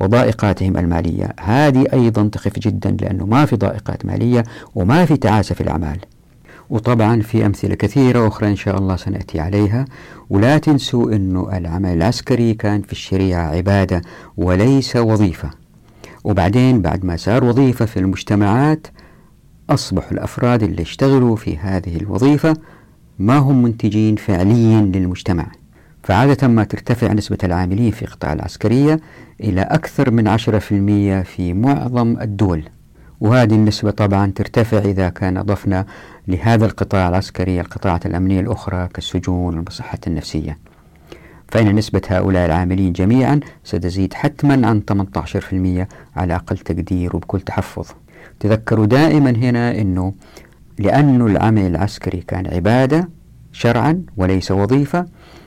وضائقاتهم 0.00 0.76
المالية. 0.76 1.34
هذه 1.40 1.86
أيضا 1.92 2.28
تخف 2.28 2.58
جدا 2.58 2.96
لأنه 3.00 3.26
ما 3.26 3.44
في 3.44 3.56
ضائقات 3.56 4.06
مالية 4.06 4.44
وما 4.74 5.04
في 5.04 5.16
تعاسة 5.16 5.54
في 5.54 5.60
الأعمال. 5.60 5.98
وطبعا 6.70 7.22
في 7.22 7.46
أمثلة 7.46 7.74
كثيرة 7.74 8.28
أخرى 8.28 8.48
إن 8.48 8.56
شاء 8.56 8.78
الله 8.78 8.96
سنأتي 8.96 9.40
عليها. 9.40 9.84
ولا 10.30 10.58
تنسوا 10.58 11.12
أنه 11.12 11.56
العمل 11.56 11.92
العسكري 11.92 12.54
كان 12.54 12.82
في 12.82 12.92
الشريعة 12.92 13.42
عبادة 13.42 14.02
وليس 14.36 14.96
وظيفة. 14.96 15.50
وبعدين 16.24 16.82
بعد 16.82 17.04
ما 17.04 17.16
صار 17.16 17.44
وظيفة 17.44 17.84
في 17.84 17.98
المجتمعات 17.98 18.86
أصبحوا 19.70 20.12
الأفراد 20.12 20.62
اللي 20.62 20.82
اشتغلوا 20.82 21.36
في 21.36 21.56
هذه 21.58 21.96
الوظيفة 21.96 22.56
ما 23.18 23.38
هم 23.38 23.62
منتجين 23.62 24.16
فعليا 24.16 24.80
للمجتمع. 24.80 25.46
فعادة 26.06 26.48
ما 26.48 26.64
ترتفع 26.64 27.12
نسبة 27.12 27.38
العاملين 27.44 27.90
في 27.90 28.06
قطاع 28.06 28.32
العسكرية 28.32 29.00
إلى 29.40 29.60
أكثر 29.60 30.10
من 30.10 30.28
10% 30.28 31.22
في 31.24 31.52
معظم 31.54 32.16
الدول. 32.20 32.68
وهذه 33.20 33.54
النسبة 33.54 33.90
طبعا 33.90 34.32
ترتفع 34.34 34.78
إذا 34.78 35.08
كان 35.08 35.36
أضفنا 35.36 35.86
لهذا 36.28 36.66
القطاع 36.66 37.08
العسكري 37.08 37.60
القطاعات 37.60 38.06
الأمنية 38.06 38.40
الأخرى 38.40 38.88
كالسجون 38.94 39.56
والمصحة 39.56 39.98
النفسية. 40.06 40.58
فإن 41.48 41.74
نسبة 41.74 42.02
هؤلاء 42.08 42.46
العاملين 42.46 42.92
جميعا 42.92 43.40
ستزيد 43.64 44.14
حتما 44.14 44.66
عن 44.68 44.82
18% 45.84 45.88
على 46.16 46.34
أقل 46.34 46.58
تقدير 46.58 47.16
وبكل 47.16 47.40
تحفظ. 47.40 47.86
تذكروا 48.40 48.86
دائما 48.86 49.30
هنا 49.30 49.80
أنه 49.80 50.14
لأن 50.78 51.26
العمل 51.26 51.66
العسكري 51.66 52.20
كان 52.20 52.46
عبادة 52.46 53.08
شرعا 53.52 54.02
وليس 54.16 54.50
وظيفة 54.50 55.06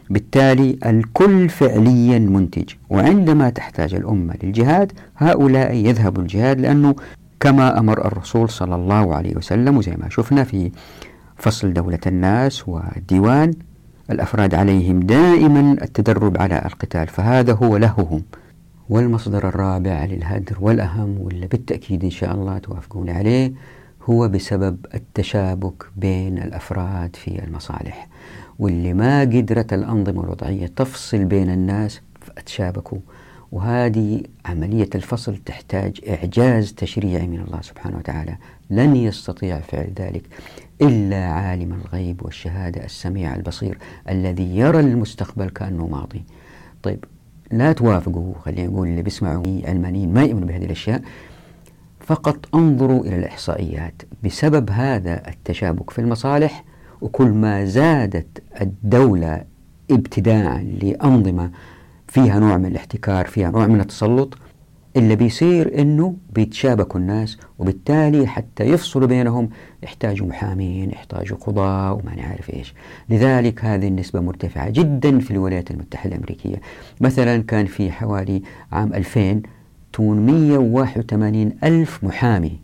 بالتالي 0.09 0.77
الكل 0.85 1.49
فعليا 1.49 2.19
منتج. 2.19 2.69
وعندما 2.89 3.49
تحتاج 3.49 3.93
الأمة 3.95 4.35
للجهاد 4.43 4.91
هؤلاء 5.17 5.73
يذهبوا 5.75 6.21
الجهاد 6.23 6.59
لأنه 6.61 6.95
كما 7.39 7.79
أمر 7.79 8.05
الرسول 8.05 8.49
صلى 8.49 8.75
الله 8.75 9.15
عليه 9.15 9.35
وسلم 9.35 9.77
وزي 9.77 9.91
ما 9.91 10.09
شفنا 10.09 10.43
في 10.43 10.71
فصل 11.37 11.73
دولة 11.73 11.99
الناس 12.07 12.67
والديوان 12.69 13.53
الأفراد 14.11 14.55
عليهم 14.55 14.99
دائما 14.99 15.71
التدرب 15.81 16.41
على 16.41 16.61
القتال 16.65 17.07
فهذا 17.07 17.53
هو 17.53 17.77
لههم 17.77 18.21
والمصدر 18.89 19.47
الرابع 19.47 20.05
للهدر 20.05 20.57
والأهم 20.61 21.17
واللي 21.21 21.47
بالتأكيد 21.47 22.03
إن 22.03 22.09
شاء 22.09 22.33
الله 22.35 22.57
توافقون 22.57 23.09
عليه 23.09 23.51
هو 24.09 24.27
بسبب 24.27 24.77
التشابك 24.93 25.85
بين 25.97 26.37
الأفراد 26.37 27.15
في 27.15 27.43
المصالح. 27.43 28.07
واللي 28.59 28.93
ما 28.93 29.21
قدرت 29.21 29.73
الأنظمة 29.73 30.23
الوضعية 30.23 30.67
تفصل 30.67 31.25
بين 31.25 31.49
الناس 31.49 32.01
فتشابكوا 32.21 32.99
وهذه 33.51 34.23
عملية 34.45 34.89
الفصل 34.95 35.37
تحتاج 35.37 35.99
إعجاز 36.09 36.73
تشريعي 36.73 37.27
من 37.27 37.39
الله 37.39 37.61
سبحانه 37.61 37.97
وتعالى. 37.97 38.37
لن 38.69 38.95
يستطيع 38.95 39.59
فعل 39.59 39.93
ذلك 39.99 40.23
إلا 40.81 41.25
عالم 41.25 41.73
الغيب 41.73 42.25
والشهادة 42.25 42.85
السميع 42.85 43.35
البصير 43.35 43.77
الذي 44.09 44.57
يرى 44.57 44.79
المستقبل 44.79 45.49
كأنه 45.49 45.87
ماضي. 45.87 46.23
طيب 46.83 47.05
لا 47.51 47.71
توافقوا 47.71 48.33
خلينا 48.45 48.67
نقول 48.67 48.87
اللي 48.87 49.01
بيسمعوا 49.01 49.43
علمانيين 49.65 50.13
ما 50.13 50.23
يؤمنوا 50.23 50.47
بهذه 50.47 50.65
الأشياء. 50.65 51.01
فقط 51.99 52.55
انظروا 52.55 53.03
إلى 53.03 53.15
الإحصائيات. 53.15 54.01
بسبب 54.23 54.69
هذا 54.69 55.27
التشابك 55.29 55.89
في 55.89 55.99
المصالح 55.99 56.63
وكل 57.01 57.27
ما 57.27 57.65
زادت 57.65 58.43
الدولة 58.61 59.43
ابتداعا 59.91 60.63
لأنظمة 60.81 61.51
فيها 62.07 62.39
نوع 62.39 62.57
من 62.57 62.65
الاحتكار 62.65 63.25
فيها 63.25 63.51
نوع 63.51 63.67
من 63.67 63.79
التسلط 63.81 64.37
اللي 64.95 65.15
بيصير 65.15 65.81
إنه 65.81 66.15
بيتشابكوا 66.33 66.99
الناس 66.99 67.37
وبالتالي 67.59 68.27
حتى 68.27 68.63
يفصلوا 68.63 69.07
بينهم 69.07 69.49
يحتاجوا 69.83 70.27
محامين 70.27 70.91
يحتاجوا 70.91 71.37
قضاة 71.37 71.93
وما 71.93 72.15
نعرف 72.15 72.49
إيش. 72.49 72.73
لذلك 73.09 73.65
هذه 73.65 73.87
النسبة 73.87 74.19
مرتفعة 74.19 74.69
جدا 74.69 75.19
في 75.19 75.31
الولايات 75.31 75.71
المتحدة 75.71 76.15
الأمريكية. 76.15 76.61
مثلا 77.01 77.43
كان 77.43 77.65
في 77.65 77.91
حوالي 77.91 78.41
عام 78.71 78.93
2000 78.93 79.41
تون 79.93 80.25
181 80.25 81.51
ألف 81.63 82.03
محامي 82.03 82.59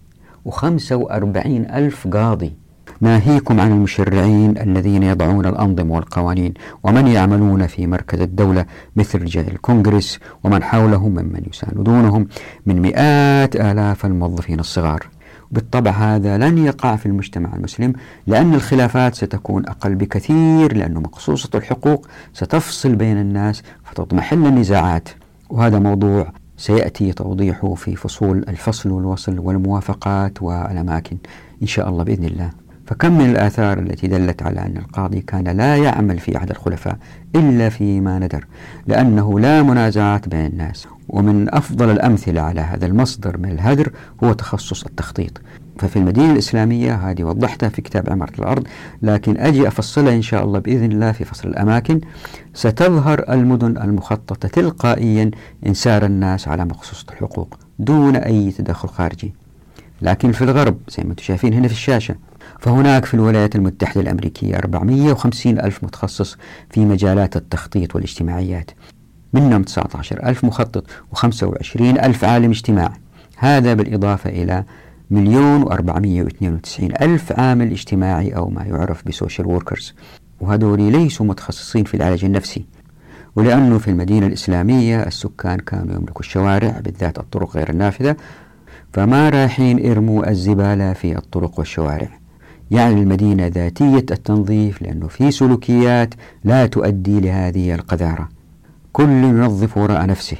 و45 0.49 1.45
ألف 1.73 2.07
قاضي. 2.07 2.53
ناهيكم 3.01 3.59
عن 3.59 3.71
المشرعين 3.71 4.57
الذين 4.57 5.03
يضعون 5.03 5.45
الأنظمة 5.45 5.93
والقوانين 5.95 6.53
ومن 6.83 7.07
يعملون 7.07 7.67
في 7.67 7.87
مركز 7.87 8.21
الدولة 8.21 8.65
مثل 8.95 9.21
رجال 9.21 9.51
الكونغرس 9.51 10.19
ومن 10.43 10.63
حولهم 10.63 11.11
ممن 11.11 11.41
يساندونهم 11.49 12.27
من 12.65 12.81
مئات 12.81 13.55
آلاف 13.55 14.05
الموظفين 14.05 14.59
الصغار. 14.59 15.07
بالطبع 15.51 15.91
هذا 15.91 16.37
لن 16.37 16.57
يقع 16.57 16.95
في 16.95 17.05
المجتمع 17.05 17.55
المسلم 17.55 17.93
لأن 18.27 18.53
الخلافات 18.53 19.15
ستكون 19.15 19.65
أقل 19.65 19.95
بكثير 19.95 20.77
لأن 20.77 20.93
مقصوصة 20.93 21.49
الحقوق 21.55 22.07
ستفصل 22.33 22.95
بين 22.95 23.17
الناس 23.17 23.63
فتضمحل 23.83 24.45
النزاعات. 24.45 25.09
وهذا 25.49 25.79
موضوع 25.79 26.31
سيأتي 26.57 27.13
توضيحه 27.13 27.73
في 27.73 27.95
فصول 27.95 28.45
الفصل 28.47 28.91
والوصل 28.91 29.39
والموافقات 29.39 30.43
والأماكن 30.43 31.17
إن 31.61 31.67
شاء 31.67 31.89
الله 31.89 32.03
بإذن 32.03 32.25
الله. 32.25 32.64
فكم 32.85 33.17
من 33.17 33.29
الآثار 33.29 33.79
التي 33.79 34.07
دلت 34.07 34.43
على 34.43 34.59
أن 34.59 34.77
القاضي 34.77 35.21
كان 35.21 35.47
لا 35.47 35.77
يعمل 35.77 36.19
في 36.19 36.37
عهد 36.37 36.49
الخلفاء 36.49 36.97
إلا 37.35 37.69
فيما 37.69 38.19
ندر 38.19 38.45
لأنه 38.87 39.39
لا 39.39 39.63
منازعات 39.63 40.29
بين 40.29 40.45
الناس. 40.45 40.87
ومن 41.09 41.55
أفضل 41.55 41.89
الأمثلة 41.89 42.41
على 42.41 42.61
هذا 42.61 42.85
المصدر 42.85 43.37
من 43.37 43.51
الهدر 43.51 43.91
هو 44.23 44.33
تخصص 44.33 44.85
التخطيط. 44.85 45.41
ففي 45.79 45.95
المدينة 45.95 46.31
الإسلامية 46.31 46.95
هذه 46.95 47.23
وضحتها 47.23 47.69
في 47.69 47.81
كتاب 47.81 48.09
عمارة 48.09 48.33
الأرض 48.39 48.67
لكن 49.01 49.37
أجي 49.37 49.67
أفصلها 49.67 50.13
إن 50.13 50.21
شاء 50.21 50.43
الله 50.43 50.59
بإذن 50.59 50.91
الله 50.91 51.11
في 51.11 51.25
فصل 51.25 51.49
الأماكن. 51.49 52.01
ستظهر 52.53 53.25
المدن 53.29 53.77
المخططة 53.77 54.47
تلقائيا 54.47 55.31
إن 55.67 55.73
سار 55.73 56.05
الناس 56.05 56.47
على 56.47 56.65
مخصوصة 56.65 57.05
الحقوق 57.11 57.57
دون 57.79 58.15
أي 58.15 58.51
تدخل 58.51 58.87
خارجي. 58.87 59.33
لكن 60.01 60.31
في 60.31 60.43
الغرب 60.43 60.77
زي 60.89 61.03
ما 61.03 61.09
أنتم 61.09 61.23
شايفين 61.23 61.53
هنا 61.53 61.67
في 61.67 61.73
الشاشة 61.73 62.15
فهناك 62.65 63.05
في 63.05 63.13
الولايات 63.13 63.55
المتحدة 63.55 64.01
الأمريكية 64.01 64.55
450 64.55 65.59
ألف 65.59 65.83
متخصص 65.83 66.37
في 66.69 66.85
مجالات 66.85 67.37
التخطيط 67.37 67.95
والاجتماعيات 67.95 68.71
منهم 69.33 69.63
19 69.63 70.23
ألف 70.23 70.43
مخطط 70.43 70.87
و25 71.15 71.81
ألف 71.81 72.23
عالم 72.23 72.49
اجتماع. 72.49 72.93
هذا 73.37 73.73
بالإضافة 73.73 74.29
إلى 74.29 74.63
مليون 75.11 75.63
وأربعمية 75.63 76.23
واثنين 76.23 76.53
وتسعين 76.53 76.91
ألف 77.01 77.39
عامل 77.39 77.71
اجتماعي 77.71 78.35
أو 78.35 78.49
ما 78.49 78.63
يعرف 78.63 79.07
ب 79.07 79.13
social 79.13 79.47
workers 79.47 79.93
وهذول 80.39 80.81
ليسوا 80.81 81.25
متخصصين 81.25 81.83
في 81.83 81.93
العلاج 81.93 82.25
النفسي 82.25 82.65
ولأنه 83.35 83.77
في 83.77 83.87
المدينة 83.87 84.27
الإسلامية 84.27 85.03
السكان 85.03 85.59
كانوا 85.59 85.95
يملكوا 85.95 86.21
الشوارع 86.21 86.79
بالذات 86.79 87.19
الطرق 87.19 87.57
غير 87.57 87.69
النافذة 87.69 88.15
فما 88.93 89.29
رايحين 89.29 89.79
يرموا 89.79 90.29
الزبالة 90.29 90.93
في 90.93 91.17
الطرق 91.17 91.59
والشوارع. 91.59 92.24
يعني 92.71 93.01
المدينة 93.01 93.47
ذاتية 93.47 94.05
التنظيف 94.11 94.81
لأنه 94.81 95.07
في 95.07 95.31
سلوكيات 95.31 96.13
لا 96.43 96.65
تؤدي 96.65 97.19
لهذه 97.19 97.75
القذارة. 97.75 98.29
كل 98.93 99.09
ينظف 99.09 99.77
وراء 99.77 100.05
نفسه. 100.05 100.37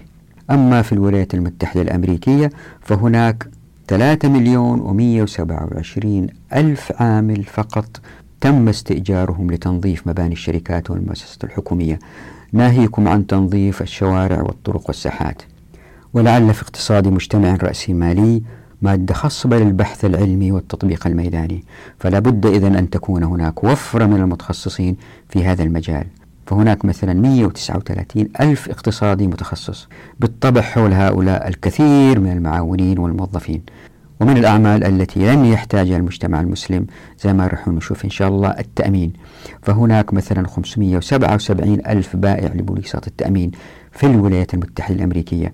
أما 0.52 0.82
في 0.82 0.94
الولايات 0.94 1.34
المتحدة 1.34 1.82
الأمريكية 1.82 2.50
فهناك 2.82 3.50
3 3.88 4.30
مليون 4.30 4.80
و127 4.80 6.06
ألف 6.54 7.02
عامل 7.02 7.44
فقط 7.44 8.02
تم 8.42 8.70
استئجارهم 8.70 9.52
لتنظيف 9.52 10.08
مباني 10.08 10.34
الشركات 10.34 10.92
والمؤسسات 10.92 11.44
الحكومية. 11.44 12.00
ناهيكم 12.54 13.08
عن 13.08 13.28
تنظيف 13.28 13.82
الشوارع 13.82 14.42
والطرق 14.42 14.88
والساحات. 14.88 15.42
ولعل 16.14 16.54
في 16.54 16.62
اقتصاد 16.62 17.08
مجتمع 17.08 17.56
رأسمالي 17.56 18.42
مادة 18.86 19.14
خصبة 19.14 19.58
للبحث 19.58 20.06
العلمي 20.06 20.52
والتطبيق 20.52 21.08
الميداني. 21.08 21.64
فلا 22.00 22.20
بد 22.20 22.46
إذن 22.46 22.76
أن 22.76 22.90
تكون 22.90 23.24
هناك 23.24 23.64
وفرة 23.64 24.06
من 24.06 24.22
المتخصصين 24.22 24.98
في 25.30 25.46
هذا 25.46 25.64
المجال. 25.64 26.08
فهناك 26.48 26.86
مثلا 26.86 27.14
139 27.14 28.28
ألف 28.42 28.70
اقتصادي 28.70 29.28
متخصص 29.28 29.88
بالطبع 30.20 30.62
حول 30.62 30.94
هؤلاء 30.94 31.48
الكثير 31.48 32.20
من 32.20 32.32
المعاونين 32.32 33.00
والموظفين. 33.00 33.62
ومن 34.20 34.38
الأعمال 34.38 34.84
التي 34.84 35.20
لن 35.20 35.46
يحتاجها 35.46 35.98
المجتمع 35.98 36.42
المسلم 36.42 36.86
زي 37.24 37.34
ما 37.34 37.48
راح 37.48 37.68
نشوف 37.68 38.06
إن 38.06 38.10
شاء 38.10 38.28
الله 38.28 38.50
التأمين. 38.50 39.14
فهناك 39.62 40.14
مثلا 40.14 40.48
577 40.48 41.86
ألف 41.88 42.16
بائع 42.16 42.54
لبوليصات 42.54 43.08
التأمين 43.08 43.52
في 43.92 44.06
الولايات 44.06 44.54
المتحدة 44.54 44.96
الأمريكية. 44.96 45.54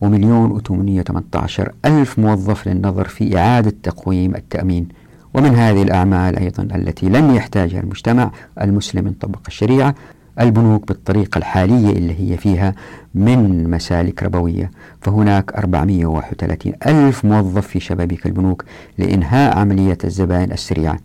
ومليون 0.00 0.50
وثمانية 0.50 1.04
عشر 1.34 1.72
ألف 1.84 2.18
موظف 2.18 2.68
للنظر 2.68 3.08
في 3.08 3.38
إعادة 3.38 3.74
تقويم 3.82 4.34
التأمين. 4.34 4.88
ومن 5.34 5.54
هذه 5.54 5.82
الأعمال 5.82 6.38
أيضا 6.38 6.62
التي 6.62 7.08
لن 7.08 7.34
يحتاجها 7.34 7.80
المجتمع 7.80 8.30
المسلم 8.60 9.04
من 9.04 9.12
طبق 9.12 9.40
الشريعة 9.48 9.94
البنوك 10.40 10.88
بالطريقة 10.88 11.38
الحالية 11.38 11.92
اللي 11.92 12.20
هي 12.20 12.36
فيها 12.36 12.74
من 13.14 13.70
مسالك 13.70 14.22
ربوية. 14.22 14.70
فهناك 15.00 15.52
431 15.52 16.72
ألف 16.86 17.24
موظف 17.24 17.66
في 17.66 17.80
شبابيك 17.80 18.26
البنوك 18.26 18.64
لإنهاء 18.98 19.58
عملية 19.58 19.98
الزبائن 20.04 20.52
السريعة. 20.52 20.98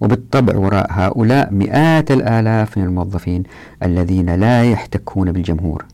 وبالطبع 0.00 0.56
وراء 0.56 0.86
هؤلاء 0.90 1.52
مئات 1.52 2.10
الآلاف 2.10 2.78
من 2.78 2.84
الموظفين 2.84 3.42
الذين 3.82 4.34
لا 4.34 4.64
يحتكون 4.64 5.32
بالجمهور. 5.32 5.84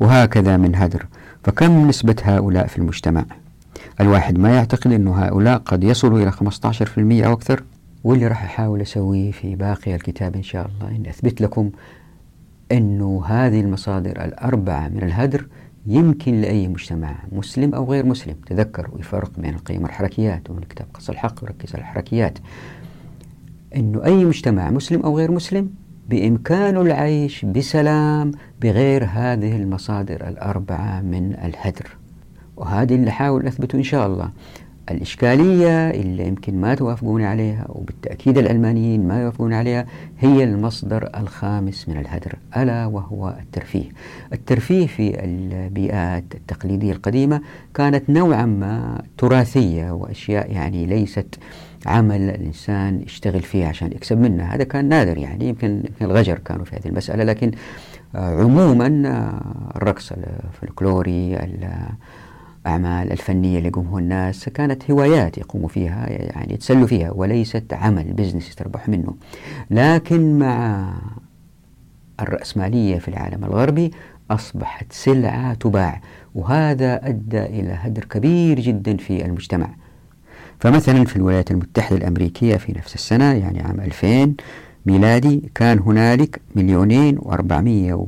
وهكذا 0.00 0.56
من 0.56 0.76
هدر. 0.76 1.06
فكم 1.44 1.88
نسبة 1.88 2.16
هؤلاء 2.22 2.66
في 2.66 2.78
المجتمع؟ 2.78 3.24
الواحد 4.00 4.38
ما 4.38 4.54
يعتقد 4.54 4.92
أن 4.92 5.08
هؤلاء 5.08 5.58
قد 5.58 5.84
يصلوا 5.84 6.20
إلى 6.20 6.32
15% 6.32 7.26
أو 7.26 7.32
أكثر. 7.32 7.62
واللي 8.04 8.26
راح 8.26 8.44
أحاول 8.44 8.80
أسويه 8.80 9.30
في 9.32 9.56
باقي 9.56 9.94
الكتاب 9.94 10.36
إن 10.36 10.42
شاء 10.42 10.66
الله 10.66 10.96
إن 10.96 11.06
أثبت 11.06 11.40
لكم 11.40 11.70
أنه 12.72 13.22
هذه 13.26 13.60
المصادر 13.60 14.24
الأربعة 14.24 14.88
من 14.88 15.02
الهدر 15.02 15.46
يمكن 15.86 16.40
لأي 16.40 16.68
مجتمع 16.68 17.14
مسلم 17.32 17.74
أو 17.74 17.90
غير 17.92 18.06
مسلم. 18.06 18.34
تذكروا 18.46 18.98
الفرق 18.98 19.30
بين 19.38 19.54
القيم 19.54 19.82
والحركيات 19.82 20.50
ومن 20.50 20.60
كتاب 20.60 20.86
قص 20.94 21.10
الحق 21.10 21.42
وركز 21.42 21.74
على 21.74 21.82
الحركيات. 21.82 22.38
أنه 23.76 24.04
أي 24.04 24.24
مجتمع 24.24 24.70
مسلم 24.70 25.02
أو 25.02 25.18
غير 25.18 25.30
مسلم 25.30 25.70
بإمكانه 26.10 26.80
العيش 26.80 27.44
بسلام 27.44 28.32
بغير 28.62 29.04
هذه 29.04 29.56
المصادر 29.56 30.28
الأربعة 30.28 31.00
من 31.00 31.34
الهدر. 31.44 31.96
وهذه 32.56 32.94
اللي 32.94 33.10
حاول 33.10 33.46
أثبته 33.46 33.76
إن 33.76 33.82
شاء 33.82 34.06
الله. 34.06 34.30
الإشكالية 34.90 35.90
اللي 35.90 36.26
يمكن 36.26 36.60
ما 36.60 36.74
توافقون 36.74 37.22
عليها 37.22 37.66
وبالتأكيد 37.68 38.38
العلمانيين 38.38 39.08
ما 39.08 39.22
يوافقون 39.22 39.52
عليها 39.52 39.86
هي 40.18 40.44
المصدر 40.44 41.10
الخامس 41.16 41.88
من 41.88 41.96
الهدر 41.96 42.32
ألا 42.56 42.86
وهو 42.86 43.34
الترفيه. 43.40 43.88
الترفيه 44.32 44.86
في 44.86 45.24
البيئات 45.24 46.24
التقليدية 46.34 46.92
القديمة 46.92 47.40
كانت 47.74 48.10
نوعا 48.10 48.46
ما 48.46 49.02
تراثية 49.18 49.90
وأشياء 49.90 50.52
يعني 50.52 50.86
ليست 50.86 51.38
عمل 51.86 52.20
الإنسان 52.20 53.02
يشتغل 53.02 53.42
فيه 53.42 53.66
عشان 53.66 53.92
يكسب 53.92 54.18
منه. 54.18 54.44
هذا 54.44 54.64
كان 54.64 54.88
نادر 54.88 55.18
يعني 55.18 55.48
يمكن 55.48 55.82
الغجر 56.02 56.38
كانوا 56.38 56.64
في 56.64 56.76
هذه 56.76 56.86
المسألة 56.88 57.24
لكن 57.24 57.50
عموما 58.14 58.86
الرقص 59.76 60.12
الفلكلوري 60.12 61.36
الأعمال 61.36 63.12
الفنية 63.12 63.58
اللي 63.58 63.68
يقومها 63.68 63.98
الناس 63.98 64.48
كانت 64.48 64.90
هوايات 64.90 65.38
يقوموا 65.38 65.68
فيها 65.68 66.06
يعني 66.08 66.54
يتسلوا 66.54 66.86
فيها 66.86 67.10
وليست 67.10 67.72
عمل 67.72 68.12
بزنس 68.12 68.48
يستربح 68.48 68.88
منه. 68.88 69.14
لكن 69.70 70.38
مع 70.38 70.92
الرأسمالية 72.20 72.98
في 72.98 73.08
العالم 73.08 73.44
الغربي 73.44 73.90
أصبحت 74.30 74.92
سلعة 74.92 75.54
تباع 75.54 76.00
وهذا 76.34 77.06
أدى 77.08 77.42
إلى 77.42 77.72
هدر 77.72 78.04
كبير 78.04 78.60
جدا 78.60 78.96
في 78.96 79.24
المجتمع. 79.24 79.70
فمثلا 80.60 81.04
في 81.04 81.16
الولايات 81.16 81.50
المتحدة 81.50 81.96
الأمريكية 81.96 82.56
في 82.56 82.72
نفس 82.72 82.94
السنة 82.94 83.24
يعني 83.24 83.60
عام 83.60 83.80
2000 83.80 84.32
ميلادي 84.86 85.50
كان 85.54 85.78
هنالك 85.78 86.40
مليونين 86.56 87.16
وأربعمية 87.18 88.06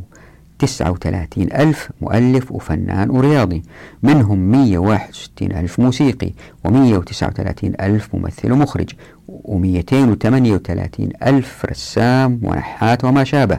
تسعة 0.58 0.90
وثلاثين 0.90 1.52
ألف 1.52 1.90
مؤلف 2.00 2.52
وفنان 2.52 3.10
ورياضي 3.10 3.62
منهم 4.02 4.38
مية 4.38 4.78
واحد 4.78 5.10
وستين 5.10 5.52
ألف 5.52 5.80
موسيقي 5.80 6.32
ومية 6.64 6.96
وتسعة 6.96 7.28
وثلاثين 7.28 7.72
ألف 7.80 8.14
ممثل 8.14 8.52
ومخرج 8.52 8.90
وميتين 9.28 10.10
وثمانية 10.10 10.52
وثلاثين 10.52 11.10
ألف 11.22 11.64
رسام 11.70 12.40
ونحات 12.42 13.04
وما 13.04 13.24
شابه 13.24 13.58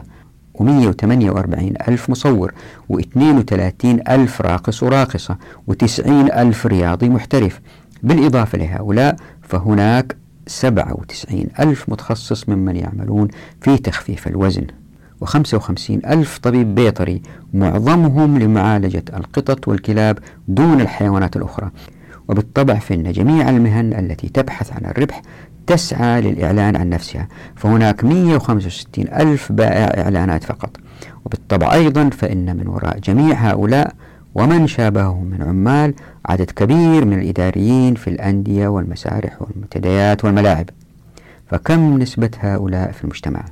ومية 0.54 0.88
وثمانية 0.88 1.30
وأربعين 1.30 1.74
ألف 1.88 2.10
مصور 2.10 2.52
واثنين 2.88 3.38
وثلاثين 3.38 4.00
ألف 4.08 4.40
راقص 4.42 4.82
وراقصة 4.82 5.36
وتسعين 5.66 6.32
ألف 6.32 6.66
رياضي 6.66 7.08
محترف. 7.08 7.60
بالإضافة 8.04 8.58
لهؤلاء 8.58 9.16
فهناك 9.42 10.16
97 10.46 11.46
ألف 11.60 11.88
متخصص 11.88 12.48
ممن 12.48 12.76
يعملون 12.76 13.28
في 13.60 13.78
تخفيف 13.78 14.28
الوزن 14.28 14.66
و55 15.24 15.90
ألف 15.90 16.38
طبيب 16.38 16.74
بيطري 16.74 17.22
معظمهم 17.54 18.38
لمعالجة 18.38 19.04
القطط 19.14 19.68
والكلاب 19.68 20.18
دون 20.48 20.80
الحيوانات 20.80 21.36
الأخرى. 21.36 21.70
وبالطبع 22.28 22.74
فإن 22.74 23.12
جميع 23.12 23.50
المهن 23.50 23.92
التي 23.92 24.28
تبحث 24.28 24.72
عن 24.72 24.84
الربح 24.90 25.22
تسعى 25.66 26.20
للإعلان 26.20 26.76
عن 26.76 26.90
نفسها 26.90 27.28
فهناك 27.56 28.04
165 28.04 29.08
ألف 29.08 29.52
بائع 29.52 30.02
إعلانات 30.02 30.44
فقط. 30.44 30.76
وبالطبع 31.24 31.72
أيضا 31.72 32.08
فإن 32.08 32.56
من 32.56 32.66
وراء 32.68 32.98
جميع 32.98 33.36
هؤلاء 33.50 33.92
ومن 34.34 34.66
شابههم 34.66 35.24
من 35.24 35.42
عمال 35.42 35.94
عدد 36.26 36.50
كبير 36.50 37.04
من 37.04 37.18
الإداريين 37.18 37.94
في 37.94 38.10
الأندية 38.10 38.68
والمسارح 38.68 39.42
والمنتديات 39.42 40.24
والملاعب. 40.24 40.70
فكم 41.46 41.98
نسبة 41.98 42.30
هؤلاء 42.40 42.92
في 42.92 43.04
المجتمع؟ 43.04 43.44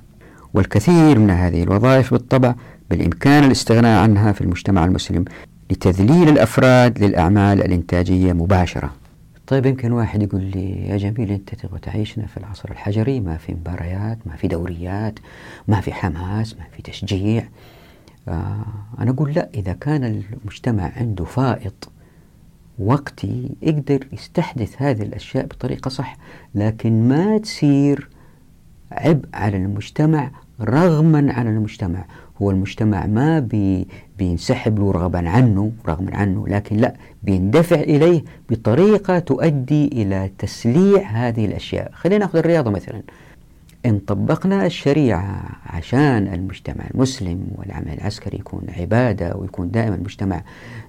والكثير 0.55 1.19
من 1.19 1.31
هذه 1.31 1.63
الوظائف 1.63 2.13
بالطبع 2.13 2.55
بالإمكان 2.91 3.45
الاستغناء 3.45 4.03
عنها 4.03 4.33
في 4.33 4.41
المجتمع 4.41 4.85
المسلم 4.85 5.25
لتذليل 5.71 6.29
الأفراد 6.29 7.05
للأعمال 7.05 7.63
الإنتاجية 7.63 8.33
مباشرة. 8.33 8.91
طيب 9.47 9.67
يمكن 9.67 9.93
واحد 9.93 10.23
يقول 10.23 10.43
لي 10.43 10.89
يا 10.89 10.97
جميل 10.97 11.31
أنت 11.31 11.55
تبغى 11.55 11.79
تعيشنا 11.79 12.27
في 12.27 12.37
العصر 12.37 12.71
الحجري؟ 12.71 13.21
ما 13.21 13.37
في 13.37 13.53
مباريات 13.55 14.19
ما 14.27 14.37
في 14.37 14.49
دوريات 14.49 15.19
ما 15.69 15.81
في 15.81 15.93
حماس 15.93 16.55
ما 16.55 16.65
في 16.77 16.83
تشجيع. 16.83 17.45
أنا 18.29 19.11
أقول 19.11 19.33
لا 19.33 19.49
إذا 19.55 19.73
كان 19.73 20.05
المجتمع 20.05 20.93
عنده 20.97 21.25
فائض 21.25 21.73
وقتي 22.79 23.49
يقدر 23.63 24.07
يستحدث 24.13 24.83
هذه 24.83 25.03
الأشياء 25.03 25.47
بطريقة 25.47 25.89
صح 25.89 26.17
لكن 26.55 27.09
ما 27.09 27.39
تصير 27.39 28.09
عبء 28.93 29.29
على 29.35 29.57
المجتمع 29.57 30.31
رغما 30.61 31.33
عن 31.33 31.47
المجتمع. 31.47 32.05
هو 32.43 32.51
المجتمع 32.51 33.07
ما 33.07 33.39
بي 33.39 33.89
بينسحب 34.19 34.79
له 34.79 34.93
رغبا 34.93 35.29
عنه 35.29 35.73
رغما 35.89 36.17
عنه 36.17 36.49
لكن 36.49 36.77
لا 36.77 36.95
بيندفع 37.23 37.77
إليه 37.81 38.25
بطريقة 38.51 39.19
تؤدي 39.19 39.87
إلى 39.87 40.31
تسليع 40.39 41.03
هذه 41.03 41.45
الأشياء. 41.45 41.93
خلينا 41.95 42.25
نأخذ 42.25 42.39
الرياضة 42.39 42.71
مثلا. 42.71 43.03
إن 43.87 43.99
طبقنا 43.99 44.67
الشريعة 44.67 45.43
عشان 45.67 46.29
المجتمع 46.35 46.85
المسلم 46.95 47.47
والعمل 47.57 47.89
العسكري 47.89 48.39
يكون 48.39 48.63
عبادة 48.79 49.37
ويكون 49.37 49.71
دائما 49.71 49.95
المجتمع 49.95 50.43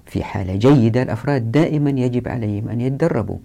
في 0.06 0.24
حالة 0.24 0.56
جيدة 0.56 1.02
الأفراد 1.02 1.52
دائما 1.52 1.90
يجب 1.90 2.28
عليهم 2.28 2.68
أن 2.68 2.80
يتدربوا. 2.80 3.38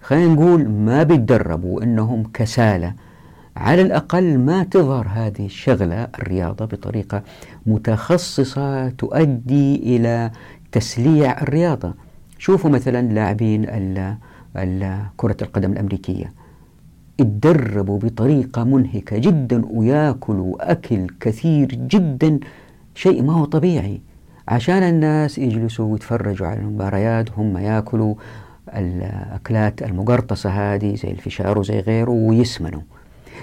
خلينا 0.00 0.34
نقول 0.34 0.68
ما 0.68 1.02
بيتدربوا 1.02 1.82
إنهم 1.82 2.30
كسالة 2.34 2.94
على 3.56 3.82
الأقل 3.82 4.38
ما 4.38 4.62
تظهر 4.62 5.06
هذه 5.08 5.46
الشغلة 5.46 6.08
الرياضة 6.18 6.64
بطريقة 6.64 7.22
متخصصة 7.66 8.88
تؤدي 8.88 9.76
إلى 9.76 10.30
تسليع 10.72 11.42
الرياضة. 11.42 11.94
شوفوا 12.38 12.70
مثلا 12.70 13.12
لاعبين 13.12 13.64
كرة 15.16 15.36
القدم 15.42 15.72
الأمريكية. 15.72 16.32
اتدربوا 17.20 17.98
بطريقة 17.98 18.64
منهكة 18.64 19.18
جدا 19.18 19.62
ويأكلوا 19.70 20.72
أكل 20.72 21.06
كثير 21.20 21.66
جدا 21.68 22.40
شيء 22.94 23.22
ما 23.22 23.32
هو 23.32 23.44
طبيعي. 23.44 24.00
عشان 24.48 24.82
الناس 24.82 25.38
يجلسوا 25.38 25.92
ويتفرجوا 25.92 26.46
على 26.46 26.60
المباريات 26.60 27.30
هم 27.38 27.58
يأكلوا 27.58 28.14
الأكلات 28.76 29.82
المقرطسة 29.82 30.50
هذه 30.50 30.94
زي 30.94 31.10
الفشار 31.10 31.58
وزي 31.58 31.80
غيره 31.80 32.10
ويسمنوا. 32.10 32.80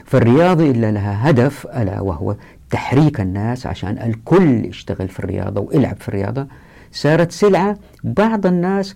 فالرياضة 0.06 0.72
إلا 0.72 0.92
لها 0.92 1.30
هدف 1.30 1.68
ألا 1.68 2.02
وهو 2.02 2.36
تحريك 2.70 3.22
الناس 3.22 3.66
عشان 3.68 3.98
الكل 3.98 4.66
يشتغل 4.66 5.08
في 5.08 5.20
الرياضة 5.20 5.62
ويلعب 5.62 5.98
في 5.98 6.10
الرياضة. 6.10 6.48
صارت 6.92 7.32
سلعة 7.32 7.78
بعض 8.04 8.46
الناس 8.46 8.96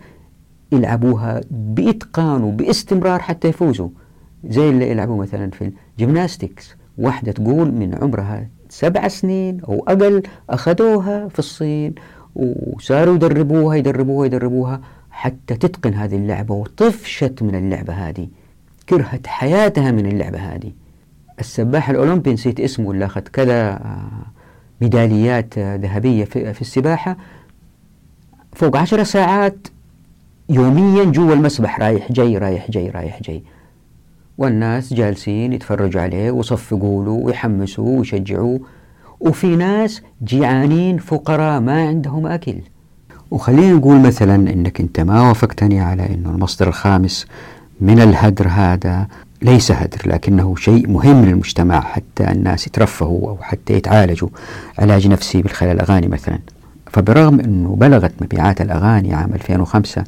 يلعبوها 0.72 1.42
بإتقان 1.52 2.44
وباستمرار 2.44 3.20
حتى 3.20 3.48
يفوزوا. 3.48 3.90
زي 4.50 4.70
اللي 4.70 4.92
يلعبوا 4.92 5.22
مثلا 5.22 5.52
في 5.52 5.72
الجيمناستكس 5.98 6.76
واحدة 6.98 7.32
تقول 7.32 7.72
من 7.72 7.96
عمرها 8.02 8.48
سبع 8.70 9.08
سنين 9.08 9.62
أو 9.62 9.86
أقل 9.88 10.24
أخذوها 10.50 11.28
في 11.28 11.40
الصين 11.40 11.96
وصاروا 12.36 13.16
يدربوها 13.16 13.76
يدربوها 13.76 14.26
يدربوها 14.26 14.82
حتى 15.12 15.56
تتقن 15.56 15.94
هذه 15.94 16.16
اللعبة 16.16 16.56
وطفشت 16.56 17.44
من 17.44 17.56
اللعبة 17.56 17.94
هذه. 17.94 18.28
كرهت 18.90 19.28
حياتها 19.28 19.92
من 19.92 20.06
اللعبة 20.06 20.38
هذه. 20.38 20.72
السباح 21.40 21.90
الأولمبي 21.90 22.34
نسيت 22.34 22.60
اسمه 22.60 22.92
اللي 22.92 23.06
أخذ 23.06 23.22
كذا 23.22 23.82
ميداليات 24.82 25.60
ذهبية 25.60 26.26
في 26.26 26.62
السباحة. 26.62 27.18
فوق 28.54 28.78
عشر 28.78 29.04
ساعات 29.04 29.68
يوميا 30.50 31.04
جوا 31.04 31.34
المسبح 31.34 31.80
رايح 31.80 32.12
جاي 32.12 32.38
رايح 32.38 32.72
جاي 32.72 32.90
رايح 32.90 33.22
جاي. 33.22 33.44
والناس 34.42 34.94
جالسين 34.94 35.54
يتفرجوا 35.54 36.02
عليه 36.02 36.32
ويصفقوا 36.32 37.06
له 37.06 37.12
ويحمسوه 37.12 37.88
ويشجعوه 37.88 38.60
وفي 39.20 39.56
ناس 39.56 40.02
جيعانين 40.24 40.98
فقراء 40.98 41.60
ما 41.60 41.88
عندهم 41.88 42.28
أكل. 42.28 42.56
وخلينا 43.32 43.74
نقول 43.74 44.00
مثلا 44.00 44.36
إنك 44.36 44.80
أنت 44.82 45.00
ما 45.00 45.28
وافقتني 45.28 45.80
على 45.80 46.06
إنه 46.06 46.30
المصدر 46.30 46.68
الخامس 46.68 47.26
من 47.82 48.00
الهدر 48.00 48.48
هذا 48.48 49.08
ليس 49.42 49.72
هدر 49.72 50.02
لكنه 50.06 50.56
شيء 50.56 50.90
مهم 50.90 51.26
للمجتمع 51.26 51.82
حتى 51.82 52.32
الناس 52.32 52.68
يترفهوا 52.68 53.30
أو 53.30 53.38
حتى 53.42 53.74
يتعالجوا. 53.74 54.30
علاج 54.80 55.08
نفسي 55.08 55.42
بالخلال 55.42 55.72
الأغاني 55.72 56.08
مثلا. 56.08 56.40
فبرغم 56.92 57.40
إنه 57.40 57.76
بلغت 57.76 58.12
مبيعات 58.22 58.62
الأغاني 58.62 59.14
عام 59.14 59.34
2005 59.34 60.04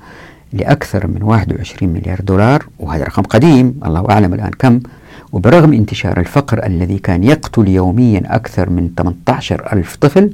لأكثر 0.53 1.07
من 1.07 1.23
21 1.23 1.93
مليار 1.93 2.21
دولار 2.21 2.65
وهذا 2.79 3.03
رقم 3.03 3.23
قديم 3.23 3.79
الله 3.85 4.09
أعلم 4.09 4.33
الآن 4.33 4.51
كم. 4.59 4.79
وبرغم 5.31 5.73
انتشار 5.73 6.19
الفقر 6.19 6.65
الذي 6.65 6.97
كان 6.99 7.23
يقتل 7.23 7.67
يوميا 7.67 8.21
أكثر 8.25 8.69
من 8.69 8.89
18 8.97 9.73
ألف 9.73 9.95
طفل 9.95 10.33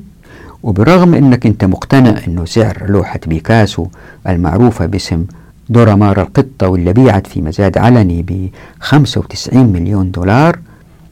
وبرغم 0.63 1.13
أنك 1.13 1.45
أنت 1.45 1.65
مقتنع 1.65 2.15
أنه 2.27 2.45
سعر 2.45 2.85
لوحة 2.89 3.19
بيكاسو 3.27 3.87
المعروفة 4.27 4.85
باسم 4.85 5.25
دورا 5.69 5.95
مار 5.95 6.21
القطة 6.21 6.67
واللي 6.67 6.93
بيعت 6.93 7.27
في 7.27 7.41
مزاد 7.41 7.77
علني 7.77 8.21
ب 8.23 8.49
95 8.79 9.65
مليون 9.65 10.11
دولار 10.11 10.59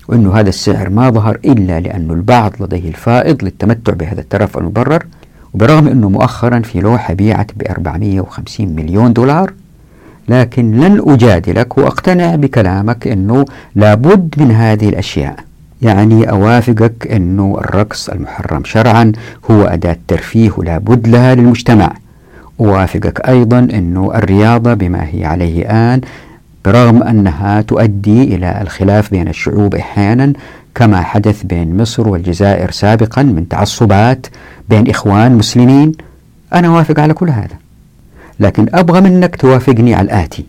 وأنه 0.08 0.34
هذا 0.34 0.50
السعر 0.50 0.90
ما 0.90 1.10
ظهر 1.10 1.40
إلا 1.46 1.80
لأنه 1.80 2.14
البعض 2.14 2.54
لديه 2.60 2.90
الفائض 2.90 3.44
للتمتع 3.44 3.94
بهذا 3.94 4.22
الترف 4.22 4.58
المبرر. 4.58 5.06
وبرغم 5.58 5.88
إنه 5.88 6.10
مؤخرا 6.10 6.60
في 6.60 6.80
لوحة 6.80 7.14
بيعت 7.14 7.52
ب 7.56 7.62
450 7.70 8.68
مليون 8.68 9.14
دولار 9.14 9.54
لكن 10.30 10.72
لن 10.72 11.02
أجادلك 11.08 11.78
وأقتنع 11.78 12.36
بكلامك 12.36 13.08
إنه 13.08 13.46
لابد 13.76 14.36
من 14.38 14.52
هذه 14.52 14.90
الأشياء. 14.90 15.36
يعني 15.82 16.30
أوافقك 16.30 17.08
أنه 17.12 17.58
الرقص 17.60 18.10
المحرم 18.10 18.64
شرعا 18.64 19.12
هو 19.52 19.64
أداة 19.64 19.98
ترفيه 20.08 20.52
ولا 20.58 20.78
بد 20.78 21.08
لها 21.08 21.36
للمجتمع. 21.36 21.92
أوافقك 22.60 23.22
أيضا 23.30 23.60
أنه 23.60 24.12
الرياضة 24.16 24.74
بما 24.74 25.08
هي 25.12 25.26
عليه 25.26 25.62
الآن 25.62 26.02
برغم 26.66 27.04
أنها 27.04 27.62
تؤدي 27.62 28.24
إلى 28.36 28.62
الخلاف 28.62 29.12
بين 29.12 29.28
الشعوب 29.28 29.76
أحيانا 29.76 30.34
كما 30.78 31.02
حدث 31.02 31.44
بين 31.44 31.78
مصر 31.78 32.08
والجزائر 32.08 32.72
سابقا 32.72 33.24
من 33.24 33.48
تعصبات 33.48 34.28
بين 34.70 34.90
إخوان 34.90 35.32
مسلمين. 35.36 35.92
أنا 36.54 36.68
أوافق 36.68 37.00
على 37.00 37.14
كل 37.14 37.30
هذا 37.30 37.58
لكن 38.40 38.66
أبغى 38.74 39.02
منك 39.02 39.36
توافقني 39.36 39.96
على 39.96 40.06
الآتي. 40.06 40.46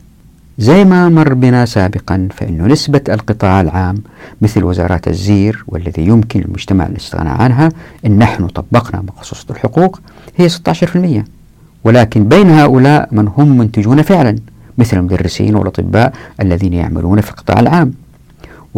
زي 0.59 0.85
ما 0.85 1.09
مر 1.09 1.35
بنا 1.35 1.65
سابقا 1.65 2.29
فإنه 2.37 2.67
نسبة 2.67 3.01
القطاع 3.09 3.61
العام 3.61 3.97
مثل 4.43 4.65
وزارات 4.65 5.09
الزير 5.09 5.65
والذي 5.69 6.07
يمكن 6.07 6.41
للمجتمع 6.41 6.87
الاستغناء 6.87 7.43
عنها 7.43 7.69
إن 8.07 8.19
نحن 8.19 8.47
طبقنا 8.47 9.03
مقصوصة 9.03 9.47
الحقوق 9.51 10.01
هي 10.37 10.49
16% 10.49 11.25
ولكن 11.85 12.29
بين 12.29 12.51
هؤلاء 12.51 13.09
من 13.13 13.29
هم 13.29 13.59
منتجون 13.59 14.03
فعلا 14.03 14.39
مثل 14.79 14.97
المدرسين 14.97 15.57
والأطباء 15.57 16.13
الذين 16.41 16.73
يعملون 16.73 17.21
في 17.21 17.31
القطاع 17.31 17.61
العام. 17.61 17.93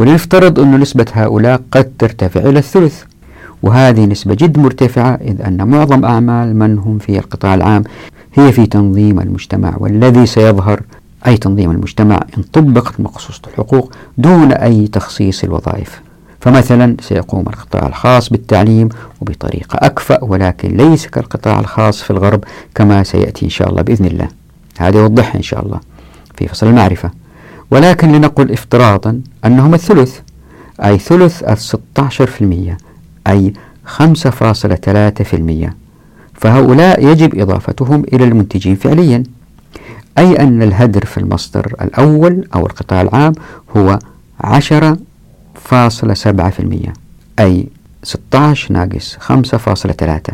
ولنفترض 0.00 0.60
أن 0.60 0.80
نسبة 0.80 1.06
هؤلاء 1.12 1.60
قد 1.72 1.92
ترتفع 1.98 2.40
إلى 2.40 2.58
الثلث. 2.58 3.02
وهذه 3.62 4.04
نسبة 4.04 4.34
جد 4.34 4.58
مرتفعة 4.58 5.14
إذ 5.14 5.42
أن 5.42 5.68
معظم 5.68 6.04
أعمال 6.04 6.56
من 6.56 6.78
هم 6.78 6.98
في 6.98 7.18
القطاع 7.18 7.54
العام 7.54 7.84
هي 8.34 8.52
في 8.52 8.66
تنظيم 8.66 9.20
المجتمع 9.20 9.74
والذي 9.78 10.26
سيظهر 10.26 10.82
أي 11.26 11.36
تنظيم 11.36 11.70
المجتمع 11.70 12.20
إن 12.38 12.42
طبقت 12.42 13.00
مقصوصة 13.00 13.40
الحقوق 13.46 13.92
دون 14.18 14.52
أي 14.52 14.86
تخصيص 14.86 15.44
الوظائف. 15.44 16.00
فمثلا 16.40 16.96
سيقوم 17.00 17.44
القطاع 17.48 17.86
الخاص 17.86 18.28
بالتعليم 18.28 18.88
وبطريقة 19.20 19.78
أكفأ 19.86 20.24
ولكن 20.24 20.76
ليس 20.76 21.06
كالقطاع 21.06 21.60
الخاص 21.60 22.02
في 22.02 22.10
الغرب 22.10 22.44
كما 22.74 23.02
سيأتي 23.02 23.44
إن 23.44 23.50
شاء 23.50 23.70
الله 23.70 23.82
بإذن 23.82 24.06
الله. 24.06 24.28
هذا 24.78 24.98
يوضحها 24.98 25.36
إن 25.36 25.42
شاء 25.42 25.64
الله 25.66 25.80
في 26.34 26.48
فصل 26.48 26.66
المعرفة. 26.66 27.10
ولكن 27.70 28.12
لنقل 28.12 28.52
افتراضا 28.52 29.20
أنهم 29.44 29.74
الثلث 29.74 30.18
أي 30.84 30.98
ثلث 30.98 31.44
في 32.30 32.40
المية 32.40 32.78
أي 33.26 33.52
خمسة 33.84 34.30
فاصلة 34.30 34.74
ثلاثة 34.74 35.24
في 35.24 35.36
المية. 35.36 35.76
فهؤلاء 36.34 37.06
يجب 37.06 37.40
إضافتهم 37.40 38.04
إلى 38.12 38.24
المنتجين 38.24 38.74
فعليا 38.74 39.22
أي 40.18 40.40
أن 40.40 40.62
الهدر 40.62 41.04
في 41.04 41.18
المصدر 41.18 41.74
الأول 41.82 42.48
أو 42.54 42.66
القطاع 42.66 43.00
العام 43.00 43.32
هو 43.76 43.98
عشرة 44.40 44.96
فاصلة 45.54 46.14
سبعة 46.14 46.50
في 46.50 46.60
المية 46.60 46.92
أي 47.38 47.66
16 48.02 48.72
ناقص 48.72 49.16
خمسة 49.20 49.58
فاصلة 49.58 49.92
ثلاثة. 49.92 50.32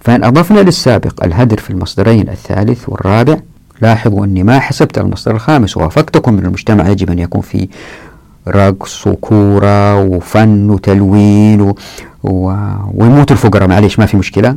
فإن 0.00 0.24
أضفنا 0.24 0.60
للسابق 0.60 1.24
الهدر 1.24 1.58
في 1.58 1.70
المصدرين 1.70 2.28
الثالث 2.28 2.88
والرابع 2.88 3.36
لاحظوا 3.80 4.24
أني 4.24 4.42
ما 4.42 4.58
حسبت 4.58 4.98
المصدر 4.98 5.34
الخامس 5.34 5.76
ووافقتكم 5.76 6.34
من 6.34 6.44
المجتمع 6.46 6.88
يجب 6.88 7.10
أن 7.10 7.18
يكون 7.18 7.40
في 7.40 7.68
رقص 8.48 9.06
وكورة 9.06 10.00
وفن 10.00 10.70
وتلوين 10.70 11.60
و... 11.60 11.74
و... 12.22 12.54
ويموت 12.94 13.32
الفقراء. 13.32 13.68
معليش 13.68 13.98
ما 13.98 14.06
في 14.06 14.16
مشكلة. 14.16 14.56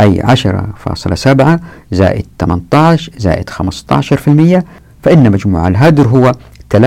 أي 0.00 0.22
10.7 0.22 1.60
زائد 1.92 2.26
18 2.40 3.12
زائد 3.18 3.50
15% 3.50 4.62
فإن 5.02 5.32
مجموع 5.32 5.68
الهدر 5.68 6.08
هو 6.08 6.32
43.7% 6.76 6.80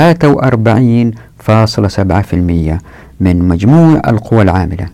من 3.20 3.48
مجموع 3.48 4.02
القوى 4.08 4.42
العاملة. 4.42 4.86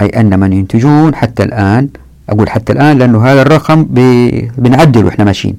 أي 0.00 0.06
أن 0.06 0.40
من 0.40 0.52
ينتجون 0.52 1.14
حتى 1.14 1.42
الآن 1.42 1.88
أقول 2.28 2.50
حتى 2.50 2.72
الآن 2.72 2.98
لأنه 2.98 3.26
هذا 3.26 3.42
الرقم 3.42 3.84
بنعدل 4.58 5.04
وإحنا 5.04 5.24
ماشيين. 5.24 5.56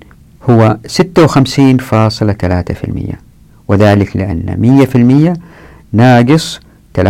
هو 0.50 0.78
56.3% 0.88 3.16
وذلك 3.68 4.18
لأن 4.18 4.86
100% 5.34 5.38
ناقص 5.94 6.60
43.7 7.00 7.04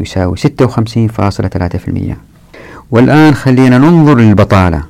يساوي 0.00 0.36
56.3% 0.36 0.40
والآن 2.90 3.34
خلينا 3.34 3.78
ننظر 3.78 4.18
للبطالة. 4.18 4.82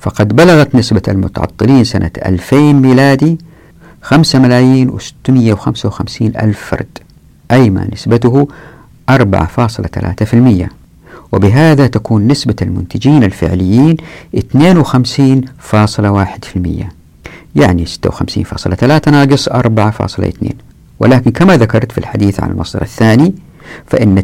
فقد 0.00 0.36
بلغت 0.36 0.74
نسبة 0.74 1.02
المتعطلين 1.08 1.84
سنة 1.84 2.10
2000 2.26 2.72
ميلادي 2.72 3.38
5 4.02 4.38
ملايين 4.38 4.98
و655 4.98 6.20
ألف 6.20 6.60
فرد 6.60 6.98
أي 7.50 7.70
ما 7.70 7.88
نسبته 7.92 8.48
4.3% 9.10 9.14
وبهذا 11.32 11.86
تكون 11.86 12.28
نسبة 12.28 12.54
المنتجين 12.62 13.24
الفعليين 13.24 13.96
52.1% 14.36 14.40
يعني 17.56 17.86
56.3 17.86 19.08
ناقص 19.08 19.48
4.2 19.48 20.52
ولكن 21.00 21.30
كما 21.30 21.56
ذكرت 21.56 21.92
في 21.92 21.98
الحديث 21.98 22.40
عن 22.40 22.50
المصدر 22.50 22.82
الثاني 22.82 23.34
فإن 23.86 24.22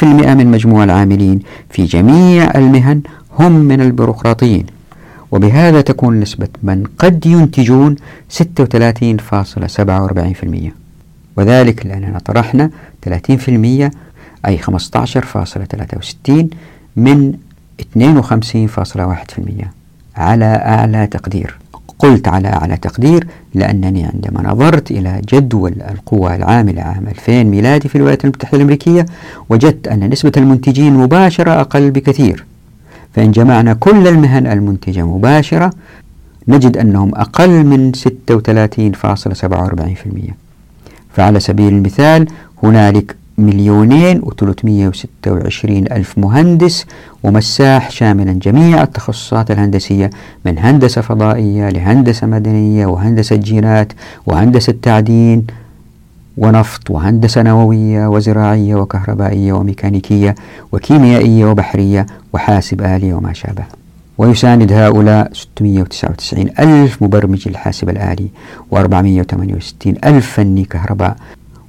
30% 0.00 0.04
من 0.04 0.46
مجموع 0.50 0.84
العاملين 0.84 1.40
في 1.70 1.84
جميع 1.84 2.50
المهن 2.54 3.02
هم 3.38 3.52
من 3.52 3.80
البيروقراطيين. 3.80 4.66
وبهذا 5.32 5.80
تكون 5.80 6.20
نسبة 6.20 6.48
من 6.62 6.84
قد 6.98 7.26
ينتجون 7.26 7.96
36.47% 8.42 8.42
وذلك 11.36 11.86
لأننا 11.86 12.18
طرحنا 12.18 12.70
30% 13.08 13.10
أي 14.46 14.58
15.63 14.58 16.32
من 16.96 17.34
52.1% 17.82 17.86
على 20.16 20.44
أعلى 20.44 21.06
تقدير. 21.06 21.54
قلت 21.98 22.28
على 22.28 22.48
أعلى 22.48 22.76
تقدير 22.76 23.26
لأنني 23.54 24.04
عندما 24.04 24.52
نظرت 24.52 24.90
إلى 24.90 25.20
جدول 25.32 25.72
القوى 25.90 26.36
العاملة 26.36 26.82
عام 26.82 27.06
2000 27.08 27.44
ميلادي 27.44 27.88
في 27.88 27.96
الولايات 27.96 28.24
المتحدة 28.24 28.56
الأمريكية 28.56 29.06
وجدت 29.48 29.88
أن 29.88 30.10
نسبة 30.10 30.32
المنتجين 30.36 30.94
مباشرة 30.94 31.60
أقل 31.60 31.90
بكثير. 31.90 32.44
فإن 33.14 33.30
جمعنا 33.30 33.74
كل 33.74 34.08
المهن 34.08 34.46
المنتجة 34.46 35.06
مباشرة 35.06 35.70
نجد 36.48 36.76
أنهم 36.76 37.14
أقل 37.14 37.64
من 37.64 37.92
36.47% 37.94 37.98
فعلى 41.14 41.40
سبيل 41.40 41.68
المثال 41.72 42.26
هنالك 42.62 43.16
مليونين 43.42 44.20
وثلاثمية 44.22 44.88
وستة 44.88 45.32
وعشرين 45.32 45.92
ألف 45.92 46.18
مهندس 46.18 46.86
ومساح 47.22 47.90
شاملا 47.90 48.32
جميع 48.32 48.82
التخصصات 48.82 49.50
الهندسية 49.50 50.10
من 50.44 50.58
هندسة 50.58 51.00
فضائية 51.00 51.68
لهندسة 51.68 52.26
مدنية 52.26 52.86
وهندسة 52.86 53.36
جينات 53.36 53.92
وهندسة 54.26 54.74
تعدين 54.82 55.46
ونفط 56.36 56.90
وهندسة 56.90 57.42
نووية 57.42 58.06
وزراعية 58.06 58.74
وكهربائية 58.74 59.52
وميكانيكية 59.52 60.34
وكيميائية 60.72 61.44
وبحرية 61.46 62.06
وحاسب 62.32 62.82
آلي 62.82 63.12
وما 63.12 63.32
شابه. 63.32 63.64
ويساند 64.18 64.72
هؤلاء 64.72 65.30
699 65.32 66.48
ألف 66.58 67.02
مبرمج 67.02 67.48
الحاسب 67.48 67.88
الآلي 67.88 68.28
و468 68.74 69.86
ألف 70.04 70.32
فني 70.32 70.64
كهرباء 70.64 71.16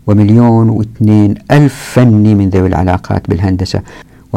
ومليون 0.08 0.70
واثنين 0.70 1.36
ألف 1.52 1.92
فني 1.94 2.36
من 2.36 2.50
ذوي 2.50 2.68
العلاقات 2.68 3.30
بالهندسة 3.30 3.82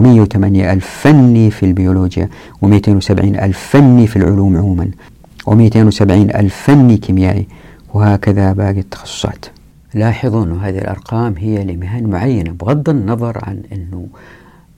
و108 0.01 0.37
ألف 0.45 0.87
فني 0.87 1.51
في 1.51 1.67
البيولوجيا 1.67 2.29
و270 2.65 3.11
ألف 3.21 3.59
فني 3.59 4.07
في 4.07 4.17
العلوم 4.17 4.57
عموما 4.57 4.91
و270 5.51 6.11
ألف 6.11 6.55
فني 6.55 6.97
كيميائي 6.97 7.47
وهكذا 7.95 8.53
باقي 8.53 8.81
التخصصات. 8.81 9.47
لاحظوا 9.95 10.45
أن 10.45 10.53
هذه 10.53 10.79
الأرقام 10.79 11.35
هي 11.39 11.65
لمهن 11.65 12.07
معينة 12.07 12.53
بغض 12.53 12.89
النظر 12.89 13.39
عن 13.43 13.63
أنه 13.73 14.07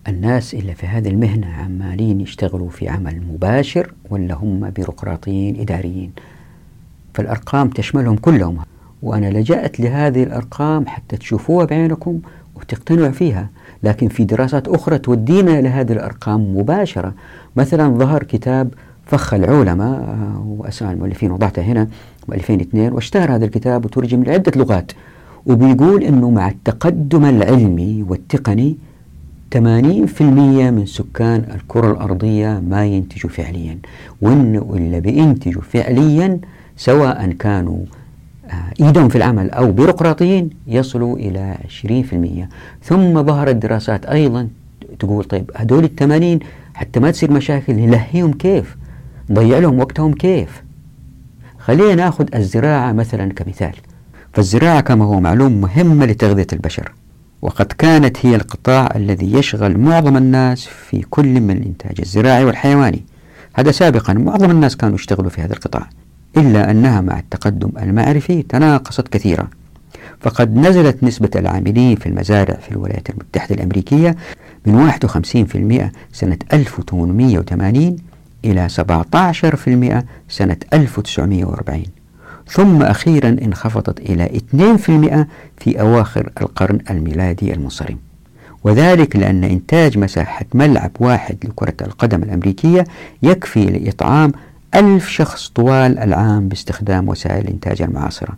الناس 0.08 0.54
اللي 0.54 0.74
في 0.74 0.86
هذه 0.86 1.08
المهنة 1.08 1.46
عمالين 1.46 2.20
يشتغلوا 2.20 2.70
في 2.70 2.88
عمل 2.88 3.22
مباشر 3.32 3.92
ولا 4.10 4.34
هم 4.34 4.70
بيروقراطيين 4.70 5.60
إداريين. 5.60 6.12
فالأرقام 7.14 7.68
تشملهم 7.68 8.16
كلهم. 8.16 8.58
وأنا 9.02 9.30
لجأت 9.30 9.80
لهذه 9.80 10.22
الأرقام 10.22 10.86
حتى 10.86 11.16
تشوفوها 11.16 11.64
بعينكم 11.64 12.18
وتقتنعوا 12.56 13.10
فيها. 13.10 13.48
لكن 13.82 14.08
في 14.08 14.24
دراسات 14.24 14.68
أخرى 14.68 14.98
تودينا 14.98 15.60
لهذه 15.60 15.92
الأرقام 15.92 16.56
مباشرة. 16.58 17.14
مثلا 17.56 17.88
ظهر 17.88 18.22
كتاب 18.22 18.68
فخ 19.06 19.34
العولمة 19.34 20.04
وأسماء 20.46 20.92
المؤلفين 20.92 21.30
وضعتها 21.30 21.64
هنا 21.64 21.88
2002 22.32 22.92
واشتهر 22.92 23.34
هذا 23.34 23.44
الكتاب 23.44 23.84
وترجم 23.84 24.22
لعدة 24.22 24.52
لغات. 24.56 24.92
وبيقول 25.46 26.02
أنه 26.02 26.30
مع 26.30 26.48
التقدم 26.48 27.24
العلمي 27.24 28.04
والتقني 28.08 28.76
80% 29.54 29.60
من 30.70 30.82
سكان 30.86 31.44
الكرة 31.54 31.92
الأرضية 31.92 32.62
ما 32.68 32.86
ينتجوا 32.86 33.30
فعليا 33.30 33.78
وإنه 34.22 34.72
اللي 34.74 35.00
بينتجوا 35.00 35.62
فعليا 35.62 36.38
سواء 36.76 37.32
كانوا 37.32 37.78
إيدهم 38.80 39.08
في 39.08 39.16
العمل 39.16 39.50
أو 39.50 39.72
بيروقراطيين 39.72 40.50
يصلوا 40.66 41.16
إلى 41.16 41.56
20% 42.82 42.84
ثم 42.84 43.22
ظهرت 43.22 43.56
دراسات 43.56 44.06
أيضا 44.06 44.48
تقول 44.98 45.24
طيب 45.24 45.50
هدول 45.56 45.84
الثمانين 45.84 46.40
حتى 46.74 47.00
ما 47.00 47.10
تصير 47.10 47.30
مشاكل 47.30 47.72
نلهيهم 47.74 48.32
كيف؟ 48.32 48.76
نضيع 49.30 49.58
لهم 49.58 49.78
وقتهم 49.78 50.12
كيف؟ 50.12 50.62
خلينا 51.58 51.94
نأخذ 51.94 52.26
الزراعة 52.34 52.92
مثلا 52.92 53.32
كمثال. 53.32 53.72
فالزراعة 54.32 54.80
كما 54.80 55.04
هو 55.04 55.20
معلوم 55.20 55.60
مهمة 55.60 56.06
لتغذية 56.06 56.46
البشر 56.52 56.92
وقد 57.42 57.66
كانت 57.66 58.26
هي 58.26 58.36
القطاع 58.36 58.88
الذي 58.96 59.32
يشغل 59.32 59.78
معظم 59.78 60.16
الناس 60.16 60.66
في 60.66 61.02
كل 61.10 61.40
من 61.40 61.50
الإنتاج 61.50 62.00
الزراعي 62.00 62.44
والحيواني. 62.44 63.04
هذا 63.54 63.70
سابقا 63.70 64.12
معظم 64.12 64.50
الناس 64.50 64.76
كانوا 64.76 64.94
يشتغلوا 64.94 65.30
في 65.30 65.40
هذا 65.40 65.52
القطاع. 65.52 65.88
إلا 66.36 66.70
أنها 66.70 67.00
مع 67.00 67.18
التقدم 67.18 67.70
المعرفي 67.82 68.42
تناقصت 68.42 69.08
كثيرا. 69.08 69.48
فقد 70.20 70.56
نزلت 70.56 71.04
نسبة 71.04 71.30
العاملين 71.36 71.96
في 71.96 72.06
المزارع 72.06 72.54
في 72.54 72.70
الولايات 72.72 73.10
المتحدة 73.10 73.54
الأمريكية 73.54 74.16
من 74.66 74.74
51% 74.74 75.92
سنة 76.12 76.38
1880 76.52 77.96
إلى 78.44 78.68
17% 78.68 80.04
سنة 80.28 80.56
1940 80.72 81.82
ثم 82.46 82.82
أخيرا 82.82 83.28
انخفضت 83.28 84.00
إلى 84.00 84.40
2% 84.52 85.26
في 85.58 85.80
أواخر 85.80 86.30
القرن 86.40 86.78
الميلادي 86.90 87.54
المنصرم. 87.54 87.96
وذلك 88.64 89.16
لأن 89.16 89.44
إنتاج 89.44 89.98
مساحة 89.98 90.44
ملعب 90.54 90.90
واحد 91.00 91.36
لكرة 91.44 91.74
القدم 91.86 92.22
الأمريكية 92.22 92.84
يكفي 93.22 93.64
لإطعام 93.64 94.32
ألف 94.74 95.08
شخص 95.08 95.48
طوال 95.48 95.98
العام 95.98 96.48
باستخدام 96.48 97.08
وسائل 97.08 97.44
الإنتاج 97.44 97.82
المعاصرة. 97.82 98.36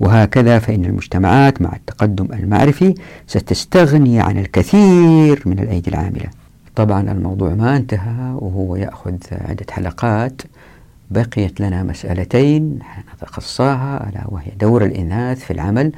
وهكذا 0.00 0.58
فإن 0.58 0.84
المجتمعات 0.84 1.62
مع 1.62 1.76
التقدم 1.76 2.32
المعرفي 2.32 2.94
ستستغني 3.26 4.20
عن 4.20 4.38
الكثير 4.38 5.42
من 5.46 5.58
الأيدي 5.58 5.90
العاملة. 5.90 6.26
طبعا 6.76 7.12
الموضوع 7.12 7.50
ما 7.50 7.76
انتهى 7.76 8.32
وهو 8.34 8.76
يأخذ 8.76 9.16
عدة 9.30 9.66
حلقات. 9.70 10.42
بقيت 11.10 11.60
لنا 11.60 11.82
مسألتين 11.82 12.78
نتخصاها 13.14 14.08
ألا 14.08 14.24
وهي 14.28 14.50
دور 14.60 14.84
الإناث 14.84 15.38
في 15.44 15.52
العمل 15.52 15.92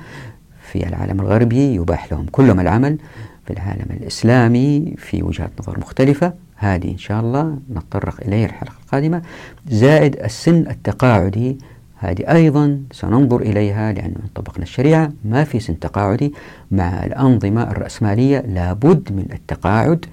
في 0.73 0.87
العالم 0.87 1.21
الغربي 1.21 1.75
يباح 1.75 2.13
لهم 2.13 2.27
كلهم 2.33 2.61
العمل 2.61 2.99
في 3.47 3.53
العالم 3.53 3.87
الإسلامي 3.91 4.95
في 4.99 5.23
وجهات 5.23 5.51
نظر 5.61 5.79
مختلفة. 5.79 6.33
هذه 6.57 6.91
إن 6.91 6.99
شاء 6.99 7.21
الله 7.21 7.59
نتطرق 7.71 8.21
إليه 8.21 8.45
الحلقة 8.45 8.75
القادمة. 8.85 9.23
زائد 9.69 10.17
السن 10.17 10.67
التقاعدي 10.71 11.59
هذه 11.97 12.33
أيضا 12.33 12.83
سننظر 12.93 13.41
إليها 13.41 13.93
لأن 13.93 14.15
طبقنا 14.35 14.63
الشريعة 14.63 15.13
ما 15.25 15.45
في 15.45 15.61
سن 15.61 15.79
تقاعدي 15.79 16.35
مع 16.71 17.05
الأنظمة 17.05 17.63
الرأسمالية 17.63 18.41
لابد 18.41 19.13
من 19.13 19.27
التقاعد. 19.33 20.07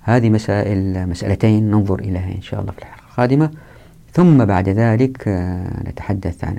هذه 0.00 0.30
مسائل 0.30 1.08
مسألتين 1.08 1.70
ننظر 1.70 1.98
إليها 1.98 2.34
إن 2.36 2.42
شاء 2.42 2.60
الله 2.60 2.72
في 2.72 2.78
الحلقة 2.78 3.04
القادمة. 3.10 3.50
ثم 4.12 4.44
بعد 4.44 4.68
ذلك 4.68 5.28
آه، 5.28 5.88
نتحدث 5.88 6.44
عن 6.44 6.56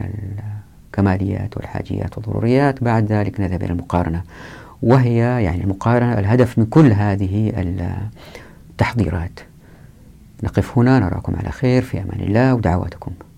الكماليات 0.89 1.57
والحاجيات 1.57 2.17
والضروريات. 2.17 2.83
بعد 2.83 3.11
ذلك 3.11 3.39
نذهب 3.39 3.63
إلى 3.63 3.71
المقارنة 3.71 4.23
وهي 4.81 5.17
يعني 5.17 5.63
المقارنة 5.63 6.19
الهدف 6.19 6.59
من 6.59 6.65
كل 6.65 6.91
هذه 6.91 7.49
التحضيرات. 8.75 9.39
نقف 10.43 10.77
هنا 10.77 10.99
نراكم 10.99 11.35
على 11.35 11.51
خير 11.51 11.81
في 11.81 12.01
أمان 12.01 12.19
الله 12.19 12.53
ودعواتكم. 12.53 13.11